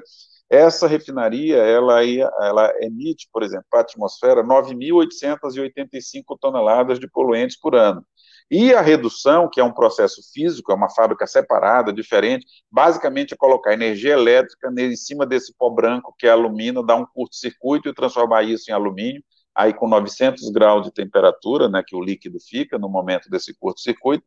essa 0.49 0.87
refinaria, 0.87 1.57
ela, 1.57 2.03
ela 2.05 2.73
emite, 2.81 3.27
por 3.31 3.43
exemplo, 3.43 3.65
para 3.69 3.79
a 3.79 3.83
atmosfera 3.83 4.43
9.885 4.43 6.37
toneladas 6.39 6.99
de 6.99 7.07
poluentes 7.07 7.57
por 7.59 7.75
ano. 7.75 8.05
E 8.51 8.73
a 8.73 8.81
redução, 8.81 9.49
que 9.51 9.59
é 9.59 9.63
um 9.63 9.73
processo 9.73 10.21
físico, 10.31 10.71
é 10.71 10.75
uma 10.75 10.89
fábrica 10.89 11.25
separada, 11.25 11.91
diferente, 11.91 12.45
basicamente 12.69 13.33
é 13.33 13.37
colocar 13.37 13.73
energia 13.73 14.13
elétrica 14.13 14.71
em 14.77 14.95
cima 14.95 15.25
desse 15.25 15.53
pó 15.57 15.69
branco, 15.69 16.13
que 16.19 16.27
é 16.27 16.29
alumínio, 16.29 16.83
dar 16.83 16.97
um 16.97 17.05
curto-circuito 17.05 17.89
e 17.89 17.93
transformar 17.93 18.43
isso 18.43 18.69
em 18.69 18.73
alumínio, 18.73 19.23
aí 19.55 19.73
com 19.73 19.87
900 19.87 20.49
graus 20.51 20.83
de 20.85 20.91
temperatura, 20.91 21.69
né, 21.69 21.83
que 21.85 21.95
o 21.95 22.01
líquido 22.01 22.39
fica 22.39 22.77
no 22.77 22.89
momento 22.89 23.29
desse 23.29 23.55
curto-circuito, 23.57 24.23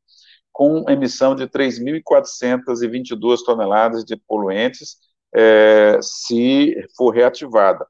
com 0.52 0.88
emissão 0.88 1.34
de 1.34 1.46
3.422 1.46 3.44
toneladas 3.44 4.04
de 4.04 4.16
poluentes, 4.16 4.96
é, 5.35 5.99
se 6.01 6.74
for 6.97 7.11
reativada. 7.11 7.87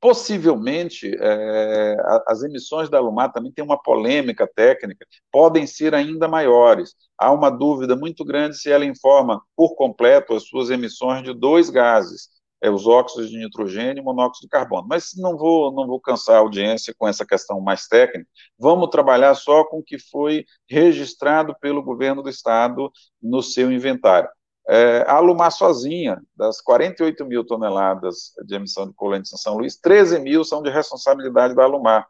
Possivelmente, 0.00 1.16
é, 1.18 1.96
as 2.28 2.42
emissões 2.42 2.90
da 2.90 2.98
Alumar 2.98 3.32
também 3.32 3.50
têm 3.50 3.64
uma 3.64 3.80
polêmica 3.82 4.46
técnica, 4.46 5.06
podem 5.32 5.66
ser 5.66 5.94
ainda 5.94 6.28
maiores. 6.28 6.94
Há 7.16 7.32
uma 7.32 7.48
dúvida 7.48 7.96
muito 7.96 8.22
grande 8.22 8.58
se 8.58 8.70
ela 8.70 8.84
informa 8.84 9.40
por 9.56 9.74
completo 9.74 10.34
as 10.34 10.46
suas 10.46 10.68
emissões 10.68 11.22
de 11.22 11.32
dois 11.32 11.70
gases, 11.70 12.28
é, 12.60 12.68
os 12.70 12.86
óxidos 12.86 13.30
de 13.30 13.38
nitrogênio 13.38 14.02
e 14.02 14.04
monóxido 14.04 14.42
de 14.42 14.48
carbono. 14.50 14.86
Mas 14.86 15.12
não 15.16 15.38
vou, 15.38 15.72
não 15.72 15.86
vou 15.86 15.98
cansar 15.98 16.36
a 16.36 16.40
audiência 16.40 16.94
com 16.98 17.08
essa 17.08 17.24
questão 17.24 17.58
mais 17.62 17.86
técnica. 17.86 18.28
Vamos 18.58 18.90
trabalhar 18.90 19.34
só 19.34 19.64
com 19.64 19.78
o 19.78 19.82
que 19.82 19.98
foi 19.98 20.44
registrado 20.68 21.56
pelo 21.60 21.82
governo 21.82 22.22
do 22.22 22.28
estado 22.28 22.92
no 23.22 23.42
seu 23.42 23.72
inventário. 23.72 24.28
É, 24.66 25.04
a 25.06 25.14
Alumar 25.16 25.52
sozinha, 25.52 26.22
das 26.36 26.60
48 26.60 27.24
mil 27.26 27.44
toneladas 27.44 28.32
de 28.46 28.54
emissão 28.54 28.86
de 28.86 28.94
poluentes 28.94 29.32
em 29.32 29.36
São 29.36 29.58
Luís, 29.58 29.76
13 29.76 30.18
mil 30.20 30.42
são 30.42 30.62
de 30.62 30.70
responsabilidade 30.70 31.54
da 31.54 31.64
Alumar. 31.64 32.06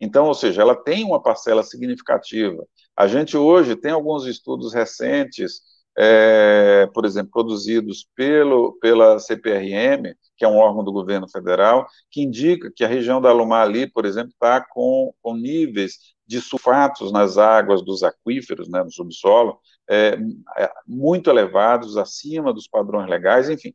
Então, 0.00 0.26
ou 0.26 0.34
seja, 0.34 0.62
ela 0.62 0.74
tem 0.74 1.04
uma 1.04 1.22
parcela 1.22 1.62
significativa. 1.62 2.66
A 2.96 3.06
gente 3.06 3.36
hoje 3.36 3.76
tem 3.76 3.92
alguns 3.92 4.26
estudos 4.26 4.74
recentes, 4.74 5.60
é, 5.96 6.88
por 6.92 7.04
exemplo, 7.04 7.30
produzidos 7.30 8.08
pelo, 8.16 8.76
pela 8.80 9.20
CPRM, 9.20 10.12
que 10.36 10.44
é 10.44 10.48
um 10.48 10.56
órgão 10.56 10.82
do 10.82 10.92
governo 10.92 11.28
federal, 11.28 11.86
que 12.10 12.20
indica 12.20 12.68
que 12.74 12.82
a 12.82 12.88
região 12.88 13.20
da 13.20 13.28
Alumar 13.28 13.62
ali, 13.62 13.86
por 13.86 14.04
exemplo, 14.04 14.30
está 14.30 14.60
com, 14.60 15.14
com 15.22 15.36
níveis 15.36 15.98
de 16.26 16.40
sulfatos 16.40 17.12
nas 17.12 17.38
águas 17.38 17.82
dos 17.82 18.02
aquíferos, 18.02 18.68
né, 18.68 18.82
no 18.82 18.90
subsolo, 18.90 19.58
é, 19.88 20.18
é, 20.56 20.70
muito 20.86 21.28
elevados, 21.30 21.96
acima 21.96 22.52
dos 22.52 22.68
padrões 22.68 23.08
legais, 23.08 23.48
enfim. 23.48 23.72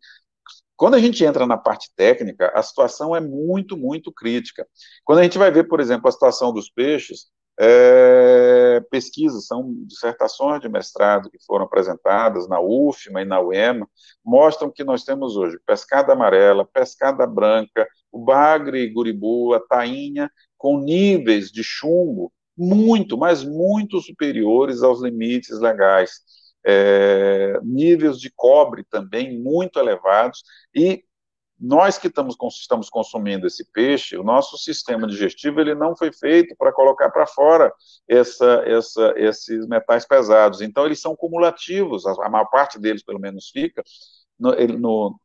Quando 0.75 0.95
a 0.95 0.99
gente 0.99 1.23
entra 1.25 1.45
na 1.45 1.57
parte 1.57 1.91
técnica, 1.95 2.51
a 2.53 2.61
situação 2.61 3.15
é 3.15 3.19
muito, 3.19 3.75
muito 3.75 4.11
crítica. 4.11 4.67
Quando 5.03 5.19
a 5.19 5.23
gente 5.23 5.37
vai 5.37 5.51
ver, 5.51 5.65
por 5.65 5.79
exemplo, 5.79 6.07
a 6.07 6.11
situação 6.11 6.53
dos 6.53 6.69
peixes, 6.69 7.27
é, 7.59 8.79
pesquisas, 8.91 9.47
são 9.47 9.73
dissertações 9.85 10.61
de 10.61 10.69
mestrado 10.69 11.29
que 11.31 11.43
foram 11.43 11.65
apresentadas 11.65 12.47
na 12.47 12.59
UFMA 12.61 13.23
e 13.23 13.25
na 13.25 13.41
UEMA, 13.41 13.89
mostram 14.23 14.71
que 14.71 14.83
nós 14.83 15.03
temos 15.03 15.35
hoje 15.35 15.57
pescada 15.65 16.13
amarela, 16.13 16.63
pescada 16.65 17.25
branca, 17.25 17.87
o 18.11 18.19
bagre, 18.19 18.87
guribu, 18.89 19.55
a 19.55 19.59
tainha, 19.59 20.29
com 20.55 20.79
níveis 20.79 21.51
de 21.51 21.63
chumbo 21.63 22.31
muito, 22.57 23.17
mas 23.17 23.43
muito 23.43 23.99
superiores 24.01 24.81
aos 24.81 25.01
limites 25.01 25.59
legais. 25.59 26.21
É, 26.65 27.59
níveis 27.63 28.19
de 28.19 28.29
cobre 28.35 28.83
também 28.83 29.39
muito 29.39 29.79
elevados, 29.79 30.43
e 30.75 31.03
nós 31.59 31.97
que 31.97 32.07
estamos, 32.07 32.35
estamos 32.59 32.89
consumindo 32.89 33.47
esse 33.47 33.65
peixe, 33.71 34.17
o 34.17 34.23
nosso 34.23 34.57
sistema 34.57 35.07
digestivo 35.07 35.59
ele 35.59 35.73
não 35.73 35.95
foi 35.95 36.11
feito 36.13 36.55
para 36.55 36.71
colocar 36.71 37.09
para 37.09 37.25
fora 37.25 37.73
essa, 38.07 38.63
essa, 38.65 39.13
esses 39.15 39.65
metais 39.67 40.05
pesados. 40.05 40.61
Então, 40.61 40.85
eles 40.85 41.01
são 41.01 41.15
cumulativos, 41.15 42.05
a, 42.05 42.29
maior 42.29 42.45
parte 42.45 42.79
deles, 42.79 43.03
pelo 43.03 43.19
menos, 43.19 43.49
fica 43.49 43.83
no, 44.39 44.51
no, 44.77 45.19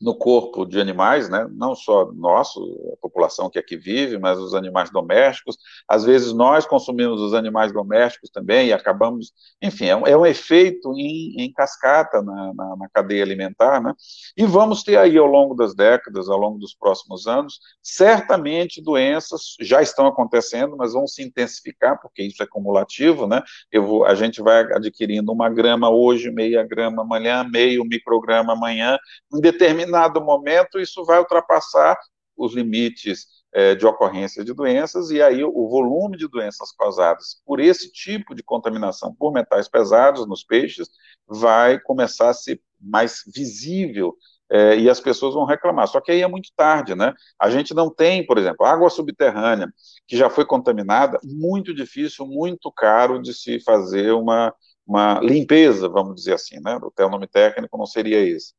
no 0.00 0.14
corpo 0.14 0.64
de 0.64 0.80
animais, 0.80 1.28
né, 1.28 1.46
não 1.52 1.74
só 1.74 2.10
nosso, 2.12 2.58
a 2.94 2.96
população 3.02 3.50
que 3.50 3.58
aqui 3.58 3.76
vive, 3.76 4.18
mas 4.18 4.38
os 4.38 4.54
animais 4.54 4.90
domésticos. 4.90 5.58
Às 5.86 6.04
vezes 6.04 6.32
nós 6.32 6.64
consumimos 6.64 7.20
os 7.20 7.34
animais 7.34 7.70
domésticos 7.70 8.30
também 8.30 8.68
e 8.68 8.72
acabamos, 8.72 9.32
enfim, 9.60 9.86
é 9.86 9.96
um, 9.96 10.06
é 10.06 10.16
um 10.16 10.24
efeito 10.24 10.94
em, 10.96 11.42
em 11.42 11.52
cascata 11.52 12.22
na, 12.22 12.54
na, 12.54 12.76
na, 12.76 12.88
cadeia 12.88 13.22
alimentar, 13.22 13.82
né? 13.82 13.92
E 14.36 14.46
vamos 14.46 14.82
ter 14.82 14.96
aí 14.96 15.18
ao 15.18 15.26
longo 15.26 15.54
das 15.54 15.74
décadas, 15.74 16.30
ao 16.30 16.38
longo 16.38 16.58
dos 16.58 16.74
próximos 16.74 17.26
anos, 17.26 17.60
certamente 17.82 18.82
doenças 18.82 19.54
já 19.60 19.82
estão 19.82 20.06
acontecendo, 20.06 20.76
mas 20.78 20.94
vão 20.94 21.06
se 21.06 21.22
intensificar 21.22 22.00
porque 22.00 22.22
isso 22.22 22.42
é 22.42 22.46
cumulativo, 22.46 23.26
né? 23.26 23.42
Eu 23.70 23.84
vou, 23.84 24.06
a 24.06 24.14
gente 24.14 24.40
vai 24.40 24.62
adquirindo 24.72 25.30
uma 25.30 25.50
grama 25.50 25.90
hoje, 25.90 26.30
meia 26.30 26.62
grama 26.62 27.02
amanhã, 27.02 27.44
meio 27.44 27.84
micrograma 27.84 28.54
amanhã, 28.54 28.98
em 29.32 29.40
determinado 29.40 29.89
determinado 29.90 30.20
momento 30.20 30.78
isso 30.78 31.04
vai 31.04 31.18
ultrapassar 31.18 31.98
os 32.36 32.54
limites 32.54 33.26
é, 33.52 33.74
de 33.74 33.84
ocorrência 33.84 34.44
de 34.44 34.54
doenças, 34.54 35.10
e 35.10 35.20
aí 35.20 35.42
o 35.42 35.68
volume 35.68 36.16
de 36.16 36.28
doenças 36.28 36.72
causadas 36.72 37.42
por 37.44 37.58
esse 37.60 37.90
tipo 37.90 38.34
de 38.34 38.42
contaminação 38.42 39.14
por 39.14 39.32
metais 39.32 39.68
pesados 39.68 40.26
nos 40.26 40.44
peixes 40.44 40.88
vai 41.26 41.78
começar 41.80 42.30
a 42.30 42.34
ser 42.34 42.62
mais 42.80 43.22
visível 43.26 44.16
é, 44.48 44.76
e 44.78 44.88
as 44.88 45.00
pessoas 45.00 45.34
vão 45.34 45.44
reclamar. 45.44 45.86
Só 45.88 46.00
que 46.00 46.10
aí 46.12 46.22
é 46.22 46.28
muito 46.28 46.50
tarde, 46.56 46.94
né? 46.94 47.12
A 47.38 47.50
gente 47.50 47.74
não 47.74 47.92
tem, 47.92 48.24
por 48.24 48.38
exemplo, 48.38 48.64
água 48.64 48.88
subterrânea 48.88 49.72
que 50.06 50.16
já 50.16 50.30
foi 50.30 50.44
contaminada, 50.44 51.20
muito 51.22 51.74
difícil, 51.74 52.26
muito 52.26 52.72
caro 52.72 53.20
de 53.20 53.34
se 53.34 53.60
fazer 53.60 54.12
uma, 54.12 54.54
uma 54.86 55.20
limpeza, 55.20 55.88
vamos 55.88 56.16
dizer 56.16 56.34
assim, 56.34 56.58
né? 56.60 56.76
O 56.76 57.08
nome 57.08 57.26
técnico 57.28 57.76
não 57.76 57.86
seria 57.86 58.18
esse. 58.20 58.54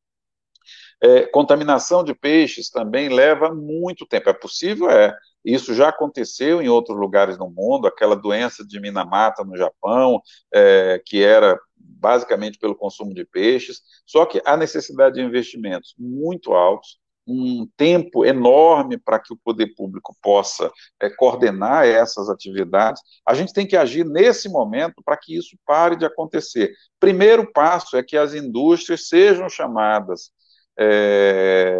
É, 1.02 1.26
contaminação 1.26 2.04
de 2.04 2.14
peixes 2.14 2.70
também 2.70 3.08
leva 3.08 3.52
muito 3.52 4.06
tempo. 4.06 4.30
É 4.30 4.32
possível? 4.32 4.88
É. 4.88 5.16
Isso 5.44 5.74
já 5.74 5.88
aconteceu 5.88 6.62
em 6.62 6.68
outros 6.68 6.96
lugares 6.96 7.36
no 7.36 7.50
mundo, 7.50 7.88
aquela 7.88 8.14
doença 8.14 8.64
de 8.64 8.80
Minamata 8.80 9.42
no 9.42 9.56
Japão, 9.56 10.22
é, 10.54 11.02
que 11.04 11.22
era 11.22 11.58
basicamente 11.76 12.58
pelo 12.58 12.76
consumo 12.76 13.12
de 13.12 13.24
peixes, 13.24 13.82
só 14.06 14.24
que 14.24 14.40
há 14.44 14.56
necessidade 14.56 15.16
de 15.16 15.22
investimentos 15.22 15.94
muito 15.98 16.52
altos, 16.52 17.00
um 17.26 17.68
tempo 17.76 18.24
enorme 18.24 18.98
para 18.98 19.18
que 19.18 19.32
o 19.32 19.36
poder 19.36 19.74
público 19.76 20.16
possa 20.20 20.70
é, 21.00 21.08
coordenar 21.10 21.86
essas 21.86 22.28
atividades. 22.28 23.00
A 23.26 23.34
gente 23.34 23.52
tem 23.52 23.66
que 23.66 23.76
agir 23.76 24.04
nesse 24.04 24.48
momento 24.48 25.02
para 25.04 25.16
que 25.16 25.36
isso 25.36 25.56
pare 25.64 25.96
de 25.96 26.04
acontecer. 26.04 26.72
Primeiro 26.98 27.50
passo 27.52 27.96
é 27.96 28.02
que 28.02 28.16
as 28.16 28.34
indústrias 28.34 29.08
sejam 29.08 29.48
chamadas 29.48 30.30
é, 30.78 31.76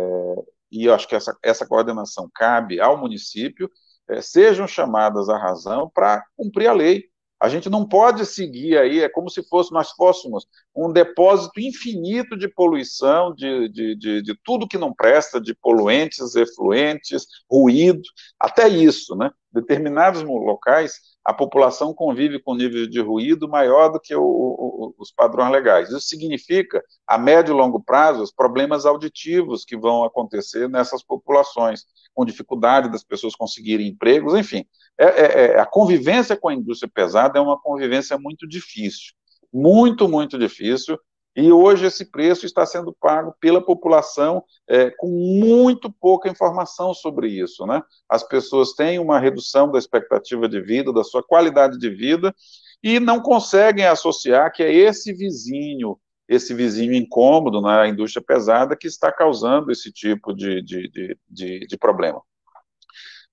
e 0.71 0.87
eu 0.87 0.95
acho 0.95 1.07
que 1.07 1.15
essa, 1.15 1.37
essa 1.43 1.67
coordenação 1.67 2.31
cabe 2.35 2.81
ao 2.81 2.97
município, 2.97 3.71
é, 4.09 4.21
sejam 4.21 4.67
chamadas 4.67 5.29
à 5.29 5.37
razão 5.37 5.91
para 5.93 6.25
cumprir 6.37 6.67
a 6.69 6.73
lei. 6.73 7.05
A 7.41 7.49
gente 7.49 7.69
não 7.69 7.87
pode 7.87 8.25
seguir 8.25 8.79
aí, 8.79 9.01
é 9.01 9.09
como 9.09 9.29
se 9.29 9.43
fosse, 9.49 9.73
nós 9.73 9.91
fôssemos 9.91 10.47
um 10.75 10.93
depósito 10.93 11.59
infinito 11.61 12.39
de 12.39 12.49
poluição, 12.49 13.35
de, 13.35 13.69
de, 13.69 13.97
de, 13.97 14.23
de 14.23 14.39
tudo 14.45 14.69
que 14.69 14.79
não 14.79 14.95
presta, 14.95 15.41
de 15.41 15.53
poluentes, 15.53 16.37
efluentes, 16.37 17.27
ruído, 17.51 18.03
até 18.39 18.69
isso, 18.69 19.17
né? 19.17 19.29
Determinados 19.53 20.23
locais 20.23 21.01
a 21.25 21.33
população 21.33 21.95
convive 21.95 22.41
com 22.41 22.55
nível 22.55 22.87
de 22.89 23.01
ruído 23.01 23.49
maior 23.49 23.89
do 23.91 24.01
que 24.01 24.15
o, 24.15 24.23
o, 24.23 24.95
os 24.99 25.13
padrões 25.13 25.53
legais. 25.53 25.89
Isso 25.89 26.01
significa, 26.01 26.83
a 27.07 27.17
médio 27.17 27.53
e 27.53 27.57
longo 27.57 27.81
prazo, 27.81 28.23
os 28.23 28.33
problemas 28.33 28.85
auditivos 28.85 29.65
que 29.65 29.77
vão 29.77 30.03
acontecer 30.03 30.69
nessas 30.69 31.03
populações, 31.03 31.85
com 32.13 32.25
dificuldade 32.25 32.91
das 32.91 33.05
pessoas 33.05 33.37
conseguirem 33.37 33.89
empregos, 33.89 34.35
enfim. 34.35 34.65
É, 34.99 35.05
é, 35.05 35.47
é, 35.47 35.61
a 35.61 35.67
convivência 35.67 36.37
com 36.37 36.49
a 36.49 36.55
indústria 36.55 36.91
pesada 36.93 37.39
é 37.39 37.43
uma 37.43 37.59
convivência 37.61 38.19
muito 38.19 38.47
difícil, 38.49 39.13
muito, 39.53 40.09
muito 40.09 40.37
difícil, 40.37 40.99
e 41.35 41.51
hoje 41.51 41.87
esse 41.87 42.05
preço 42.05 42.45
está 42.45 42.67
sendo 42.67 42.93
pago 42.93 43.35
pela 43.41 43.65
população 43.65 44.45
é, 44.69 44.91
com 44.91 45.09
muito 45.09 45.91
pouca 45.91 46.29
informação 46.29 46.93
sobre 46.93 47.29
isso. 47.29 47.67
Né? 47.67 47.83
As 48.09 48.23
pessoas 48.23 48.75
têm 48.75 48.99
uma 48.99 49.19
redução 49.19 49.71
da 49.71 49.79
expectativa 49.79 50.47
de 50.47 50.61
vida, 50.61 50.93
da 50.93 51.03
sua 51.03 51.23
qualidade 51.23 51.79
de 51.79 51.89
vida, 51.89 52.35
e 52.83 53.01
não 53.01 53.21
conseguem 53.21 53.87
associar 53.87 54.53
que 54.53 54.63
é 54.63 54.73
esse 54.73 55.13
vizinho, 55.15 55.99
esse 56.29 56.53
vizinho 56.53 56.93
incômodo 56.93 57.63
na 57.63 57.89
indústria 57.89 58.23
pesada 58.23 58.77
que 58.77 58.87
está 58.87 59.11
causando 59.11 59.71
esse 59.71 59.91
tipo 59.91 60.35
de, 60.35 60.61
de, 60.61 60.89
de, 60.91 61.19
de, 61.31 61.61
de 61.61 61.79
problema. 61.79 62.21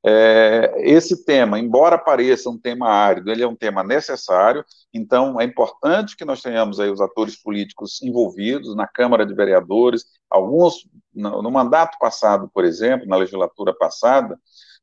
É, 0.06 0.76
esse 0.78 1.26
tema, 1.26 1.60
embora 1.60 1.98
pareça 1.98 2.50
um 2.50 2.58
tema 2.58 2.88
árido, 2.90 3.30
ele 3.30 3.44
é 3.44 3.48
um 3.48 3.56
tema 3.56 3.84
necessário, 3.84 4.64
então 4.94 5.40
é 5.42 5.44
importante 5.44 6.16
que 6.16 6.24
nós 6.24 6.42
tenhamos 6.42 6.80
aí 6.80 6.90
os 6.90 7.02
atores 7.02 7.42
políticos 7.42 8.02
envolvidos 8.02 8.74
na 8.76 8.88
Câmara 8.88 9.26
de 9.26 9.34
Vereadores, 9.34 10.06
alguns, 10.30 10.88
no, 11.14 11.42
no 11.42 11.52
mandato 11.52 11.98
passado, 12.00 12.50
por 12.54 12.64
exemplo, 12.64 13.08
na 13.08 13.18
legislatura 13.18 13.74
passada, 13.74 14.40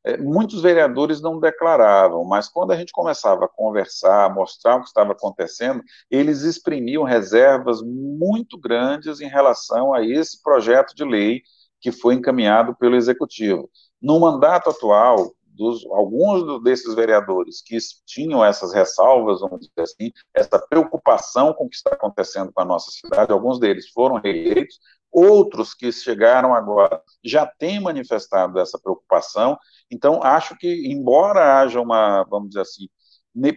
é, 0.06 0.18
muitos 0.18 0.62
vereadores 0.62 1.20
não 1.20 1.40
declaravam, 1.40 2.22
mas 2.24 2.46
quando 2.46 2.72
a 2.72 2.76
gente 2.76 2.92
começava 2.92 3.46
a 3.46 3.48
conversar, 3.48 4.32
mostrar 4.32 4.76
o 4.76 4.80
que 4.82 4.86
estava 4.86 5.12
acontecendo, 5.12 5.82
eles 6.10 6.42
exprimiam 6.42 7.02
reservas 7.02 7.80
muito 7.82 8.56
grandes 8.56 9.20
em 9.20 9.28
relação 9.28 9.92
a 9.92 10.04
esse 10.06 10.40
projeto 10.42 10.94
de 10.94 11.04
lei 11.04 11.42
que 11.80 11.90
foi 11.90 12.14
encaminhado 12.14 12.76
pelo 12.76 12.94
Executivo. 12.94 13.68
No 14.00 14.20
mandato 14.20 14.70
atual, 14.70 15.32
dos, 15.44 15.86
alguns 15.86 16.62
desses 16.62 16.94
vereadores 16.94 17.62
que 17.62 17.78
tinham 18.04 18.44
essas 18.44 18.74
ressalvas, 18.74 19.40
vamos 19.40 19.60
dizer 19.60 19.82
assim, 19.82 20.12
essa 20.34 20.58
preocupação 20.58 21.54
com 21.54 21.64
o 21.64 21.68
que 21.68 21.76
está 21.76 21.94
acontecendo 21.94 22.52
com 22.52 22.60
a 22.60 22.64
nossa 22.64 22.90
cidade, 22.90 23.32
alguns 23.32 23.58
deles 23.58 23.88
foram 23.88 24.16
reeleitos, 24.16 24.78
Outros 25.18 25.72
que 25.72 25.90
chegaram 25.90 26.52
agora 26.52 27.00
já 27.24 27.46
têm 27.46 27.80
manifestado 27.80 28.58
essa 28.58 28.78
preocupação. 28.78 29.58
Então, 29.90 30.22
acho 30.22 30.54
que, 30.58 30.92
embora 30.92 31.58
haja 31.58 31.80
uma, 31.80 32.22
vamos 32.24 32.50
dizer 32.50 32.60
assim, 32.60 32.86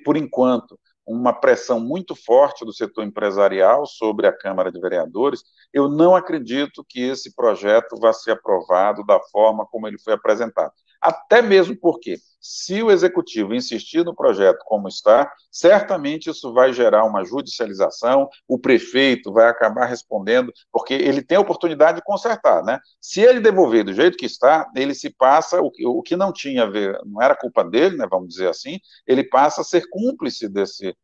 por 0.05 0.15
enquanto, 0.15 0.79
uma 1.09 1.33
pressão 1.33 1.79
muito 1.79 2.15
forte 2.15 2.63
do 2.63 2.71
setor 2.71 3.03
empresarial 3.03 3.85
sobre 3.85 4.27
a 4.27 4.31
Câmara 4.31 4.71
de 4.71 4.79
Vereadores, 4.79 5.43
eu 5.73 5.89
não 5.89 6.15
acredito 6.15 6.85
que 6.87 7.01
esse 7.01 7.35
projeto 7.35 7.99
vá 7.99 8.13
ser 8.13 8.31
aprovado 8.31 9.03
da 9.03 9.19
forma 9.31 9.65
como 9.65 9.87
ele 9.87 9.97
foi 9.97 10.13
apresentado. 10.13 10.71
Até 11.01 11.41
mesmo 11.41 11.75
porque, 11.79 12.17
se 12.41 12.81
o 12.81 12.89
executivo 12.89 13.53
insistir 13.53 14.03
no 14.03 14.15
projeto 14.15 14.59
como 14.65 14.87
está, 14.87 15.31
certamente 15.51 16.29
isso 16.29 16.53
vai 16.53 16.71
gerar 16.73 17.05
uma 17.05 17.23
judicialização, 17.23 18.29
o 18.47 18.57
prefeito 18.57 19.31
vai 19.31 19.47
acabar 19.47 19.85
respondendo, 19.85 20.51
porque 20.71 20.93
ele 20.93 21.21
tem 21.21 21.37
a 21.37 21.41
oportunidade 21.41 21.97
de 21.97 22.03
consertar, 22.03 22.63
né? 22.63 22.79
Se 23.01 23.21
ele 23.21 23.39
devolver 23.39 23.83
do 23.83 23.93
jeito 23.93 24.17
que 24.17 24.25
está, 24.25 24.69
ele 24.75 24.93
se 24.93 25.09
passa, 25.09 25.61
o 25.61 25.69
que, 25.69 25.85
o 25.85 26.01
que 26.01 26.15
não 26.15 26.31
tinha 26.31 26.63
a 26.63 26.69
ver, 26.69 26.99
não 27.05 27.21
era 27.21 27.35
culpa 27.35 27.63
dele, 27.63 27.97
né, 27.97 28.07
vamos 28.09 28.29
dizer 28.29 28.49
assim, 28.49 28.79
ele 29.05 29.23
passa 29.23 29.61
a 29.61 29.65
ser 29.65 29.83
cúmplice 29.89 30.47
desse, 30.47 30.95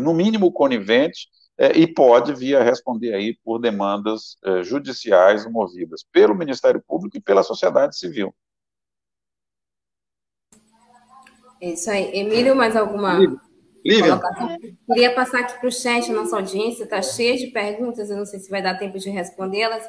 no 0.00 0.14
mínimo 0.14 0.52
conivente, 0.52 1.28
é, 1.58 1.76
e 1.76 1.92
pode 1.92 2.32
vir 2.34 2.56
a 2.56 2.62
responder 2.62 3.12
aí 3.12 3.36
por 3.44 3.58
demandas 3.58 4.36
é, 4.44 4.62
judiciais 4.62 5.44
movidas 5.44 6.04
pelo 6.12 6.34
Ministério 6.34 6.80
Público 6.86 7.16
e 7.16 7.20
pela 7.20 7.42
sociedade 7.42 7.98
civil. 7.98 8.32
É 11.60 11.70
isso 11.70 11.90
aí. 11.90 12.10
Emílio, 12.14 12.54
mais 12.54 12.76
alguma 12.76 13.18
Lívia. 13.84 14.20
Queria 14.86 15.14
passar 15.14 15.40
aqui 15.40 15.58
para 15.58 15.68
o 15.68 15.72
chat, 15.72 16.10
nossa 16.12 16.36
audiência 16.36 16.84
está 16.84 17.00
cheia 17.00 17.36
de 17.36 17.46
perguntas, 17.48 18.10
eu 18.10 18.16
não 18.16 18.26
sei 18.26 18.38
se 18.38 18.50
vai 18.50 18.60
dar 18.60 18.78
tempo 18.78 18.98
de 18.98 19.08
respondê-las. 19.08 19.82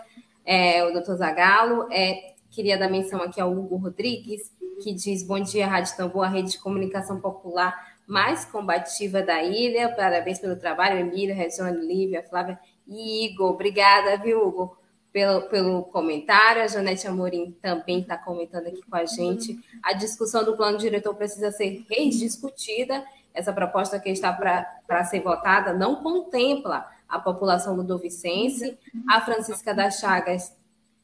É, 0.46 0.84
o 0.86 0.94
doutor 0.94 1.18
Zagalo, 1.18 1.88
é, 1.92 2.34
queria 2.50 2.78
dar 2.78 2.90
menção 2.90 3.22
aqui 3.22 3.42
ao 3.42 3.52
Hugo 3.52 3.76
Rodrigues, 3.76 4.54
que 4.82 4.94
diz, 4.94 5.24
bom 5.24 5.40
dia, 5.40 5.68
Rádio 5.68 5.96
Tambor, 5.98 6.24
a 6.24 6.30
rede 6.30 6.52
de 6.52 6.60
comunicação 6.60 7.20
popular 7.20 7.76
mais 8.08 8.44
combativa 8.46 9.22
da 9.22 9.44
ilha, 9.44 9.94
parabéns 9.96 10.40
pelo 10.40 10.56
trabalho, 10.56 11.00
Emílio, 11.00 11.36
Regiane, 11.36 11.86
Lívia, 11.86 12.26
Flávia 12.28 12.60
e 12.88 13.28
Igor, 13.28 13.52
obrigada, 13.52 14.18
viu, 14.18 14.48
Hugo? 14.48 14.79
Pelo, 15.12 15.42
pelo 15.44 15.84
comentário. 15.84 16.62
A 16.62 16.68
Janete 16.68 17.08
Amorim 17.08 17.52
também 17.62 18.02
está 18.02 18.18
comentando 18.18 18.68
aqui 18.68 18.82
com 18.82 18.96
a 18.96 19.06
gente. 19.06 19.60
A 19.84 19.94
discussão 19.94 20.44
do 20.44 20.56
plano 20.56 20.78
diretor 20.78 21.16
precisa 21.16 21.52
ser 21.52 21.86
rediscutida. 21.90 23.04
Essa 23.34 23.54
proposta 23.54 24.00
que 24.00 24.10
está 24.10 24.34
para 24.34 25.04
ser 25.06 25.22
votada 25.22 25.74
não 25.74 25.98
contempla 25.98 26.90
a 27.08 27.20
população 27.20 27.76
ludovicense. 27.76 28.78
A 29.10 29.22
Francisca 29.22 29.74
das 29.74 30.00
Chagas, 30.00 30.56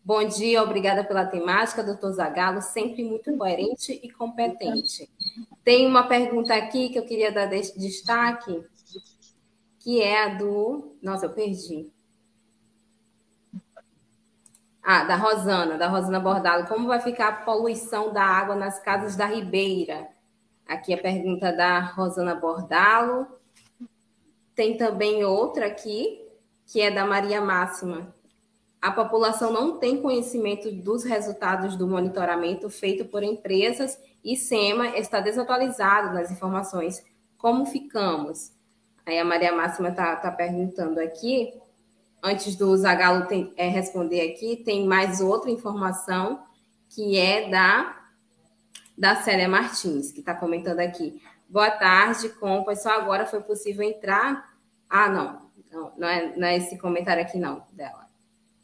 bom 0.03 0.23
dia, 0.27 0.61
obrigada 0.61 1.03
pela 1.03 1.25
temática, 1.25 1.83
doutor 1.83 2.11
Zagalo, 2.11 2.61
sempre 2.61 3.03
muito 3.03 3.35
coerente 3.37 3.99
e 4.03 4.11
competente. 4.11 5.09
Tem 5.63 5.87
uma 5.87 6.07
pergunta 6.07 6.53
aqui 6.53 6.89
que 6.89 6.99
eu 6.99 7.05
queria 7.05 7.31
dar 7.31 7.47
destaque, 7.47 8.63
que 9.79 10.01
é 10.01 10.23
a 10.23 10.29
do. 10.29 10.95
Nossa, 11.01 11.25
eu 11.25 11.31
perdi. 11.31 11.89
Ah, 14.87 15.03
da 15.03 15.15
Rosana, 15.15 15.79
da 15.79 15.87
Rosana 15.87 16.19
Bordalo. 16.19 16.67
Como 16.67 16.87
vai 16.87 17.01
ficar 17.01 17.27
a 17.27 17.31
poluição 17.31 18.13
da 18.13 18.21
água 18.21 18.53
nas 18.53 18.77
casas 18.77 19.15
da 19.15 19.25
Ribeira? 19.25 20.07
Aqui 20.67 20.93
a 20.93 20.97
pergunta 20.99 21.51
da 21.51 21.79
Rosana 21.79 22.35
Bordalo. 22.35 23.25
Tem 24.53 24.77
também 24.77 25.25
outra 25.25 25.65
aqui, 25.65 26.23
que 26.67 26.79
é 26.81 26.91
da 26.91 27.03
Maria 27.03 27.41
Máxima. 27.41 28.13
A 28.79 28.91
população 28.91 29.51
não 29.51 29.79
tem 29.79 30.03
conhecimento 30.03 30.71
dos 30.71 31.03
resultados 31.03 31.75
do 31.75 31.87
monitoramento 31.87 32.69
feito 32.69 33.05
por 33.05 33.23
empresas 33.23 33.99
e 34.23 34.37
SEMA 34.37 34.95
está 34.99 35.19
desatualizado 35.19 36.13
nas 36.13 36.29
informações. 36.29 37.03
Como 37.39 37.65
ficamos? 37.65 38.51
Aí 39.03 39.17
a 39.17 39.25
Maria 39.25 39.51
Máxima 39.51 39.89
está 39.89 40.15
tá 40.15 40.31
perguntando 40.31 40.99
aqui 40.99 41.59
antes 42.25 42.55
do 42.55 42.75
Zagalo 42.75 43.27
tem, 43.27 43.53
é, 43.55 43.67
responder 43.67 44.21
aqui, 44.21 44.57
tem 44.57 44.87
mais 44.87 45.21
outra 45.21 45.51
informação 45.51 46.43
que 46.89 47.17
é 47.17 47.47
da, 47.49 48.03
da 48.97 49.15
Célia 49.17 49.47
Martins, 49.47 50.11
que 50.11 50.21
está 50.21 50.33
comentando 50.33 50.79
aqui. 50.79 51.21
Boa 51.47 51.69
tarde, 51.69 52.29
compas. 52.29 52.81
Só 52.81 52.89
agora 52.89 53.27
foi 53.27 53.41
possível 53.41 53.83
entrar. 53.87 54.55
Ah, 54.89 55.07
não, 55.07 55.41
não, 55.71 55.93
não, 55.97 56.07
é, 56.07 56.35
não 56.35 56.47
é 56.47 56.57
esse 56.57 56.77
comentário 56.79 57.21
aqui, 57.21 57.37
não, 57.37 57.63
dela. 57.71 58.07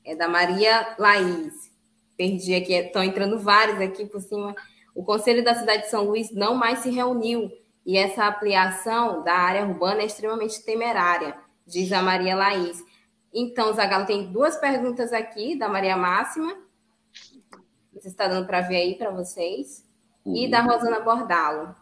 É 0.04 0.16
da 0.16 0.28
Maria 0.28 0.96
Laís. 0.98 1.72
Perdi 2.18 2.56
aqui, 2.56 2.74
estão 2.74 3.04
entrando 3.04 3.38
vários 3.38 3.80
aqui 3.80 4.06
por 4.06 4.22
cima. 4.22 4.56
O 4.96 5.04
Conselho 5.04 5.44
da 5.44 5.54
Cidade 5.54 5.84
de 5.84 5.90
São 5.90 6.06
Luís 6.06 6.32
não 6.32 6.56
mais 6.56 6.80
se 6.80 6.90
reuniu 6.90 7.52
e 7.86 7.98
essa 7.98 8.28
ampliação 8.28 9.24
da 9.24 9.34
área 9.34 9.66
urbana 9.66 10.02
é 10.02 10.06
extremamente 10.06 10.64
temerária, 10.64 11.36
diz 11.66 11.92
a 11.92 12.02
Maria 12.02 12.36
Laís. 12.36 12.84
Então, 13.34 13.74
Zagalo 13.74 14.06
tem 14.06 14.32
duas 14.32 14.58
perguntas 14.58 15.14
aqui 15.14 15.58
da 15.58 15.70
Maria 15.70 15.96
Máxima. 15.96 16.54
Você 17.94 18.08
está 18.08 18.28
dando 18.28 18.46
para 18.46 18.62
ver 18.62 18.76
aí 18.78 18.96
para 18.96 19.12
vocês. 19.12 19.86
E 20.26 20.50
da 20.50 20.62
Rosana 20.62 21.00
Bordalo. 21.00 21.76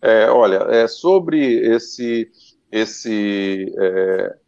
É, 0.00 0.30
olha, 0.30 0.58
é, 0.70 0.86
sobre 0.86 1.58
esse, 1.74 2.30
esse 2.70 3.74
é, 3.76 4.38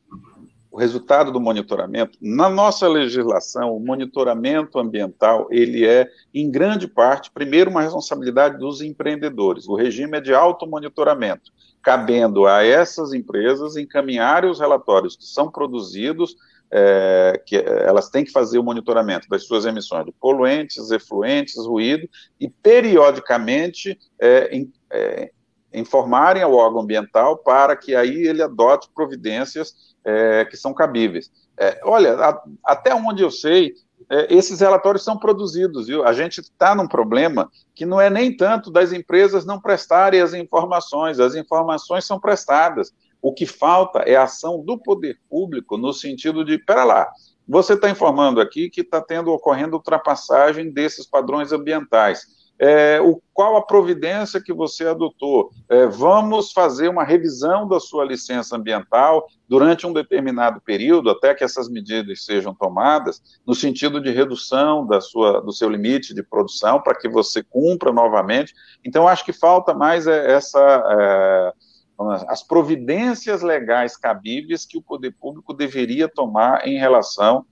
o 0.71 0.79
resultado 0.79 1.33
do 1.33 1.41
monitoramento, 1.41 2.17
na 2.21 2.49
nossa 2.49 2.87
legislação, 2.89 3.77
o 3.77 3.81
monitoramento 3.81 4.79
ambiental, 4.79 5.49
ele 5.51 5.85
é, 5.87 6.09
em 6.33 6.51
grande 6.51 6.87
parte, 6.87 7.31
primeiro, 7.31 7.71
uma 7.71 7.83
responsabilidade 7.83 8.59
dos 8.59 8.81
empreendedores. 8.81 9.67
O 9.67 9.75
regime 9.75 10.19
é 10.19 10.21
de 10.21 10.33
automonitoramento 10.33 11.51
cabendo 11.83 12.47
a 12.47 12.63
essas 12.63 13.13
empresas 13.13 13.77
encaminharem 13.77 14.51
os 14.51 14.61
relatórios 14.61 15.17
que 15.17 15.25
são 15.25 15.51
produzidos, 15.51 16.37
é, 16.71 17.43
que 17.45 17.57
elas 17.57 18.11
têm 18.11 18.25
que 18.25 18.31
fazer 18.31 18.59
o 18.59 18.63
monitoramento 18.63 19.29
das 19.29 19.45
suas 19.45 19.65
emissões 19.65 20.05
de 20.05 20.13
poluentes, 20.13 20.91
efluentes, 20.91 21.57
ruído, 21.57 22.09
e 22.39 22.49
periodicamente 22.49 23.99
é, 24.21 24.67
é, 24.91 25.33
informarem 25.73 26.43
ao 26.43 26.55
órgão 26.55 26.83
ambiental 26.83 27.37
para 27.37 27.77
que 27.77 27.95
aí 27.95 28.27
ele 28.27 28.43
adote 28.43 28.89
providências 28.95 29.75
é, 30.05 30.45
que 30.45 30.57
são 30.57 30.75
cabíveis. 30.75 31.31
É, 31.59 31.81
olha, 31.85 32.15
a, 32.15 32.43
até 32.65 32.95
onde 32.95 33.23
eu 33.23 33.31
sei, 33.31 33.75
é, 34.09 34.35
esses 34.35 34.61
relatórios 34.61 35.05
são 35.05 35.19
produzidos, 35.19 35.87
viu? 35.87 36.05
A 36.05 36.13
gente 36.13 36.41
está 36.41 36.75
num 36.75 36.89
problema 36.89 37.51
que 37.75 37.85
não 37.85 38.01
é 38.01 38.09
nem 38.09 38.35
tanto 38.35 38.71
das 38.71 38.93
empresas 38.93 39.45
não 39.45 39.61
prestarem 39.61 40.21
as 40.21 40.35
informações, 40.35 41.21
as 41.21 41.35
informações 41.35 42.05
são 42.05 42.19
prestadas. 42.19 42.93
O 43.23 43.33
que 43.35 43.45
falta 43.45 44.01
é 44.01 44.17
a 44.17 44.23
ação 44.23 44.65
do 44.65 44.79
poder 44.79 45.19
público 45.29 45.77
no 45.77 45.93
sentido 45.93 46.45
de, 46.45 46.59
pera 46.59 46.85
lá, 46.85 47.09
você 47.47 47.75
está 47.75 47.91
informando 47.91 48.41
aqui 48.41 48.71
que 48.71 48.81
está 48.81 49.01
tendo 49.01 49.33
ocorrendo 49.33 49.77
ultrapassagem 49.77 50.71
desses 50.71 51.07
padrões 51.07 51.53
ambientais 51.53 52.40
é, 52.63 53.01
o, 53.01 53.23
qual 53.33 53.57
a 53.57 53.65
providência 53.65 54.39
que 54.39 54.53
você 54.53 54.87
adotou? 54.87 55.51
É, 55.67 55.87
vamos 55.87 56.53
fazer 56.53 56.89
uma 56.89 57.03
revisão 57.03 57.67
da 57.67 57.81
sua 57.81 58.05
licença 58.05 58.55
ambiental 58.55 59.27
durante 59.49 59.87
um 59.87 59.95
determinado 59.95 60.61
período, 60.61 61.09
até 61.09 61.35
que 61.35 61.43
essas 61.43 61.71
medidas 61.71 62.23
sejam 62.27 62.55
tomadas, 62.55 63.23
no 63.47 63.55
sentido 63.55 63.99
de 63.99 64.11
redução 64.11 64.87
da 64.87 65.01
sua, 65.01 65.41
do 65.41 65.53
seu 65.53 65.71
limite 65.71 66.13
de 66.13 66.23
produção, 66.23 66.83
para 66.83 66.95
que 66.95 67.09
você 67.09 67.43
cumpra 67.43 67.91
novamente. 67.91 68.55
Então, 68.85 69.09
acho 69.09 69.25
que 69.25 69.33
falta 69.33 69.73
mais 69.73 70.07
é, 70.07 70.31
essa. 70.31 70.61
É, 70.61 71.53
as 72.29 72.43
providências 72.43 73.43
legais 73.43 73.95
cabíveis 73.95 74.65
que 74.65 74.79
o 74.79 74.83
poder 74.83 75.15
público 75.21 75.53
deveria 75.53 76.09
tomar 76.09 76.67
em 76.67 76.79
relação 76.79 77.45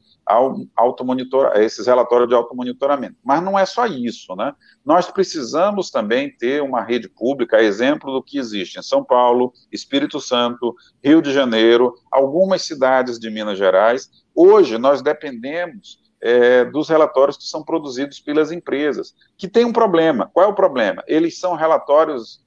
automonitor, 0.76 1.52
esses 1.56 1.86
relatórios 1.86 2.28
de 2.28 2.34
automonitoramento. 2.34 3.16
Mas 3.24 3.42
não 3.42 3.58
é 3.58 3.64
só 3.64 3.86
isso, 3.86 4.34
né? 4.36 4.54
Nós 4.84 5.10
precisamos 5.10 5.90
também 5.90 6.30
ter 6.30 6.62
uma 6.62 6.82
rede 6.82 7.08
pública, 7.08 7.62
exemplo 7.62 8.12
do 8.12 8.22
que 8.22 8.38
existe 8.38 8.78
em 8.78 8.82
São 8.82 9.02
Paulo, 9.02 9.52
Espírito 9.72 10.20
Santo, 10.20 10.74
Rio 11.02 11.22
de 11.22 11.32
Janeiro, 11.32 11.94
algumas 12.10 12.62
cidades 12.62 13.18
de 13.18 13.30
Minas 13.30 13.58
Gerais. 13.58 14.10
Hoje 14.34 14.76
nós 14.78 15.02
dependemos 15.02 15.98
é, 16.20 16.64
dos 16.64 16.88
relatórios 16.88 17.36
que 17.36 17.44
são 17.44 17.62
produzidos 17.62 18.20
pelas 18.20 18.50
empresas, 18.52 19.14
que 19.36 19.48
tem 19.48 19.64
um 19.64 19.72
problema. 19.72 20.30
Qual 20.32 20.46
é 20.46 20.48
o 20.48 20.54
problema? 20.54 21.02
Eles 21.06 21.38
são 21.38 21.54
relatórios 21.54 22.44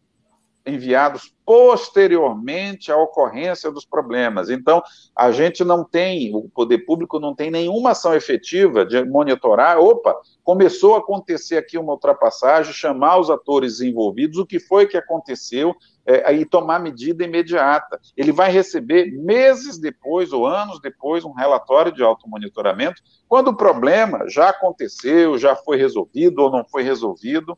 enviados 0.66 1.34
posteriormente 1.46 2.92
à 2.92 2.98
ocorrência 2.98 3.72
dos 3.72 3.86
problemas. 3.86 4.50
Então, 4.50 4.82
a 5.16 5.32
gente 5.32 5.64
não 5.64 5.84
tem, 5.84 6.34
o 6.34 6.48
poder 6.50 6.80
público 6.80 7.20
não 7.20 7.36
tem 7.36 7.52
nenhuma 7.52 7.92
ação 7.92 8.14
efetiva 8.14 8.86
de 8.86 9.04
monitorar, 9.04 9.80
opa, 9.80 10.16
começou 10.44 10.96
a 10.96 11.00
acontecer 11.00 11.58
aqui 11.58 11.78
uma 11.78 11.94
ultrapassagem, 11.94 12.74
chamar 12.74 13.20
os 13.20 13.30
atores 13.30 13.82
envolvidos, 13.82 14.38
o 14.38 14.46
que 14.46 14.60
foi 14.60 14.88
que 14.88 14.98
aconteceu, 14.98 15.76
é, 16.06 16.34
e 16.34 16.46
tomar 16.46 16.80
medida 16.80 17.24
imediata. 17.24 18.00
Ele 18.16 18.32
vai 18.32 18.52
receber 18.52 19.12
meses 19.12 19.78
depois 19.78 20.34
ou 20.34 20.46
anos 20.48 20.80
depois 20.82 21.24
um 21.24 21.32
relatório 21.32 21.92
de 21.92 22.02
automonitoramento, 22.02 23.02
quando 23.28 23.50
o 23.50 23.58
problema 23.58 24.28
já 24.28 24.50
aconteceu, 24.50 25.38
já 25.38 25.56
foi 25.56 25.78
resolvido 25.78 26.40
ou 26.40 26.52
não 26.52 26.66
foi 26.66 26.84
resolvido, 26.84 27.58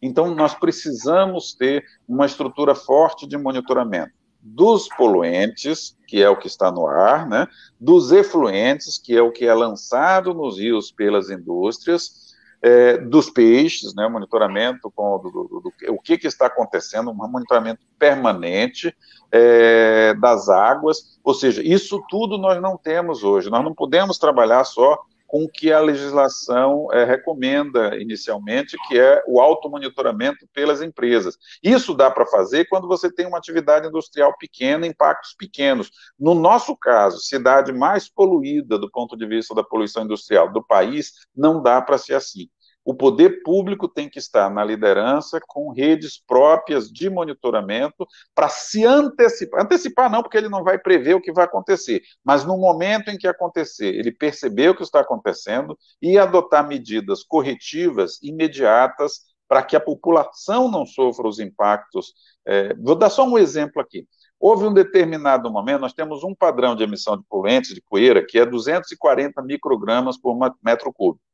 então, 0.00 0.34
nós 0.34 0.54
precisamos 0.54 1.54
ter 1.54 1.84
uma 2.06 2.26
estrutura 2.26 2.74
forte 2.74 3.26
de 3.26 3.36
monitoramento 3.36 4.12
dos 4.40 4.88
poluentes, 4.88 5.96
que 6.06 6.22
é 6.22 6.28
o 6.30 6.36
que 6.36 6.46
está 6.46 6.70
no 6.70 6.86
ar, 6.86 7.28
né, 7.28 7.46
dos 7.78 8.12
efluentes, 8.12 8.96
que 8.96 9.16
é 9.16 9.20
o 9.20 9.32
que 9.32 9.44
é 9.44 9.52
lançado 9.52 10.32
nos 10.32 10.58
rios 10.58 10.92
pelas 10.92 11.28
indústrias, 11.28 12.28
é, 12.60 12.98
dos 12.98 13.30
peixes, 13.30 13.94
né, 13.94 14.08
monitoramento 14.08 14.90
com 14.90 15.18
do, 15.18 15.30
do, 15.30 15.60
do, 15.60 15.72
o 15.90 16.00
que, 16.00 16.18
que 16.18 16.26
está 16.26 16.46
acontecendo, 16.46 17.10
um 17.10 17.14
monitoramento 17.14 17.80
permanente 17.98 18.94
é, 19.30 20.14
das 20.14 20.48
águas, 20.48 21.18
ou 21.22 21.34
seja, 21.34 21.62
isso 21.62 22.02
tudo 22.08 22.36
nós 22.38 22.60
não 22.60 22.76
temos 22.76 23.22
hoje, 23.22 23.50
nós 23.50 23.62
não 23.62 23.74
podemos 23.74 24.18
trabalhar 24.18 24.64
só 24.64 24.98
com 25.28 25.44
o 25.44 25.48
que 25.48 25.70
a 25.70 25.78
legislação 25.78 26.88
é, 26.90 27.04
recomenda 27.04 27.94
inicialmente, 28.00 28.76
que 28.88 28.98
é 28.98 29.22
o 29.28 29.40
automonitoramento 29.40 30.48
pelas 30.54 30.80
empresas. 30.80 31.36
Isso 31.62 31.94
dá 31.94 32.10
para 32.10 32.26
fazer 32.26 32.64
quando 32.64 32.88
você 32.88 33.12
tem 33.12 33.26
uma 33.26 33.36
atividade 33.36 33.86
industrial 33.86 34.34
pequena, 34.38 34.86
impactos 34.86 35.34
pequenos. 35.38 35.90
No 36.18 36.34
nosso 36.34 36.74
caso, 36.74 37.18
cidade 37.18 37.72
mais 37.72 38.08
poluída 38.08 38.78
do 38.78 38.90
ponto 38.90 39.16
de 39.16 39.26
vista 39.26 39.54
da 39.54 39.62
poluição 39.62 40.04
industrial 40.04 40.50
do 40.50 40.66
país, 40.66 41.12
não 41.36 41.62
dá 41.62 41.80
para 41.82 41.98
ser 41.98 42.14
assim. 42.14 42.48
O 42.88 42.94
poder 42.94 43.42
público 43.42 43.86
tem 43.86 44.08
que 44.08 44.18
estar 44.18 44.48
na 44.48 44.64
liderança 44.64 45.38
com 45.46 45.70
redes 45.70 46.18
próprias 46.26 46.90
de 46.90 47.10
monitoramento 47.10 48.06
para 48.34 48.48
se 48.48 48.82
antecipar. 48.82 49.60
Antecipar 49.60 50.10
não, 50.10 50.22
porque 50.22 50.38
ele 50.38 50.48
não 50.48 50.64
vai 50.64 50.78
prever 50.78 51.12
o 51.12 51.20
que 51.20 51.30
vai 51.30 51.44
acontecer, 51.44 52.00
mas 52.24 52.46
no 52.46 52.56
momento 52.56 53.10
em 53.10 53.18
que 53.18 53.28
acontecer, 53.28 53.94
ele 53.94 54.10
perceber 54.10 54.70
o 54.70 54.74
que 54.74 54.82
está 54.82 55.00
acontecendo 55.00 55.78
e 56.00 56.16
adotar 56.16 56.66
medidas 56.66 57.22
corretivas 57.22 58.18
imediatas 58.22 59.20
para 59.46 59.62
que 59.62 59.76
a 59.76 59.80
população 59.80 60.70
não 60.70 60.86
sofra 60.86 61.28
os 61.28 61.38
impactos. 61.38 62.14
É, 62.46 62.72
vou 62.72 62.94
dar 62.94 63.10
só 63.10 63.28
um 63.28 63.36
exemplo 63.36 63.82
aqui. 63.82 64.08
Houve 64.40 64.64
um 64.64 64.72
determinado 64.72 65.52
momento, 65.52 65.82
nós 65.82 65.92
temos 65.92 66.24
um 66.24 66.34
padrão 66.34 66.74
de 66.74 66.84
emissão 66.84 67.18
de 67.18 67.24
poluentes, 67.28 67.74
de 67.74 67.82
poeira, 67.82 68.24
que 68.26 68.38
é 68.38 68.46
240 68.46 69.42
microgramas 69.42 70.16
por 70.16 70.34
metro 70.64 70.90
cúbico. 70.90 71.27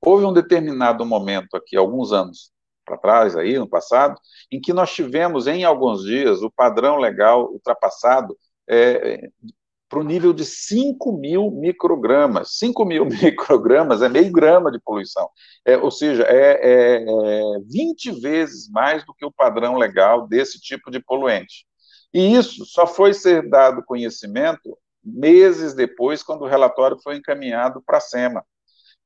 Houve 0.00 0.24
um 0.24 0.32
determinado 0.32 1.04
momento 1.04 1.56
aqui, 1.56 1.76
alguns 1.76 2.12
anos 2.12 2.50
para 2.84 2.96
trás, 2.96 3.36
aí, 3.36 3.58
no 3.58 3.68
passado, 3.68 4.14
em 4.50 4.60
que 4.60 4.72
nós 4.72 4.94
tivemos, 4.94 5.46
em 5.46 5.64
alguns 5.64 6.04
dias, 6.04 6.40
o 6.42 6.50
padrão 6.50 6.98
legal 6.98 7.50
ultrapassado 7.52 8.36
é, 8.68 9.28
para 9.88 10.00
o 10.00 10.04
nível 10.04 10.32
de 10.32 10.44
5 10.44 11.12
mil 11.12 11.50
microgramas. 11.50 12.56
5 12.58 12.84
mil 12.84 13.06
microgramas 13.22 14.02
é 14.02 14.08
meio 14.08 14.30
grama 14.32 14.70
de 14.70 14.80
poluição. 14.80 15.28
É, 15.64 15.76
ou 15.76 15.90
seja, 15.90 16.24
é, 16.24 16.60
é, 16.62 17.04
é 17.04 17.42
20 17.66 18.20
vezes 18.20 18.68
mais 18.70 19.04
do 19.04 19.14
que 19.14 19.24
o 19.24 19.32
padrão 19.32 19.76
legal 19.76 20.26
desse 20.26 20.60
tipo 20.60 20.90
de 20.90 21.00
poluente. 21.00 21.66
E 22.12 22.34
isso 22.34 22.64
só 22.64 22.86
foi 22.86 23.12
ser 23.12 23.48
dado 23.48 23.84
conhecimento 23.84 24.76
meses 25.04 25.74
depois, 25.74 26.22
quando 26.22 26.42
o 26.42 26.48
relatório 26.48 26.98
foi 27.02 27.16
encaminhado 27.16 27.82
para 27.84 27.98
a 27.98 28.00
SEMA. 28.00 28.44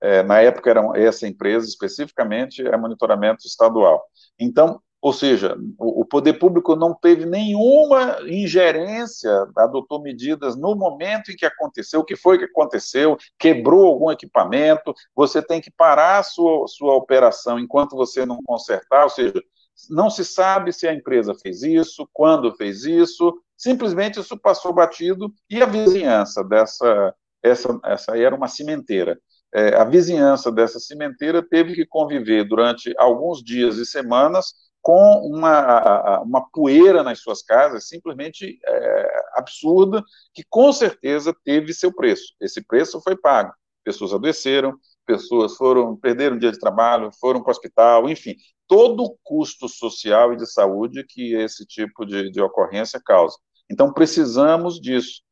É, 0.00 0.22
na 0.22 0.40
época, 0.40 0.70
era 0.70 0.82
essa 0.94 1.26
empresa 1.26 1.66
especificamente 1.66 2.66
é 2.66 2.76
monitoramento 2.76 3.46
estadual. 3.46 4.02
Então, 4.38 4.80
ou 5.02 5.12
seja, 5.14 5.56
o, 5.78 6.02
o, 6.02 6.04
poder 6.04 6.34
público 6.34 6.76
não 6.76 6.94
teve 6.94 7.24
nenhuma 7.24 8.18
ingerência, 8.26 9.30
adotou 9.56 10.02
medidas 10.02 10.56
no 10.56 10.74
momento 10.74 11.30
em 11.30 11.36
que 11.36 11.46
aconteceu, 11.46 12.00
o 12.00 12.04
que 12.04 12.16
foi 12.16 12.38
que 12.38 12.44
aconteceu, 12.44 13.16
quebrou 13.38 13.86
algum 13.86 14.10
equipamento, 14.10 14.92
você 15.14 15.40
tem 15.40 15.60
que 15.60 15.70
parar 15.70 16.18
a 16.18 16.22
sua, 16.22 16.66
sua 16.68 16.94
operação 16.94 17.58
enquanto 17.58 17.96
você 17.96 18.26
não 18.26 18.42
consertar, 18.44 19.04
ou 19.04 19.10
seja, 19.10 19.42
não 19.88 20.10
se 20.10 20.22
sabe 20.22 20.70
se 20.70 20.86
a 20.86 20.92
empresa 20.92 21.34
fez 21.34 21.62
isso, 21.62 22.06
quando 22.12 22.54
fez 22.54 22.84
isso, 22.84 23.34
simplesmente 23.56 24.20
isso 24.20 24.38
passou 24.38 24.72
batido 24.72 25.32
e 25.48 25.62
a 25.62 25.66
vizinhança 25.66 26.44
dessa, 26.44 27.14
essa, 27.42 27.80
essa 27.84 28.18
era 28.18 28.36
uma 28.36 28.48
cimenteira 28.48 29.18
é, 29.52 29.74
a 29.74 29.84
vizinhança 29.84 30.50
dessa 30.52 30.78
cimenteira 30.78 31.42
teve 31.42 31.74
que 31.74 31.84
conviver 31.84 32.44
durante 32.44 32.94
alguns 32.96 33.42
dias 33.42 33.76
e 33.76 33.86
semanas 33.86 34.54
com 34.80 35.20
uma, 35.26 36.20
uma 36.20 36.48
poeira 36.50 37.02
nas 37.02 37.18
suas 37.20 37.42
casas 37.42 37.86
simplesmente 37.86 38.58
é, 38.64 39.22
absurda, 39.34 40.02
que 40.32 40.42
com 40.48 40.72
certeza 40.72 41.34
teve 41.44 41.74
seu 41.74 41.92
preço. 41.92 42.34
Esse 42.40 42.64
preço 42.64 43.00
foi 43.02 43.16
pago. 43.16 43.52
Pessoas 43.84 44.12
adoeceram, 44.12 44.78
pessoas 45.04 45.56
foram 45.56 45.96
perderam 45.96 46.36
um 46.36 46.38
dia 46.38 46.52
de 46.52 46.58
trabalho, 46.58 47.10
foram 47.20 47.42
para 47.42 47.50
o 47.50 47.52
hospital, 47.52 48.08
enfim, 48.08 48.36
todo 48.66 49.02
o 49.02 49.18
custo 49.22 49.68
social 49.68 50.32
e 50.32 50.36
de 50.36 50.46
saúde 50.46 51.04
que 51.04 51.34
esse 51.34 51.66
tipo 51.66 52.06
de, 52.06 52.30
de 52.30 52.40
ocorrência 52.40 53.00
causa. 53.04 53.36
Então, 53.68 53.92
precisamos 53.92 54.80
disso, 54.80 55.22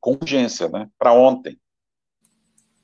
com 0.00 0.12
urgência, 0.14 0.68
né, 0.68 0.88
para 0.98 1.12
ontem 1.12 1.58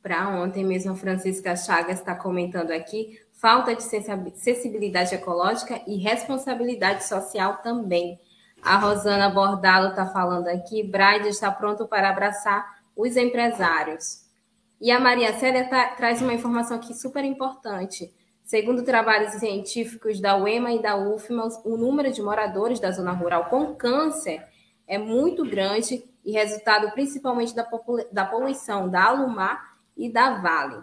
para 0.02 0.28
ontem 0.28 0.64
mesmo, 0.64 0.92
a 0.92 0.96
Francisca 0.96 1.56
Chagas 1.56 1.98
está 1.98 2.14
comentando 2.14 2.70
aqui, 2.70 3.20
falta 3.32 3.74
de 3.74 3.82
sensibilidade 3.82 5.14
ecológica 5.14 5.80
e 5.86 5.96
responsabilidade 5.96 7.04
social 7.04 7.58
também. 7.58 8.18
A 8.62 8.76
Rosana 8.76 9.28
Bordalo 9.30 9.90
está 9.90 10.06
falando 10.06 10.48
aqui, 10.48 10.82
Braide 10.82 11.28
está 11.28 11.50
pronto 11.50 11.86
para 11.86 12.10
abraçar 12.10 12.78
os 12.96 13.16
empresários. 13.16 14.26
E 14.80 14.90
a 14.90 15.00
Maria 15.00 15.32
Célia 15.34 15.68
tá, 15.68 15.88
traz 15.88 16.22
uma 16.22 16.32
informação 16.32 16.76
aqui 16.76 16.94
super 16.94 17.24
importante. 17.24 18.12
Segundo 18.44 18.82
trabalhos 18.82 19.34
científicos 19.34 20.20
da 20.20 20.36
UEMA 20.36 20.72
e 20.72 20.82
da 20.82 20.96
UFMA, 20.96 21.48
o 21.64 21.76
número 21.76 22.12
de 22.12 22.22
moradores 22.22 22.80
da 22.80 22.90
zona 22.90 23.12
rural 23.12 23.46
com 23.46 23.74
câncer 23.74 24.42
é 24.86 24.96
muito 24.96 25.44
grande 25.44 26.02
e 26.24 26.32
resultado 26.32 26.90
principalmente 26.92 27.54
da, 27.54 27.68
da 28.10 28.24
poluição 28.24 28.88
da 28.88 29.04
Alumar 29.04 29.67
e 29.98 30.10
da 30.10 30.40
Vale. 30.40 30.82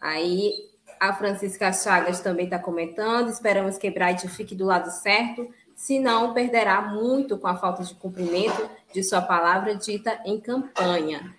Aí 0.00 0.52
a 0.98 1.12
Francisca 1.14 1.72
Chagas 1.72 2.20
também 2.20 2.44
está 2.44 2.58
comentando. 2.58 3.28
Esperamos 3.28 3.78
que 3.78 3.90
Bright 3.90 4.26
fique 4.28 4.54
do 4.54 4.66
lado 4.66 4.90
certo, 4.90 5.48
senão 5.74 6.34
perderá 6.34 6.82
muito 6.82 7.38
com 7.38 7.46
a 7.46 7.56
falta 7.56 7.82
de 7.84 7.94
cumprimento 7.94 8.68
de 8.92 9.02
sua 9.02 9.22
palavra 9.22 9.74
dita 9.74 10.20
em 10.24 10.40
campanha. 10.40 11.34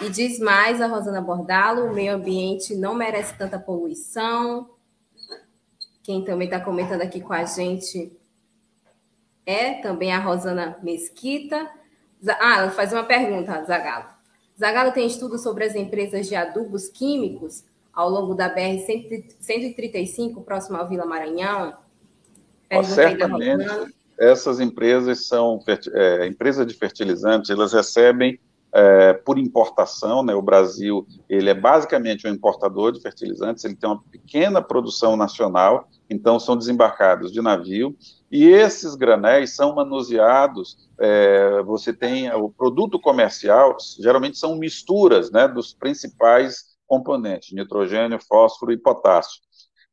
E 0.00 0.10
diz 0.10 0.38
mais 0.38 0.80
a 0.80 0.86
Rosana 0.86 1.20
Bordalo: 1.20 1.86
o 1.86 1.94
meio 1.94 2.14
ambiente 2.14 2.74
não 2.74 2.94
merece 2.94 3.34
tanta 3.34 3.58
poluição. 3.58 4.70
Quem 6.02 6.24
também 6.24 6.46
está 6.46 6.60
comentando 6.60 7.02
aqui 7.02 7.20
com 7.20 7.32
a 7.32 7.44
gente 7.44 8.16
é 9.44 9.74
também 9.74 10.12
a 10.12 10.18
Rosana 10.18 10.78
Mesquita. 10.82 11.70
Ah, 12.40 12.58
ela 12.58 12.70
faz 12.70 12.92
uma 12.92 13.04
pergunta, 13.04 13.64
Zagalo. 13.64 14.15
Zagalo 14.58 14.92
tem 14.92 15.06
estudos 15.06 15.42
sobre 15.42 15.64
as 15.64 15.74
empresas 15.74 16.26
de 16.26 16.34
adubos 16.34 16.88
químicos 16.88 17.64
ao 17.92 18.08
longo 18.10 18.34
da 18.34 18.54
BR-135, 18.54 20.42
próximo 20.44 20.76
à 20.76 20.84
Vila 20.84 21.04
Maranhão? 21.04 21.74
Oh, 22.72 22.82
certamente, 22.82 23.94
essas 24.18 24.60
empresas 24.60 25.26
são 25.26 25.62
é, 25.92 26.26
empresas 26.26 26.66
de 26.66 26.74
fertilizantes, 26.74 27.50
elas 27.50 27.72
recebem 27.72 28.40
é, 28.72 29.12
por 29.12 29.38
importação, 29.38 30.22
né, 30.22 30.34
o 30.34 30.42
Brasil 30.42 31.06
ele 31.28 31.48
é 31.48 31.54
basicamente 31.54 32.26
um 32.26 32.30
importador 32.30 32.92
de 32.92 33.00
fertilizantes, 33.00 33.64
ele 33.64 33.76
tem 33.76 33.88
uma 33.88 34.02
pequena 34.10 34.60
produção 34.60 35.16
nacional, 35.16 35.88
então 36.08 36.38
são 36.38 36.56
desembarcados 36.56 37.32
de 37.32 37.42
navio, 37.42 37.96
e 38.30 38.44
esses 38.44 38.94
granéis 38.94 39.54
são 39.54 39.74
manuseados 39.74 40.86
é, 40.98 41.62
você 41.62 41.92
tem 41.92 42.32
o 42.32 42.50
produto 42.50 42.98
comercial, 42.98 43.76
geralmente 44.00 44.38
são 44.38 44.56
misturas 44.56 45.30
né, 45.30 45.46
dos 45.46 45.74
principais 45.74 46.76
componentes, 46.86 47.52
nitrogênio, 47.52 48.18
fósforo 48.20 48.72
e 48.72 48.78
potássio. 48.78 49.40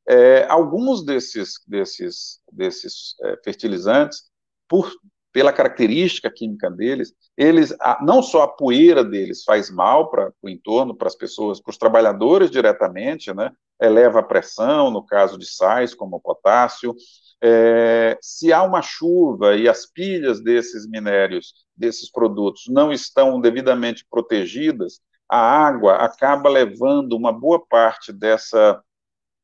É, 0.07 0.45
alguns 0.49 1.03
desses, 1.03 1.59
desses, 1.67 2.39
desses 2.51 3.15
é, 3.23 3.37
fertilizantes, 3.43 4.31
por 4.67 4.91
pela 5.33 5.51
característica 5.51 6.29
química 6.29 6.69
deles, 6.69 7.11
eles 7.35 7.75
não 8.05 8.21
só 8.21 8.43
a 8.43 8.47
poeira 8.47 9.03
deles 9.03 9.43
faz 9.43 9.71
mal 9.71 10.11
para 10.11 10.31
o 10.43 10.47
entorno, 10.47 10.95
para 10.95 11.07
as 11.07 11.15
pessoas, 11.15 11.59
para 11.59 11.71
os 11.71 11.77
trabalhadores 11.77 12.51
diretamente, 12.51 13.33
né? 13.33 13.51
Eleva 13.81 14.19
a 14.19 14.23
pressão, 14.23 14.91
no 14.91 15.05
caso 15.05 15.37
de 15.37 15.45
sais 15.45 15.93
como 15.93 16.17
o 16.17 16.21
potássio. 16.21 16.95
É, 17.41 18.17
se 18.21 18.53
há 18.53 18.63
uma 18.63 18.81
chuva 18.81 19.55
e 19.55 19.67
as 19.67 19.85
pilhas 19.85 20.41
desses 20.41 20.87
minérios, 20.87 21.65
desses 21.75 22.09
produtos, 22.09 22.65
não 22.69 22.91
estão 22.91 23.41
devidamente 23.41 24.05
protegidas, 24.09 25.01
a 25.27 25.37
água 25.37 25.95
acaba 25.95 26.49
levando 26.49 27.13
uma 27.13 27.33
boa 27.33 27.59
parte 27.65 28.13
dessa, 28.13 28.81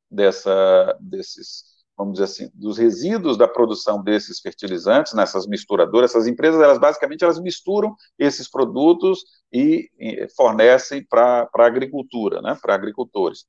dessa, 0.09 0.97
desses 1.01 1.69
vamos 1.99 2.13
dizer 2.13 2.23
assim, 2.23 2.51
dos 2.53 2.77
resíduos 2.77 3.37
da 3.37 3.45
produção 3.45 4.01
desses 4.01 4.39
fertilizantes, 4.39 5.13
nessas 5.13 5.45
misturadoras, 5.45 6.11
essas 6.11 6.27
empresas, 6.27 6.61
elas 6.61 6.79
basicamente 6.79 7.25
elas 7.25 7.41
misturam 7.41 7.93
esses 8.17 8.49
produtos 8.49 9.21
e, 9.51 9.89
fornecem 10.37 11.05
para 11.05 11.49
a 11.53 11.65
agricultura, 11.65 12.41
né, 12.41 12.57
para 12.61 12.73
agricultores. 12.73 13.45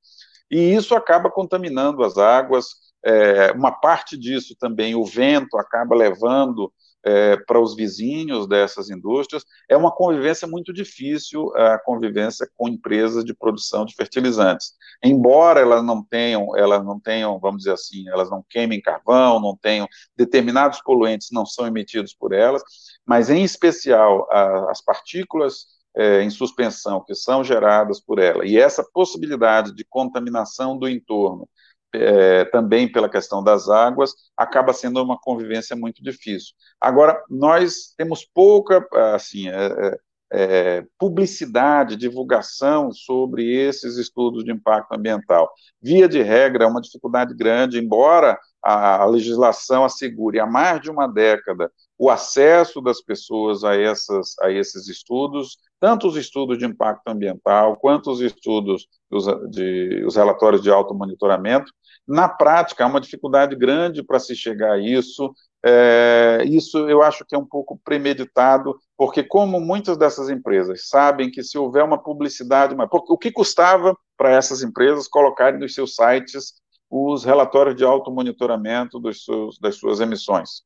E 0.50 0.74
isso 0.74 0.94
acaba 0.94 1.30
contaminando 1.30 2.02
as 2.02 2.18
águas, 2.18 2.74
é, 3.04 3.52
uma 3.52 3.72
parte 3.72 4.16
disso 4.16 4.54
também, 4.58 4.94
o 4.94 5.04
vento 5.04 5.56
acaba 5.56 5.94
levando 5.94 6.72
é, 7.02 7.36
para 7.36 7.60
os 7.60 7.74
vizinhos 7.74 8.46
dessas 8.46 8.90
indústrias, 8.90 9.44
é 9.68 9.76
uma 9.76 9.90
convivência 9.90 10.46
muito 10.46 10.72
difícil, 10.72 11.50
a 11.56 11.78
convivência 11.78 12.48
com 12.56 12.68
empresas 12.68 13.24
de 13.24 13.34
produção 13.34 13.84
de 13.84 13.94
fertilizantes. 13.94 14.74
Embora 15.02 15.60
elas 15.60 15.82
não 15.82 16.02
tenham, 16.02 16.54
elas 16.56 16.84
não 16.84 17.00
tenham, 17.00 17.38
vamos 17.38 17.58
dizer 17.58 17.72
assim, 17.72 18.06
elas 18.08 18.30
não 18.30 18.44
queimem 18.48 18.82
carvão, 18.82 19.40
não 19.40 19.56
tenham 19.56 19.88
determinados 20.16 20.82
poluentes 20.82 21.28
não 21.32 21.46
são 21.46 21.66
emitidos 21.66 22.14
por 22.14 22.32
elas, 22.32 22.62
mas 23.06 23.30
em 23.30 23.42
especial 23.42 24.28
a, 24.30 24.70
as 24.70 24.82
partículas 24.82 25.79
é, 25.96 26.22
em 26.22 26.30
suspensão 26.30 27.02
que 27.04 27.14
são 27.14 27.42
geradas 27.42 28.00
por 28.00 28.18
ela 28.18 28.46
e 28.46 28.56
essa 28.56 28.84
possibilidade 28.92 29.74
de 29.74 29.84
contaminação 29.84 30.78
do 30.78 30.88
entorno 30.88 31.48
é, 31.92 32.44
também 32.46 32.90
pela 32.90 33.08
questão 33.08 33.42
das 33.42 33.68
águas, 33.68 34.12
acaba 34.36 34.72
sendo 34.72 35.02
uma 35.02 35.18
convivência 35.18 35.74
muito 35.74 36.02
difícil. 36.02 36.54
Agora, 36.80 37.22
nós 37.28 37.94
temos 37.96 38.24
pouca, 38.24 38.86
assim, 39.14 39.48
é, 39.48 39.66
é, 39.66 39.98
é, 40.32 40.86
publicidade, 40.98 41.96
divulgação 41.96 42.92
sobre 42.92 43.52
esses 43.52 43.96
estudos 43.96 44.44
de 44.44 44.52
impacto 44.52 44.92
ambiental. 44.92 45.50
Via 45.82 46.08
de 46.08 46.22
regra, 46.22 46.64
é 46.64 46.68
uma 46.68 46.80
dificuldade 46.80 47.34
grande, 47.34 47.78
embora 47.78 48.38
a, 48.62 49.04
legislação 49.06 49.84
assegure 49.84 50.38
há 50.38 50.46
mais 50.46 50.80
de 50.80 50.90
uma 50.90 51.06
década 51.06 51.70
o 51.98 52.08
acesso 52.08 52.80
das 52.80 53.02
pessoas 53.02 53.64
a, 53.64 53.74
essas, 53.74 54.34
a 54.40 54.50
esses 54.50 54.88
estudos, 54.88 55.58
tanto 55.80 56.06
os 56.06 56.16
estudos 56.16 56.58
de 56.58 56.66
impacto 56.66 57.08
ambiental, 57.08 57.76
quanto 57.76 58.10
os 58.10 58.20
estudos, 58.20 58.86
os, 59.10 59.24
de, 59.50 60.04
os 60.06 60.14
relatórios 60.14 60.62
de 60.62 60.70
automonitoramento, 60.70 61.72
na 62.06 62.28
prática, 62.28 62.84
há 62.84 62.86
uma 62.86 63.00
dificuldade 63.00 63.56
grande 63.56 64.02
para 64.02 64.18
se 64.18 64.34
chegar 64.34 64.72
a 64.72 64.78
isso. 64.78 65.32
É, 65.64 66.42
isso 66.44 66.88
eu 66.88 67.02
acho 67.02 67.24
que 67.24 67.34
é 67.34 67.38
um 67.38 67.46
pouco 67.46 67.80
premeditado, 67.84 68.78
porque 68.96 69.22
como 69.22 69.60
muitas 69.60 69.96
dessas 69.96 70.28
empresas 70.28 70.88
sabem 70.88 71.30
que 71.30 71.42
se 71.42 71.56
houver 71.56 71.84
uma 71.84 72.02
publicidade, 72.02 72.74
o 72.90 73.18
que 73.18 73.30
custava 73.30 73.96
para 74.16 74.30
essas 74.30 74.62
empresas 74.62 75.06
colocarem 75.06 75.60
nos 75.60 75.74
seus 75.74 75.94
sites 75.94 76.54
os 76.90 77.24
relatórios 77.24 77.76
de 77.76 77.84
automonitoramento 77.84 78.98
dos 78.98 79.24
seus, 79.24 79.58
das 79.58 79.76
suas 79.76 80.00
emissões? 80.00 80.62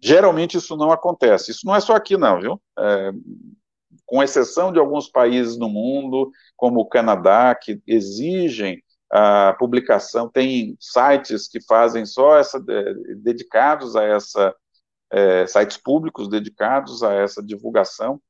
Geralmente 0.00 0.56
isso 0.56 0.76
não 0.76 0.90
acontece. 0.90 1.50
Isso 1.50 1.66
não 1.66 1.74
é 1.74 1.80
só 1.80 1.94
aqui, 1.94 2.16
não, 2.16 2.40
viu? 2.40 2.60
É, 2.78 3.12
com 4.06 4.22
exceção 4.22 4.72
de 4.72 4.78
alguns 4.78 5.08
países 5.08 5.56
no 5.56 5.68
mundo, 5.68 6.30
como 6.56 6.80
o 6.80 6.88
Canadá, 6.88 7.54
que 7.54 7.80
exigem 7.86 8.82
a 9.10 9.54
publicação, 9.58 10.28
tem 10.28 10.76
sites 10.78 11.48
que 11.48 11.60
fazem 11.64 12.04
só 12.04 12.36
essa, 12.36 12.62
dedicados 13.16 13.96
a 13.96 14.04
essa, 14.04 14.54
é, 15.10 15.46
sites 15.46 15.78
públicos 15.78 16.28
dedicados 16.28 17.02
a 17.02 17.14
essa 17.14 17.42
divulgação. 17.42 18.20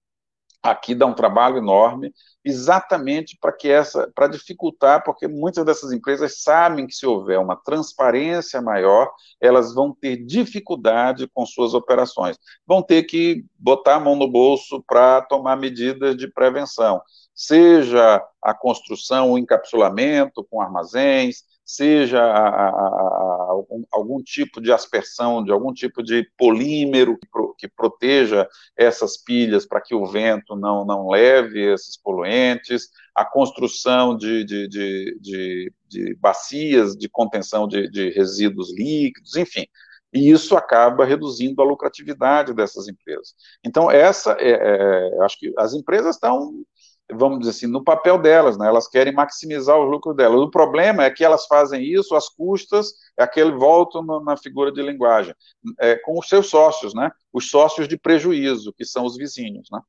Aqui 0.62 0.94
dá 0.94 1.06
um 1.06 1.14
trabalho 1.14 1.58
enorme, 1.58 2.12
exatamente 2.44 3.38
para 3.40 3.52
que 3.52 3.68
essa, 3.68 4.10
para 4.14 4.26
dificultar, 4.26 5.04
porque 5.04 5.28
muitas 5.28 5.64
dessas 5.64 5.92
empresas 5.92 6.42
sabem 6.42 6.86
que 6.86 6.94
se 6.94 7.06
houver 7.06 7.38
uma 7.38 7.56
transparência 7.56 8.60
maior, 8.60 9.10
elas 9.40 9.72
vão 9.72 9.94
ter 9.94 10.16
dificuldade 10.16 11.28
com 11.32 11.46
suas 11.46 11.74
operações, 11.74 12.36
vão 12.66 12.82
ter 12.82 13.04
que 13.04 13.44
botar 13.58 13.96
a 13.96 14.00
mão 14.00 14.16
no 14.16 14.28
bolso 14.28 14.82
para 14.86 15.22
tomar 15.22 15.56
medidas 15.56 16.16
de 16.16 16.26
prevenção 16.26 17.00
seja 17.38 18.20
a 18.42 18.52
construção, 18.52 19.30
o 19.30 19.38
encapsulamento 19.38 20.44
com 20.50 20.60
armazéns, 20.60 21.44
seja 21.64 22.20
a, 22.20 22.48
a, 22.48 22.68
a, 22.68 23.37
algum, 23.58 23.84
algum, 23.92 24.22
tipo 24.22 24.60
de 24.60 24.72
aspersão, 24.72 25.42
de 25.42 25.52
algum 25.52 25.72
tipo 25.72 26.02
de 26.02 26.28
polímero 26.36 27.18
que, 27.18 27.26
pro, 27.28 27.54
que 27.56 27.68
proteja 27.68 28.48
essas 28.76 29.16
pilhas 29.16 29.66
para 29.66 29.80
que 29.80 29.94
o 29.94 30.06
vento 30.06 30.56
não, 30.56 30.84
não 30.84 31.08
leve 31.08 31.72
esses 31.72 31.96
poluentes, 31.96 32.88
a 33.14 33.24
construção 33.24 34.16
de, 34.16 34.44
de, 34.44 34.68
de, 34.68 35.18
de, 35.20 35.72
de 35.88 36.14
bacias 36.16 36.96
de 36.96 37.08
contenção 37.08 37.66
de, 37.66 37.88
de 37.90 38.10
resíduos 38.10 38.72
líquidos, 38.74 39.36
enfim, 39.36 39.66
e 40.12 40.30
isso 40.30 40.56
acaba 40.56 41.04
reduzindo 41.04 41.60
a 41.60 41.64
lucratividade 41.64 42.54
dessas 42.54 42.88
empresas. 42.88 43.34
Então, 43.64 43.90
essa, 43.90 44.36
é, 44.40 44.52
é, 44.52 45.22
acho 45.22 45.38
que 45.38 45.52
as 45.58 45.74
empresas 45.74 46.16
estão 46.16 46.64
vamos 47.10 47.38
dizer 47.40 47.50
assim, 47.52 47.66
no 47.66 47.82
papel 47.82 48.18
delas, 48.18 48.58
né? 48.58 48.66
Elas 48.66 48.88
querem 48.88 49.12
maximizar 49.12 49.76
o 49.76 49.84
lucro 49.84 50.12
delas. 50.12 50.40
O 50.40 50.50
problema 50.50 51.04
é 51.04 51.10
que 51.10 51.24
elas 51.24 51.46
fazem 51.46 51.82
isso 51.82 52.14
às 52.14 52.28
custas, 52.28 52.92
é 53.18 53.22
aquele 53.22 53.52
volto 53.52 54.02
no, 54.02 54.20
na 54.20 54.36
figura 54.36 54.70
de 54.70 54.82
linguagem, 54.82 55.34
é, 55.78 55.96
com 55.96 56.18
os 56.18 56.28
seus 56.28 56.48
sócios, 56.48 56.94
né? 56.94 57.10
Os 57.32 57.50
sócios 57.50 57.88
de 57.88 57.96
prejuízo, 57.96 58.72
que 58.72 58.84
são 58.84 59.04
os 59.04 59.16
vizinhos, 59.16 59.68
né? 59.72 59.80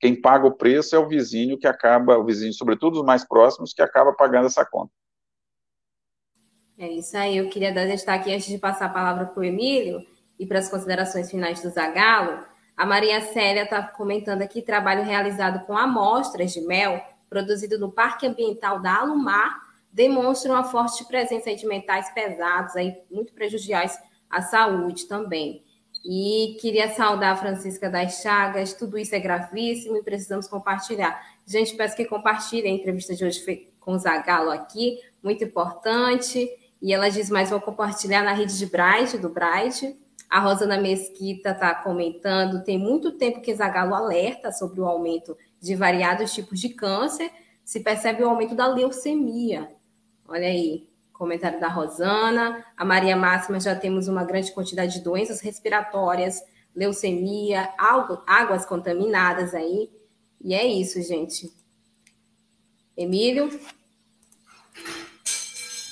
Quem 0.00 0.20
paga 0.20 0.46
o 0.46 0.56
preço 0.56 0.94
é 0.96 0.98
o 0.98 1.08
vizinho 1.08 1.58
que 1.58 1.66
acaba, 1.66 2.18
o 2.18 2.24
vizinho, 2.24 2.52
sobretudo 2.52 2.98
os 2.98 3.04
mais 3.04 3.26
próximos, 3.26 3.72
que 3.72 3.80
acaba 3.80 4.12
pagando 4.12 4.46
essa 4.46 4.64
conta. 4.64 4.92
É 6.76 6.88
isso 6.88 7.16
aí. 7.16 7.36
Eu 7.36 7.48
queria 7.48 7.72
dar 7.72 7.86
destaque 7.86 8.34
antes 8.34 8.48
de 8.48 8.58
passar 8.58 8.86
a 8.86 8.92
palavra 8.92 9.26
para 9.26 9.40
o 9.40 9.44
Emílio 9.44 10.04
e 10.38 10.44
para 10.44 10.58
as 10.58 10.68
considerações 10.68 11.30
finais 11.30 11.62
do 11.62 11.70
Zagalo 11.70 12.44
a 12.76 12.84
Maria 12.84 13.20
Célia 13.20 13.62
está 13.62 13.82
comentando 13.82 14.42
aqui 14.42 14.62
trabalho 14.62 15.04
realizado 15.04 15.64
com 15.66 15.76
amostras 15.76 16.52
de 16.52 16.60
mel 16.60 17.02
produzido 17.28 17.78
no 17.78 17.90
Parque 17.90 18.26
Ambiental 18.26 18.80
da 18.80 18.96
Alumar 18.96 19.64
demonstra 19.94 20.52
uma 20.52 20.64
forte 20.64 21.04
presença 21.04 21.54
de 21.54 21.64
metais 21.66 22.10
pesados, 22.12 22.74
aí, 22.74 22.96
muito 23.08 23.32
prejudiciais 23.32 23.96
à 24.28 24.42
saúde 24.42 25.06
também. 25.06 25.62
E 26.04 26.56
queria 26.60 26.88
saudar 26.90 27.32
a 27.32 27.36
Francisca 27.36 27.88
das 27.88 28.20
Chagas, 28.20 28.74
tudo 28.74 28.98
isso 28.98 29.14
é 29.14 29.20
gravíssimo 29.20 29.96
e 29.96 30.02
precisamos 30.02 30.48
compartilhar. 30.48 31.18
Gente, 31.46 31.76
peço 31.76 31.96
que 31.96 32.04
compartilhem 32.04 32.72
a 32.72 32.76
entrevista 32.76 33.14
de 33.14 33.24
hoje 33.24 33.70
com 33.78 33.92
o 33.92 33.98
Zagalo 33.98 34.50
aqui, 34.50 34.98
muito 35.22 35.44
importante. 35.44 36.50
E 36.82 36.92
ela 36.92 37.08
diz 37.08 37.30
mais, 37.30 37.50
vou 37.50 37.60
compartilhar 37.60 38.22
na 38.22 38.32
rede 38.32 38.58
de 38.58 38.66
Bright, 38.66 39.16
do 39.16 39.30
Bright, 39.30 39.96
a 40.34 40.40
Rosana 40.40 40.76
Mesquita 40.76 41.50
está 41.50 41.72
comentando, 41.72 42.64
tem 42.64 42.76
muito 42.76 43.12
tempo 43.12 43.40
que 43.40 43.54
Zagalo 43.54 43.94
alerta 43.94 44.50
sobre 44.50 44.80
o 44.80 44.84
aumento 44.84 45.38
de 45.60 45.76
variados 45.76 46.34
tipos 46.34 46.58
de 46.58 46.70
câncer, 46.70 47.30
se 47.64 47.78
percebe 47.78 48.24
o 48.24 48.28
aumento 48.28 48.52
da 48.52 48.66
leucemia. 48.66 49.70
Olha 50.26 50.48
aí, 50.48 50.88
comentário 51.12 51.60
da 51.60 51.68
Rosana. 51.68 52.64
A 52.76 52.84
Maria 52.84 53.16
Máxima 53.16 53.60
já 53.60 53.76
temos 53.76 54.08
uma 54.08 54.24
grande 54.24 54.50
quantidade 54.50 54.94
de 54.94 55.04
doenças 55.04 55.40
respiratórias, 55.40 56.42
leucemia, 56.74 57.72
águas 58.26 58.66
contaminadas 58.66 59.54
aí. 59.54 59.88
E 60.42 60.52
é 60.52 60.66
isso, 60.66 61.00
gente. 61.00 61.48
Emílio? 62.96 63.56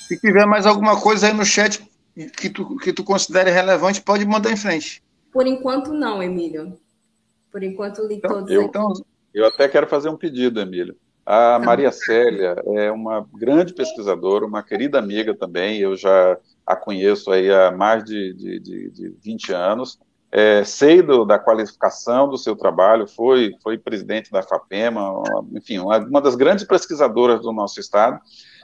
Se 0.08 0.18
tiver 0.18 0.46
mais 0.46 0.66
alguma 0.66 1.00
coisa 1.00 1.28
aí 1.28 1.32
no 1.32 1.44
chat, 1.44 1.91
que 2.36 2.50
tu, 2.50 2.76
que 2.76 2.92
tu 2.92 3.04
considere 3.04 3.50
relevante, 3.50 4.00
pode 4.00 4.24
mandar 4.24 4.50
em 4.50 4.56
frente. 4.56 5.02
Por 5.32 5.46
enquanto, 5.46 5.92
não, 5.92 6.22
Emílio. 6.22 6.76
Por 7.50 7.62
enquanto, 7.62 8.06
li 8.06 8.16
então, 8.16 8.30
todos. 8.30 8.50
Eu, 8.50 8.62
então, 8.62 8.92
eu 9.32 9.46
até 9.46 9.68
quero 9.68 9.86
fazer 9.86 10.08
um 10.08 10.16
pedido, 10.16 10.60
Emílio. 10.60 10.96
A 11.24 11.58
tá. 11.58 11.58
Maria 11.60 11.92
Célia 11.92 12.56
é 12.66 12.90
uma 12.90 13.26
grande 13.34 13.72
pesquisadora, 13.72 14.44
uma 14.44 14.62
querida 14.62 14.98
amiga 14.98 15.34
também, 15.34 15.78
eu 15.78 15.96
já 15.96 16.36
a 16.66 16.76
conheço 16.76 17.30
aí 17.30 17.50
há 17.50 17.70
mais 17.70 18.04
de, 18.04 18.34
de, 18.34 18.60
de, 18.60 18.90
de 18.90 19.08
20 19.22 19.52
anos. 19.52 19.98
É, 20.30 20.64
sei 20.64 21.02
do, 21.02 21.26
da 21.26 21.38
qualificação 21.38 22.26
do 22.26 22.38
seu 22.38 22.56
trabalho, 22.56 23.06
foi, 23.06 23.54
foi 23.62 23.76
presidente 23.76 24.30
da 24.30 24.42
FAPEMA, 24.42 25.22
enfim, 25.52 25.78
uma, 25.78 25.98
uma 25.98 26.22
das 26.22 26.34
grandes 26.34 26.64
pesquisadoras 26.64 27.42
do 27.42 27.52
nosso 27.52 27.78
estado. 27.78 28.18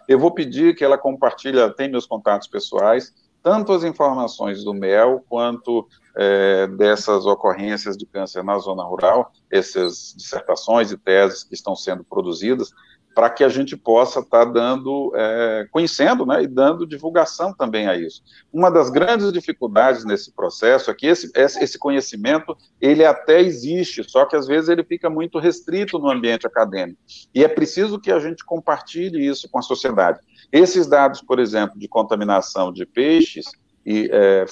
Eu 0.09 0.19
vou 0.19 0.33
pedir 0.33 0.75
que 0.75 0.83
ela 0.83 0.97
compartilhe, 0.97 1.59
tem 1.75 1.91
meus 1.91 2.07
contatos 2.07 2.49
pessoais, 2.49 3.13
tanto 3.43 3.73
as 3.73 3.85
informações 3.85 4.65
do 4.65 4.75
MEL 4.75 5.25
quanto 5.29 5.87
é, 6.17 6.67
dessas 6.67 7.27
ocorrências 7.27 7.97
de 7.97 8.05
câncer 8.07 8.43
na 8.43 8.59
zona 8.59 8.83
rural, 8.83 9.33
essas 9.51 10.15
dissertações 10.17 10.91
e 10.91 10.99
teses 10.99 11.45
que 11.45 11.55
estão 11.55 11.77
sendo 11.77 12.03
produzidas, 12.05 12.73
para 13.19 13.31
que 13.31 13.43
a 13.43 13.49
gente 13.49 13.77
possa 13.77 14.21
estar 14.21 14.47
tá 14.47 14.53
dando, 14.53 15.13
é, 15.17 15.67
conhecendo 15.73 16.25
né, 16.25 16.45
e 16.45 16.47
dando 16.47 16.87
divulgação 16.87 17.53
também 17.53 17.89
a 17.89 17.97
isso. 17.97 18.23
Uma 18.53 18.71
das 18.71 18.91
grandes 18.91 19.33
dificuldades 19.33 20.05
nesse 20.05 20.31
processo 20.31 20.89
é 20.89 20.95
que 20.95 21.05
esse, 21.05 21.29
esse 21.35 21.77
conhecimento, 21.81 22.57
ele 22.81 23.05
até 23.05 23.41
existe, 23.41 24.09
só 24.09 24.25
que 24.25 24.37
às 24.37 24.47
vezes 24.47 24.69
ele 24.69 24.85
fica 24.85 25.11
muito 25.11 25.41
restrito 25.41 25.99
no 25.99 26.09
ambiente 26.09 26.47
acadêmico, 26.47 27.01
e 27.35 27.43
é 27.43 27.49
preciso 27.49 27.99
que 27.99 28.13
a 28.13 28.21
gente 28.21 28.45
compartilhe 28.45 29.27
isso 29.27 29.49
com 29.51 29.59
a 29.59 29.63
sociedade. 29.63 30.21
Esses 30.51 30.87
dados, 30.87 31.21
por 31.21 31.39
exemplo, 31.39 31.79
de 31.79 31.87
contaminação 31.87 32.73
de 32.73 32.87
peixes 32.87 33.47
e 33.85 34.09
é, 34.13 34.47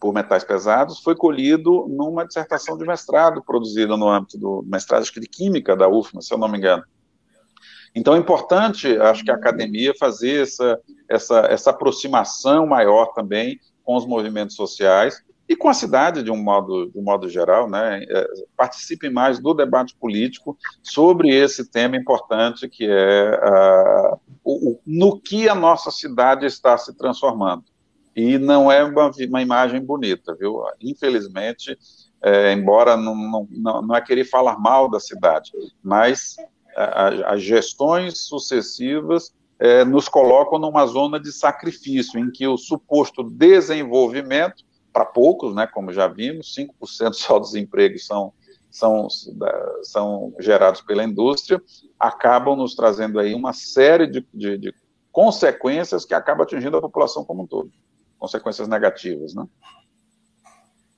por 0.00 0.12
metais 0.12 0.42
pesados 0.42 1.00
foi 1.00 1.14
colhido 1.14 1.86
numa 1.88 2.26
dissertação 2.26 2.76
de 2.76 2.84
mestrado 2.84 3.42
produzida 3.44 3.96
no 3.96 4.08
âmbito 4.08 4.38
do 4.38 4.64
mestrado 4.66 5.04
de 5.04 5.28
Química 5.28 5.76
da 5.76 5.88
UFMA, 5.88 6.22
se 6.22 6.32
eu 6.32 6.38
não 6.38 6.48
me 6.48 6.58
engano. 6.58 6.82
Então 7.94 8.14
é 8.14 8.18
importante, 8.18 8.96
acho 8.98 9.24
que 9.24 9.30
a 9.30 9.34
academia 9.34 9.92
fazer 9.98 10.42
essa, 10.42 10.80
essa, 11.08 11.40
essa 11.50 11.70
aproximação 11.70 12.66
maior 12.66 13.12
também 13.12 13.58
com 13.84 13.96
os 13.96 14.06
movimentos 14.06 14.56
sociais 14.56 15.22
e 15.50 15.56
com 15.56 15.68
a 15.68 15.74
cidade 15.74 16.22
de 16.22 16.30
um 16.30 16.40
modo, 16.40 16.88
de 16.92 16.96
um 16.96 17.02
modo 17.02 17.28
geral, 17.28 17.68
né, 17.68 18.04
é, 18.08 18.26
participe 18.56 19.10
mais 19.10 19.40
do 19.40 19.52
debate 19.52 19.96
político 19.96 20.56
sobre 20.80 21.34
esse 21.34 21.68
tema 21.68 21.96
importante 21.96 22.68
que 22.68 22.86
é 22.88 23.32
uh, 23.32 24.20
o, 24.44 24.70
o, 24.70 24.80
no 24.86 25.20
que 25.20 25.48
a 25.48 25.54
nossa 25.56 25.90
cidade 25.90 26.46
está 26.46 26.78
se 26.78 26.96
transformando. 26.96 27.64
E 28.14 28.38
não 28.38 28.70
é 28.70 28.84
uma, 28.84 29.10
uma 29.28 29.42
imagem 29.42 29.80
bonita, 29.80 30.36
viu? 30.38 30.62
Infelizmente, 30.80 31.76
é, 32.22 32.52
embora 32.52 32.96
não, 32.96 33.48
não, 33.50 33.82
não 33.82 33.96
é 33.96 34.00
querer 34.00 34.26
falar 34.26 34.56
mal 34.56 34.88
da 34.88 35.00
cidade, 35.00 35.50
mas 35.82 36.36
as 36.76 37.42
gestões 37.42 38.20
sucessivas 38.20 39.34
é, 39.58 39.84
nos 39.84 40.08
colocam 40.08 40.60
numa 40.60 40.86
zona 40.86 41.18
de 41.18 41.32
sacrifício, 41.32 42.20
em 42.20 42.30
que 42.30 42.46
o 42.46 42.56
suposto 42.56 43.24
desenvolvimento, 43.24 44.69
para 44.92 45.04
poucos, 45.04 45.54
né, 45.54 45.66
como 45.66 45.92
já 45.92 46.06
vimos, 46.06 46.54
5% 46.54 47.12
só 47.14 47.38
dos 47.38 47.54
empregos 47.54 48.06
são, 48.06 48.32
são, 48.70 49.08
são 49.82 50.34
gerados 50.38 50.80
pela 50.80 51.04
indústria, 51.04 51.60
acabam 51.98 52.56
nos 52.56 52.74
trazendo 52.74 53.18
aí 53.18 53.34
uma 53.34 53.52
série 53.52 54.06
de, 54.06 54.26
de, 54.32 54.58
de 54.58 54.74
consequências 55.12 56.04
que 56.04 56.14
acabam 56.14 56.42
atingindo 56.42 56.76
a 56.76 56.80
população 56.80 57.24
como 57.24 57.42
um 57.42 57.46
todo, 57.46 57.70
consequências 58.18 58.68
negativas, 58.68 59.34
né? 59.34 59.46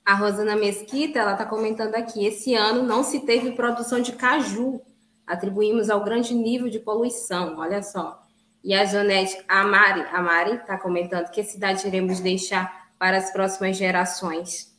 A 0.04 0.14
Rosana 0.14 0.56
Mesquita, 0.56 1.20
ela 1.20 1.32
está 1.32 1.46
comentando 1.46 1.94
aqui, 1.94 2.26
esse 2.26 2.54
ano 2.54 2.82
não 2.82 3.04
se 3.04 3.20
teve 3.20 3.52
produção 3.52 4.00
de 4.00 4.12
caju 4.12 4.80
atribuímos 5.24 5.88
ao 5.88 6.02
grande 6.02 6.34
nível 6.34 6.68
de 6.68 6.80
poluição, 6.80 7.56
olha 7.58 7.82
só. 7.82 8.20
E 8.64 8.74
a 8.74 8.84
Janete 8.84 9.42
Amari, 9.48 10.02
Amari 10.12 10.56
está 10.56 10.78
comentando 10.78 11.30
que 11.30 11.42
cidade 11.42 11.86
iremos 11.86 12.20
deixar 12.20 12.81
para 13.02 13.18
as 13.18 13.32
próximas 13.32 13.76
gerações. 13.76 14.72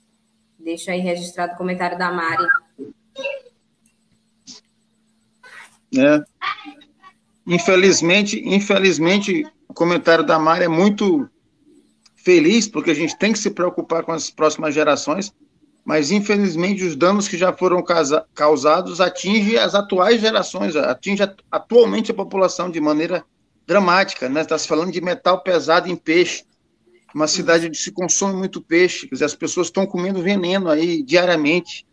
Deixa 0.57 0.93
aí 0.93 1.01
registrado 1.01 1.55
o 1.55 1.57
comentário 1.57 1.97
da 1.97 2.09
Mari. 2.09 2.47
É. 5.97 6.23
Infelizmente, 7.45 8.41
infelizmente, 8.45 9.45
o 9.67 9.73
comentário 9.73 10.23
da 10.25 10.39
Mari 10.39 10.63
é 10.63 10.69
muito 10.69 11.29
feliz, 12.15 12.65
porque 12.65 12.91
a 12.91 12.93
gente 12.93 13.17
tem 13.17 13.33
que 13.33 13.39
se 13.39 13.51
preocupar 13.51 14.03
com 14.03 14.13
as 14.13 14.31
próximas 14.31 14.73
gerações, 14.73 15.33
mas 15.83 16.09
infelizmente 16.09 16.81
os 16.81 16.95
danos 16.95 17.27
que 17.27 17.37
já 17.37 17.51
foram 17.51 17.83
causados 18.33 19.01
atingem 19.01 19.57
as 19.57 19.75
atuais 19.75 20.21
gerações, 20.21 20.77
atinge 20.77 21.23
atualmente 21.51 22.11
a 22.11 22.15
população 22.15 22.71
de 22.71 22.79
maneira 22.79 23.25
dramática, 23.67 24.29
né? 24.29 24.43
Está 24.43 24.57
se 24.57 24.65
falando 24.65 24.93
de 24.93 25.01
metal 25.01 25.43
pesado 25.43 25.89
em 25.89 25.95
peixe, 25.97 26.45
uma 27.13 27.27
cidade 27.27 27.67
onde 27.67 27.77
se 27.77 27.91
consome 27.91 28.35
muito 28.35 28.61
peixe, 28.61 29.07
quer 29.07 29.15
dizer, 29.15 29.25
as 29.25 29.35
pessoas 29.35 29.67
estão 29.67 29.85
comendo 29.85 30.21
veneno 30.21 30.69
aí 30.69 31.03
diariamente. 31.03 31.85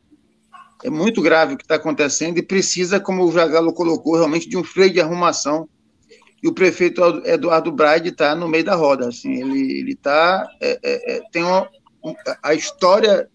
É 0.83 0.89
muito 0.89 1.21
grave 1.21 1.55
o 1.55 1.57
que 1.57 1.65
está 1.65 1.75
acontecendo 1.75 2.39
e 2.39 2.43
precisa, 2.43 2.99
como 2.99 3.25
o 3.25 3.33
Jagalo 3.33 3.73
colocou, 3.73 4.15
realmente 4.15 4.49
de 4.49 4.57
um 4.57 4.65
freio 4.65 4.93
de 4.93 5.01
arrumação. 5.01 5.69
E 6.43 6.49
o 6.49 6.55
prefeito 6.55 7.03
Eduardo 7.27 7.71
Braide 7.71 8.09
está 8.09 8.35
no 8.35 8.49
meio 8.49 8.65
da 8.65 8.75
roda, 8.75 9.09
assim, 9.09 9.43
ele 9.43 9.93
está 9.93 10.49
é, 10.59 10.81
é, 10.83 11.17
é, 11.17 11.23
tem 11.31 11.43
uma, 11.43 11.69
a 12.43 12.55
história 12.55 13.29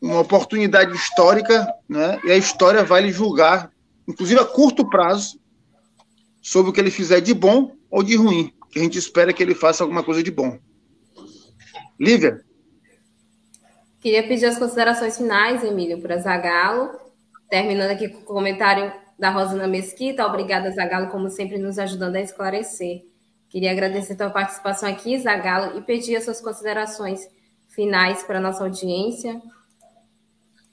uma 0.00 0.20
oportunidade 0.20 0.94
histórica, 0.94 1.66
né? 1.88 2.20
E 2.24 2.30
a 2.30 2.36
história 2.36 2.84
vai 2.84 3.00
lhe 3.00 3.10
julgar, 3.10 3.72
inclusive 4.06 4.38
a 4.38 4.44
curto 4.44 4.88
prazo, 4.88 5.40
sobre 6.42 6.70
o 6.70 6.72
que 6.72 6.80
ele 6.80 6.90
fizer 6.90 7.20
de 7.20 7.32
bom 7.32 7.74
ou 7.90 8.02
de 8.02 8.14
ruim. 8.14 8.52
Que 8.70 8.78
a 8.78 8.82
gente 8.82 8.98
espera 8.98 9.32
que 9.32 9.42
ele 9.42 9.54
faça 9.54 9.82
alguma 9.82 10.02
coisa 10.02 10.22
de 10.22 10.30
bom. 10.30 10.58
Lívia? 11.98 12.44
Queria 14.00 14.26
pedir 14.26 14.46
as 14.46 14.58
considerações 14.58 15.16
finais, 15.16 15.62
Emílio, 15.62 16.00
para 16.00 16.18
Zagalo. 16.18 16.98
Terminando 17.48 17.90
aqui 17.90 18.08
com 18.08 18.20
o 18.20 18.24
comentário 18.24 18.92
da 19.18 19.28
Rosana 19.28 19.66
Mesquita. 19.66 20.24
Obrigada, 20.24 20.70
Zagalo, 20.70 21.10
como 21.10 21.28
sempre, 21.28 21.58
nos 21.58 21.78
ajudando 21.78 22.16
a 22.16 22.20
esclarecer. 22.20 23.04
Queria 23.50 23.72
agradecer 23.72 24.14
a 24.14 24.16
tua 24.16 24.30
participação 24.30 24.88
aqui, 24.88 25.18
Zagalo, 25.18 25.76
e 25.76 25.82
pedir 25.82 26.16
as 26.16 26.24
suas 26.24 26.40
considerações 26.40 27.28
finais 27.68 28.22
para 28.22 28.38
a 28.38 28.40
nossa 28.40 28.64
audiência. 28.64 29.42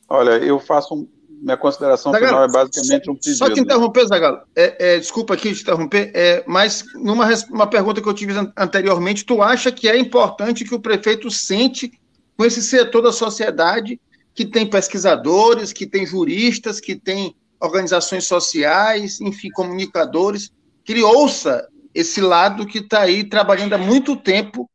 Olha, 0.07 0.37
eu 0.37 0.59
faço 0.59 0.95
um, 0.95 1.09
minha 1.41 1.57
consideração 1.57 2.11
Zagalo, 2.11 2.29
final 2.29 2.43
é 2.43 2.51
basicamente 2.51 3.09
um 3.09 3.15
pedido. 3.15 3.37
Só 3.37 3.49
te 3.49 3.59
interromper, 3.59 4.07
Zagalo. 4.07 4.41
É, 4.55 4.95
é, 4.95 4.99
desculpa 4.99 5.33
aqui 5.33 5.53
te 5.53 5.61
interromper, 5.61 6.11
é, 6.13 6.43
mas 6.47 6.83
numa 6.95 7.27
uma 7.49 7.67
pergunta 7.67 8.01
que 8.01 8.07
eu 8.07 8.13
tive 8.13 8.33
anteriormente, 8.55 9.25
tu 9.25 9.41
acha 9.41 9.71
que 9.71 9.87
é 9.87 9.97
importante 9.97 10.65
que 10.65 10.75
o 10.75 10.79
prefeito 10.79 11.29
sente 11.29 11.91
com 12.37 12.45
esse 12.45 12.61
setor 12.61 13.01
da 13.01 13.11
sociedade 13.11 13.99
que 14.33 14.45
tem 14.45 14.69
pesquisadores, 14.69 15.73
que 15.73 15.87
tem 15.87 16.05
juristas, 16.05 16.79
que 16.79 16.95
tem 16.95 17.35
organizações 17.59 18.25
sociais, 18.25 19.19
enfim, 19.19 19.49
comunicadores, 19.49 20.51
que 20.83 20.93
ele 20.93 21.03
ouça 21.03 21.67
esse 21.93 22.21
lado 22.21 22.65
que 22.65 22.77
está 22.77 23.01
aí 23.01 23.23
trabalhando 23.23 23.73
há 23.73 23.77
muito 23.77 24.15
tempo 24.15 24.69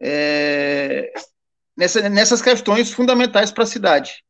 é, 0.00 1.12
nessa, 1.76 2.08
nessas 2.08 2.40
questões 2.40 2.90
fundamentais 2.90 3.50
para 3.50 3.64
a 3.64 3.66
cidade. 3.66 4.24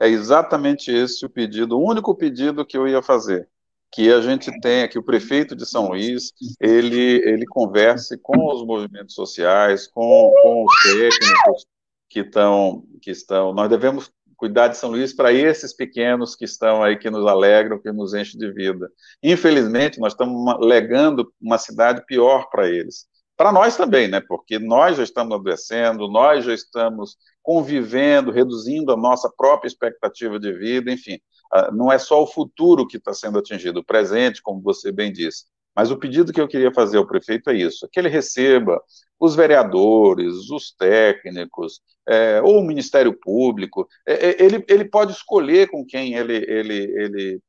É 0.00 0.08
exatamente 0.08 0.90
esse 0.90 1.24
o 1.26 1.30
pedido, 1.30 1.78
o 1.78 1.84
único 1.84 2.14
pedido 2.14 2.64
que 2.64 2.76
eu 2.76 2.86
ia 2.86 3.02
fazer, 3.02 3.48
que 3.90 4.12
a 4.12 4.20
gente 4.20 4.50
tenha, 4.60 4.88
que 4.88 4.98
o 4.98 5.02
prefeito 5.02 5.56
de 5.56 5.66
São 5.66 5.88
Luís, 5.88 6.32
ele, 6.60 7.20
ele 7.24 7.46
converse 7.46 8.16
com 8.18 8.52
os 8.52 8.64
movimentos 8.64 9.14
sociais, 9.14 9.86
com, 9.86 10.32
com 10.42 10.64
os 10.64 10.82
técnicos 10.82 11.66
que 12.08 12.20
estão, 12.20 12.84
que 13.02 13.10
estão, 13.10 13.52
nós 13.52 13.68
devemos 13.68 14.10
cuidar 14.36 14.68
de 14.68 14.76
São 14.76 14.90
Luís 14.90 15.12
para 15.12 15.32
esses 15.32 15.72
pequenos 15.72 16.36
que 16.36 16.44
estão 16.44 16.82
aí, 16.82 16.96
que 16.96 17.10
nos 17.10 17.26
alegram, 17.26 17.78
que 17.78 17.90
nos 17.90 18.14
enchem 18.14 18.38
de 18.38 18.52
vida. 18.52 18.88
Infelizmente, 19.20 19.98
nós 19.98 20.12
estamos 20.12 20.56
legando 20.60 21.30
uma 21.40 21.58
cidade 21.58 22.04
pior 22.06 22.48
para 22.48 22.68
eles. 22.68 23.08
Para 23.38 23.52
nós 23.52 23.76
também, 23.76 24.08
né? 24.08 24.20
Porque 24.20 24.58
nós 24.58 24.96
já 24.96 25.04
estamos 25.04 25.38
adoecendo, 25.38 26.10
nós 26.10 26.44
já 26.44 26.52
estamos 26.52 27.16
convivendo, 27.40 28.32
reduzindo 28.32 28.92
a 28.92 28.96
nossa 28.96 29.30
própria 29.30 29.68
expectativa 29.68 30.40
de 30.40 30.52
vida, 30.52 30.90
enfim. 30.90 31.20
Ah, 31.52 31.70
não 31.70 31.90
é 31.90 31.98
só 31.98 32.20
o 32.20 32.26
futuro 32.26 32.84
que 32.84 32.96
está 32.96 33.14
sendo 33.14 33.38
atingido, 33.38 33.78
o 33.78 33.84
presente, 33.84 34.42
como 34.42 34.60
você 34.60 34.90
bem 34.90 35.12
disse. 35.12 35.44
Mas 35.74 35.92
o 35.92 35.96
pedido 35.96 36.32
que 36.32 36.40
eu 36.40 36.48
queria 36.48 36.74
fazer 36.74 36.98
ao 36.98 37.06
prefeito 37.06 37.48
é 37.50 37.54
isso: 37.54 37.88
que 37.92 38.00
ele 38.00 38.08
receba 38.08 38.82
os 39.20 39.36
vereadores, 39.36 40.50
os 40.50 40.72
técnicos, 40.72 41.80
é, 42.08 42.42
ou 42.42 42.58
o 42.58 42.66
Ministério 42.66 43.16
Público. 43.16 43.86
É, 44.04 44.30
é 44.30 44.42
ele, 44.42 44.64
ele 44.68 44.84
pode 44.84 45.12
escolher 45.12 45.70
com 45.70 45.86
quem 45.86 46.14
ele, 46.14 46.44
ele, 46.48 46.92
ele, 46.96 47.40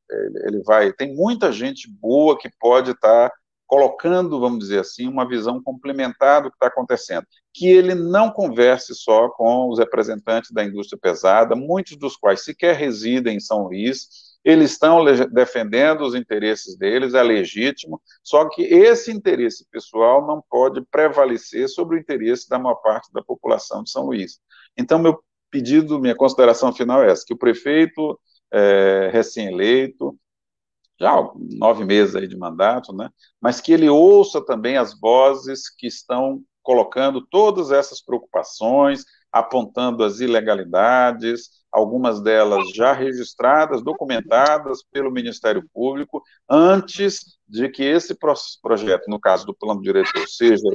ele 0.46 0.62
vai. 0.62 0.92
Tem 0.92 1.12
muita 1.12 1.50
gente 1.50 1.90
boa 1.90 2.38
que 2.38 2.48
pode 2.60 2.92
estar 2.92 3.28
tá 3.28 3.36
colocando, 3.70 4.40
vamos 4.40 4.58
dizer 4.58 4.80
assim, 4.80 5.06
uma 5.06 5.24
visão 5.24 5.62
complementar 5.62 6.42
do 6.42 6.50
que 6.50 6.56
está 6.56 6.66
acontecendo. 6.66 7.24
Que 7.54 7.68
ele 7.68 7.94
não 7.94 8.28
converse 8.28 8.92
só 8.96 9.28
com 9.28 9.68
os 9.68 9.78
representantes 9.78 10.50
da 10.50 10.64
indústria 10.64 10.98
pesada, 11.00 11.54
muitos 11.54 11.96
dos 11.96 12.16
quais 12.16 12.42
sequer 12.42 12.74
residem 12.74 13.36
em 13.36 13.40
São 13.40 13.62
Luís, 13.62 14.08
eles 14.44 14.72
estão 14.72 15.04
defendendo 15.30 16.00
os 16.00 16.16
interesses 16.16 16.76
deles, 16.76 17.14
é 17.14 17.22
legítimo, 17.22 18.02
só 18.24 18.48
que 18.48 18.62
esse 18.62 19.12
interesse 19.12 19.64
pessoal 19.70 20.26
não 20.26 20.42
pode 20.50 20.82
prevalecer 20.90 21.68
sobre 21.68 21.96
o 21.96 22.00
interesse 22.00 22.48
da 22.48 22.58
maior 22.58 22.76
parte 22.76 23.12
da 23.12 23.22
população 23.22 23.84
de 23.84 23.90
São 23.92 24.06
Luís. 24.06 24.40
Então, 24.76 24.98
meu 24.98 25.22
pedido, 25.48 26.00
minha 26.00 26.16
consideração 26.16 26.72
final 26.72 27.04
é 27.04 27.12
essa, 27.12 27.24
que 27.24 27.34
o 27.34 27.38
prefeito 27.38 28.18
é, 28.52 29.10
recém-eleito 29.12 30.18
já 31.00 31.30
nove 31.58 31.84
meses 31.84 32.14
aí 32.14 32.28
de 32.28 32.36
mandato, 32.36 32.92
né? 32.92 33.08
Mas 33.40 33.60
que 33.60 33.72
ele 33.72 33.88
ouça 33.88 34.44
também 34.44 34.76
as 34.76 34.98
vozes 34.98 35.68
que 35.74 35.86
estão 35.86 36.42
colocando 36.62 37.26
todas 37.26 37.70
essas 37.72 38.02
preocupações, 38.02 39.04
apontando 39.32 40.04
as 40.04 40.20
ilegalidades, 40.20 41.60
algumas 41.72 42.20
delas 42.20 42.70
já 42.74 42.92
registradas, 42.92 43.82
documentadas 43.82 44.82
pelo 44.92 45.10
Ministério 45.10 45.62
Público, 45.72 46.22
antes 46.48 47.38
de 47.48 47.68
que 47.68 47.84
esse 47.84 48.16
projeto, 48.60 49.08
no 49.08 49.20
caso 49.20 49.46
do 49.46 49.54
plano 49.54 49.80
diretor, 49.80 50.26
seja 50.28 50.68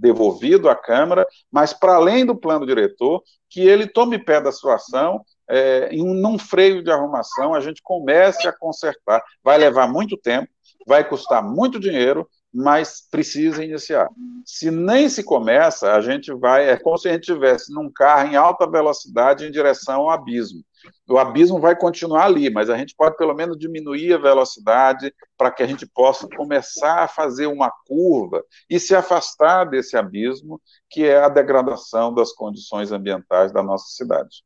devolvido 0.00 0.68
à 0.68 0.74
Câmara, 0.74 1.26
mas 1.50 1.72
para 1.72 1.94
além 1.96 2.26
do 2.26 2.36
plano 2.36 2.66
diretor, 2.66 3.22
que 3.48 3.60
ele 3.60 3.86
tome 3.86 4.18
pé 4.18 4.40
da 4.40 4.52
situação, 4.52 5.24
é, 5.48 5.88
em 5.90 6.02
um, 6.02 6.38
freio 6.38 6.82
de 6.82 6.90
arrumação, 6.90 7.54
a 7.54 7.60
gente 7.60 7.80
comece 7.82 8.48
a 8.48 8.52
consertar. 8.52 9.22
Vai 9.42 9.58
levar 9.58 9.86
muito 9.86 10.16
tempo, 10.16 10.48
vai 10.86 11.06
custar 11.06 11.42
muito 11.42 11.78
dinheiro, 11.78 12.28
mas 12.54 13.02
precisa 13.10 13.64
iniciar. 13.64 14.08
Se 14.46 14.70
nem 14.70 15.08
se 15.08 15.24
começa, 15.24 15.92
a 15.92 16.00
gente 16.00 16.32
vai, 16.32 16.70
é 16.70 16.76
como 16.76 16.96
se 16.96 17.08
a 17.08 17.12
gente 17.12 17.28
estivesse 17.28 17.74
num 17.74 17.90
carro 17.90 18.30
em 18.30 18.36
alta 18.36 18.70
velocidade 18.70 19.44
em 19.44 19.50
direção 19.50 20.02
ao 20.02 20.10
abismo. 20.10 20.62
O 21.08 21.18
abismo 21.18 21.58
vai 21.58 21.74
continuar 21.74 22.26
ali, 22.26 22.48
mas 22.50 22.70
a 22.70 22.76
gente 22.76 22.94
pode 22.94 23.16
pelo 23.16 23.34
menos 23.34 23.58
diminuir 23.58 24.12
a 24.12 24.18
velocidade 24.18 25.12
para 25.36 25.50
que 25.50 25.62
a 25.62 25.66
gente 25.66 25.84
possa 25.86 26.28
começar 26.28 27.00
a 27.00 27.08
fazer 27.08 27.46
uma 27.46 27.72
curva 27.86 28.44
e 28.70 28.78
se 28.78 28.94
afastar 28.94 29.64
desse 29.64 29.96
abismo, 29.96 30.60
que 30.88 31.04
é 31.04 31.18
a 31.18 31.28
degradação 31.28 32.14
das 32.14 32.32
condições 32.32 32.92
ambientais 32.92 33.50
da 33.50 33.62
nossa 33.62 33.86
cidade. 33.88 34.44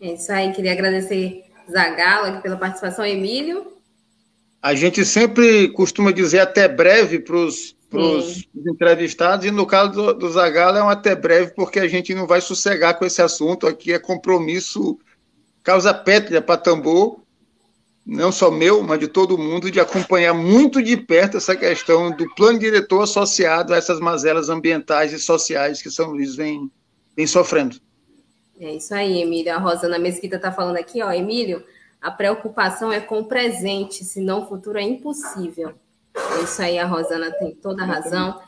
É 0.00 0.12
isso 0.12 0.30
aí, 0.30 0.52
queria 0.52 0.72
agradecer 0.72 1.42
Zagalo 1.68 2.40
pela 2.40 2.56
participação, 2.56 3.04
Emílio. 3.04 3.77
A 4.60 4.74
gente 4.74 5.04
sempre 5.04 5.68
costuma 5.68 6.10
dizer 6.10 6.40
até 6.40 6.66
breve 6.66 7.20
para 7.20 7.36
os 7.36 7.76
entrevistados, 8.66 9.46
e 9.46 9.50
no 9.50 9.66
caso 9.66 9.92
do, 9.92 10.14
do 10.14 10.30
Zagalo 10.30 10.78
é 10.78 10.82
um 10.82 10.88
até 10.88 11.14
breve, 11.14 11.52
porque 11.54 11.78
a 11.78 11.88
gente 11.88 12.14
não 12.14 12.26
vai 12.26 12.40
sossegar 12.40 12.98
com 12.98 13.04
esse 13.04 13.22
assunto. 13.22 13.66
Aqui 13.66 13.92
é 13.92 13.98
compromisso, 13.98 14.98
causa 15.62 15.94
pétrea 15.94 16.42
para 16.42 16.56
tambor, 16.56 17.20
não 18.04 18.32
só 18.32 18.50
meu, 18.50 18.82
mas 18.82 18.98
de 18.98 19.06
todo 19.06 19.38
mundo, 19.38 19.70
de 19.70 19.78
acompanhar 19.78 20.34
muito 20.34 20.82
de 20.82 20.96
perto 20.96 21.36
essa 21.36 21.54
questão 21.54 22.10
do 22.10 22.26
plano 22.34 22.58
diretor 22.58 23.02
associado 23.02 23.74
a 23.74 23.76
essas 23.76 24.00
mazelas 24.00 24.48
ambientais 24.48 25.12
e 25.12 25.18
sociais 25.18 25.82
que 25.82 25.90
São 25.90 26.10
Luís 26.10 26.34
vem, 26.34 26.70
vem 27.14 27.26
sofrendo. 27.26 27.76
É 28.60 28.74
isso 28.74 28.92
aí, 28.94 29.22
Emílio. 29.22 29.52
A 29.52 29.58
Rosana 29.58 29.98
Mesquita 29.98 30.36
está 30.36 30.50
falando 30.50 30.76
aqui, 30.76 31.02
ó, 31.02 31.12
Emílio, 31.12 31.62
a 32.00 32.10
preocupação 32.10 32.92
é 32.92 33.00
com 33.00 33.20
o 33.20 33.24
presente, 33.24 34.04
senão 34.04 34.42
o 34.42 34.46
futuro 34.46 34.78
é 34.78 34.82
impossível. 34.82 35.74
É 36.14 36.42
isso 36.42 36.62
aí, 36.62 36.78
a 36.78 36.86
Rosana 36.86 37.30
tem 37.32 37.54
toda 37.54 37.82
a 37.82 37.86
razão. 37.86 38.40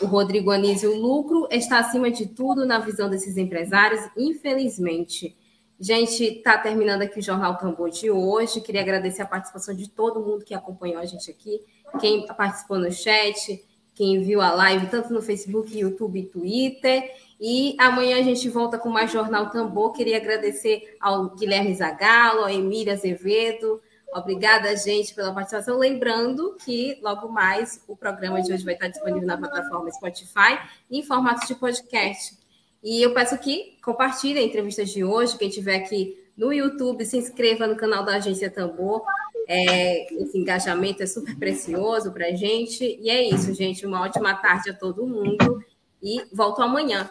O 0.00 0.06
Rodrigo 0.06 0.50
Anísio, 0.50 0.92
o 0.92 1.00
lucro 1.00 1.48
está 1.50 1.80
acima 1.80 2.10
de 2.10 2.26
tudo 2.26 2.64
na 2.64 2.78
visão 2.78 3.10
desses 3.10 3.36
empresários, 3.36 4.08
infelizmente. 4.16 5.36
Gente, 5.78 6.22
está 6.24 6.58
terminando 6.58 7.02
aqui 7.02 7.18
o 7.18 7.22
Jornal 7.22 7.56
Tambor 7.56 7.90
de 7.90 8.10
hoje. 8.10 8.60
Queria 8.60 8.82
agradecer 8.82 9.22
a 9.22 9.26
participação 9.26 9.74
de 9.74 9.88
todo 9.88 10.20
mundo 10.20 10.44
que 10.44 10.54
acompanhou 10.54 11.00
a 11.00 11.06
gente 11.06 11.30
aqui, 11.30 11.60
quem 11.98 12.26
participou 12.26 12.78
no 12.78 12.92
chat, 12.92 13.64
quem 13.94 14.20
viu 14.20 14.40
a 14.40 14.52
live, 14.52 14.86
tanto 14.88 15.12
no 15.12 15.20
Facebook, 15.20 15.76
YouTube 15.76 16.20
e 16.20 16.26
Twitter. 16.26 17.10
E 17.40 17.74
amanhã 17.78 18.18
a 18.18 18.22
gente 18.22 18.46
volta 18.50 18.78
com 18.78 18.90
mais 18.90 19.10
Jornal 19.10 19.48
Tambor. 19.48 19.92
Queria 19.92 20.18
agradecer 20.18 20.96
ao 21.00 21.30
Guilherme 21.30 21.74
Zagalo, 21.74 22.40
ao 22.40 22.50
Emília 22.50 22.92
Azevedo. 22.92 23.80
Obrigada, 24.12 24.76
gente, 24.76 25.14
pela 25.14 25.32
participação. 25.32 25.78
Lembrando 25.78 26.56
que 26.62 26.98
logo 27.00 27.28
mais 27.28 27.82
o 27.88 27.96
programa 27.96 28.42
de 28.42 28.52
hoje 28.52 28.64
vai 28.64 28.74
estar 28.74 28.88
disponível 28.88 29.26
na 29.26 29.38
plataforma 29.38 29.90
Spotify 29.90 30.58
em 30.90 31.02
formato 31.02 31.46
de 31.46 31.54
podcast. 31.54 32.36
E 32.82 33.00
eu 33.00 33.14
peço 33.14 33.38
que 33.38 33.78
compartilhem 33.82 34.42
a 34.42 34.46
entrevista 34.46 34.84
de 34.84 35.02
hoje. 35.02 35.38
Quem 35.38 35.48
estiver 35.48 35.76
aqui 35.76 36.18
no 36.36 36.52
YouTube, 36.52 37.06
se 37.06 37.16
inscreva 37.16 37.66
no 37.66 37.76
canal 37.76 38.04
da 38.04 38.16
Agência 38.16 38.50
Tambor. 38.50 39.02
É, 39.48 40.12
esse 40.22 40.36
engajamento 40.36 41.02
é 41.02 41.06
super 41.06 41.36
precioso 41.38 42.12
para 42.12 42.26
a 42.26 42.32
gente. 42.32 42.98
E 43.00 43.08
é 43.08 43.22
isso, 43.22 43.54
gente. 43.54 43.86
Uma 43.86 44.02
ótima 44.02 44.34
tarde 44.34 44.70
a 44.70 44.74
todo 44.74 45.06
mundo 45.06 45.64
e 46.02 46.24
volto 46.32 46.62
amanhã. 46.62 47.10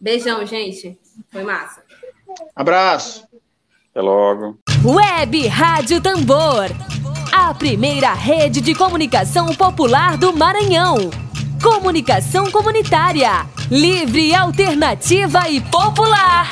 Beijão, 0.00 0.44
gente. 0.46 0.98
Foi 1.30 1.42
massa. 1.42 1.82
Abraço. 2.54 3.26
Até 3.90 4.00
logo. 4.00 4.58
Web 4.84 5.46
Rádio 5.46 6.00
Tambor. 6.00 6.66
A 7.32 7.54
primeira 7.54 8.12
rede 8.12 8.60
de 8.60 8.74
comunicação 8.74 9.54
popular 9.54 10.16
do 10.16 10.32
Maranhão. 10.32 11.10
Comunicação 11.62 12.50
comunitária. 12.50 13.46
Livre, 13.70 14.34
alternativa 14.34 15.48
e 15.48 15.60
popular. 15.60 16.50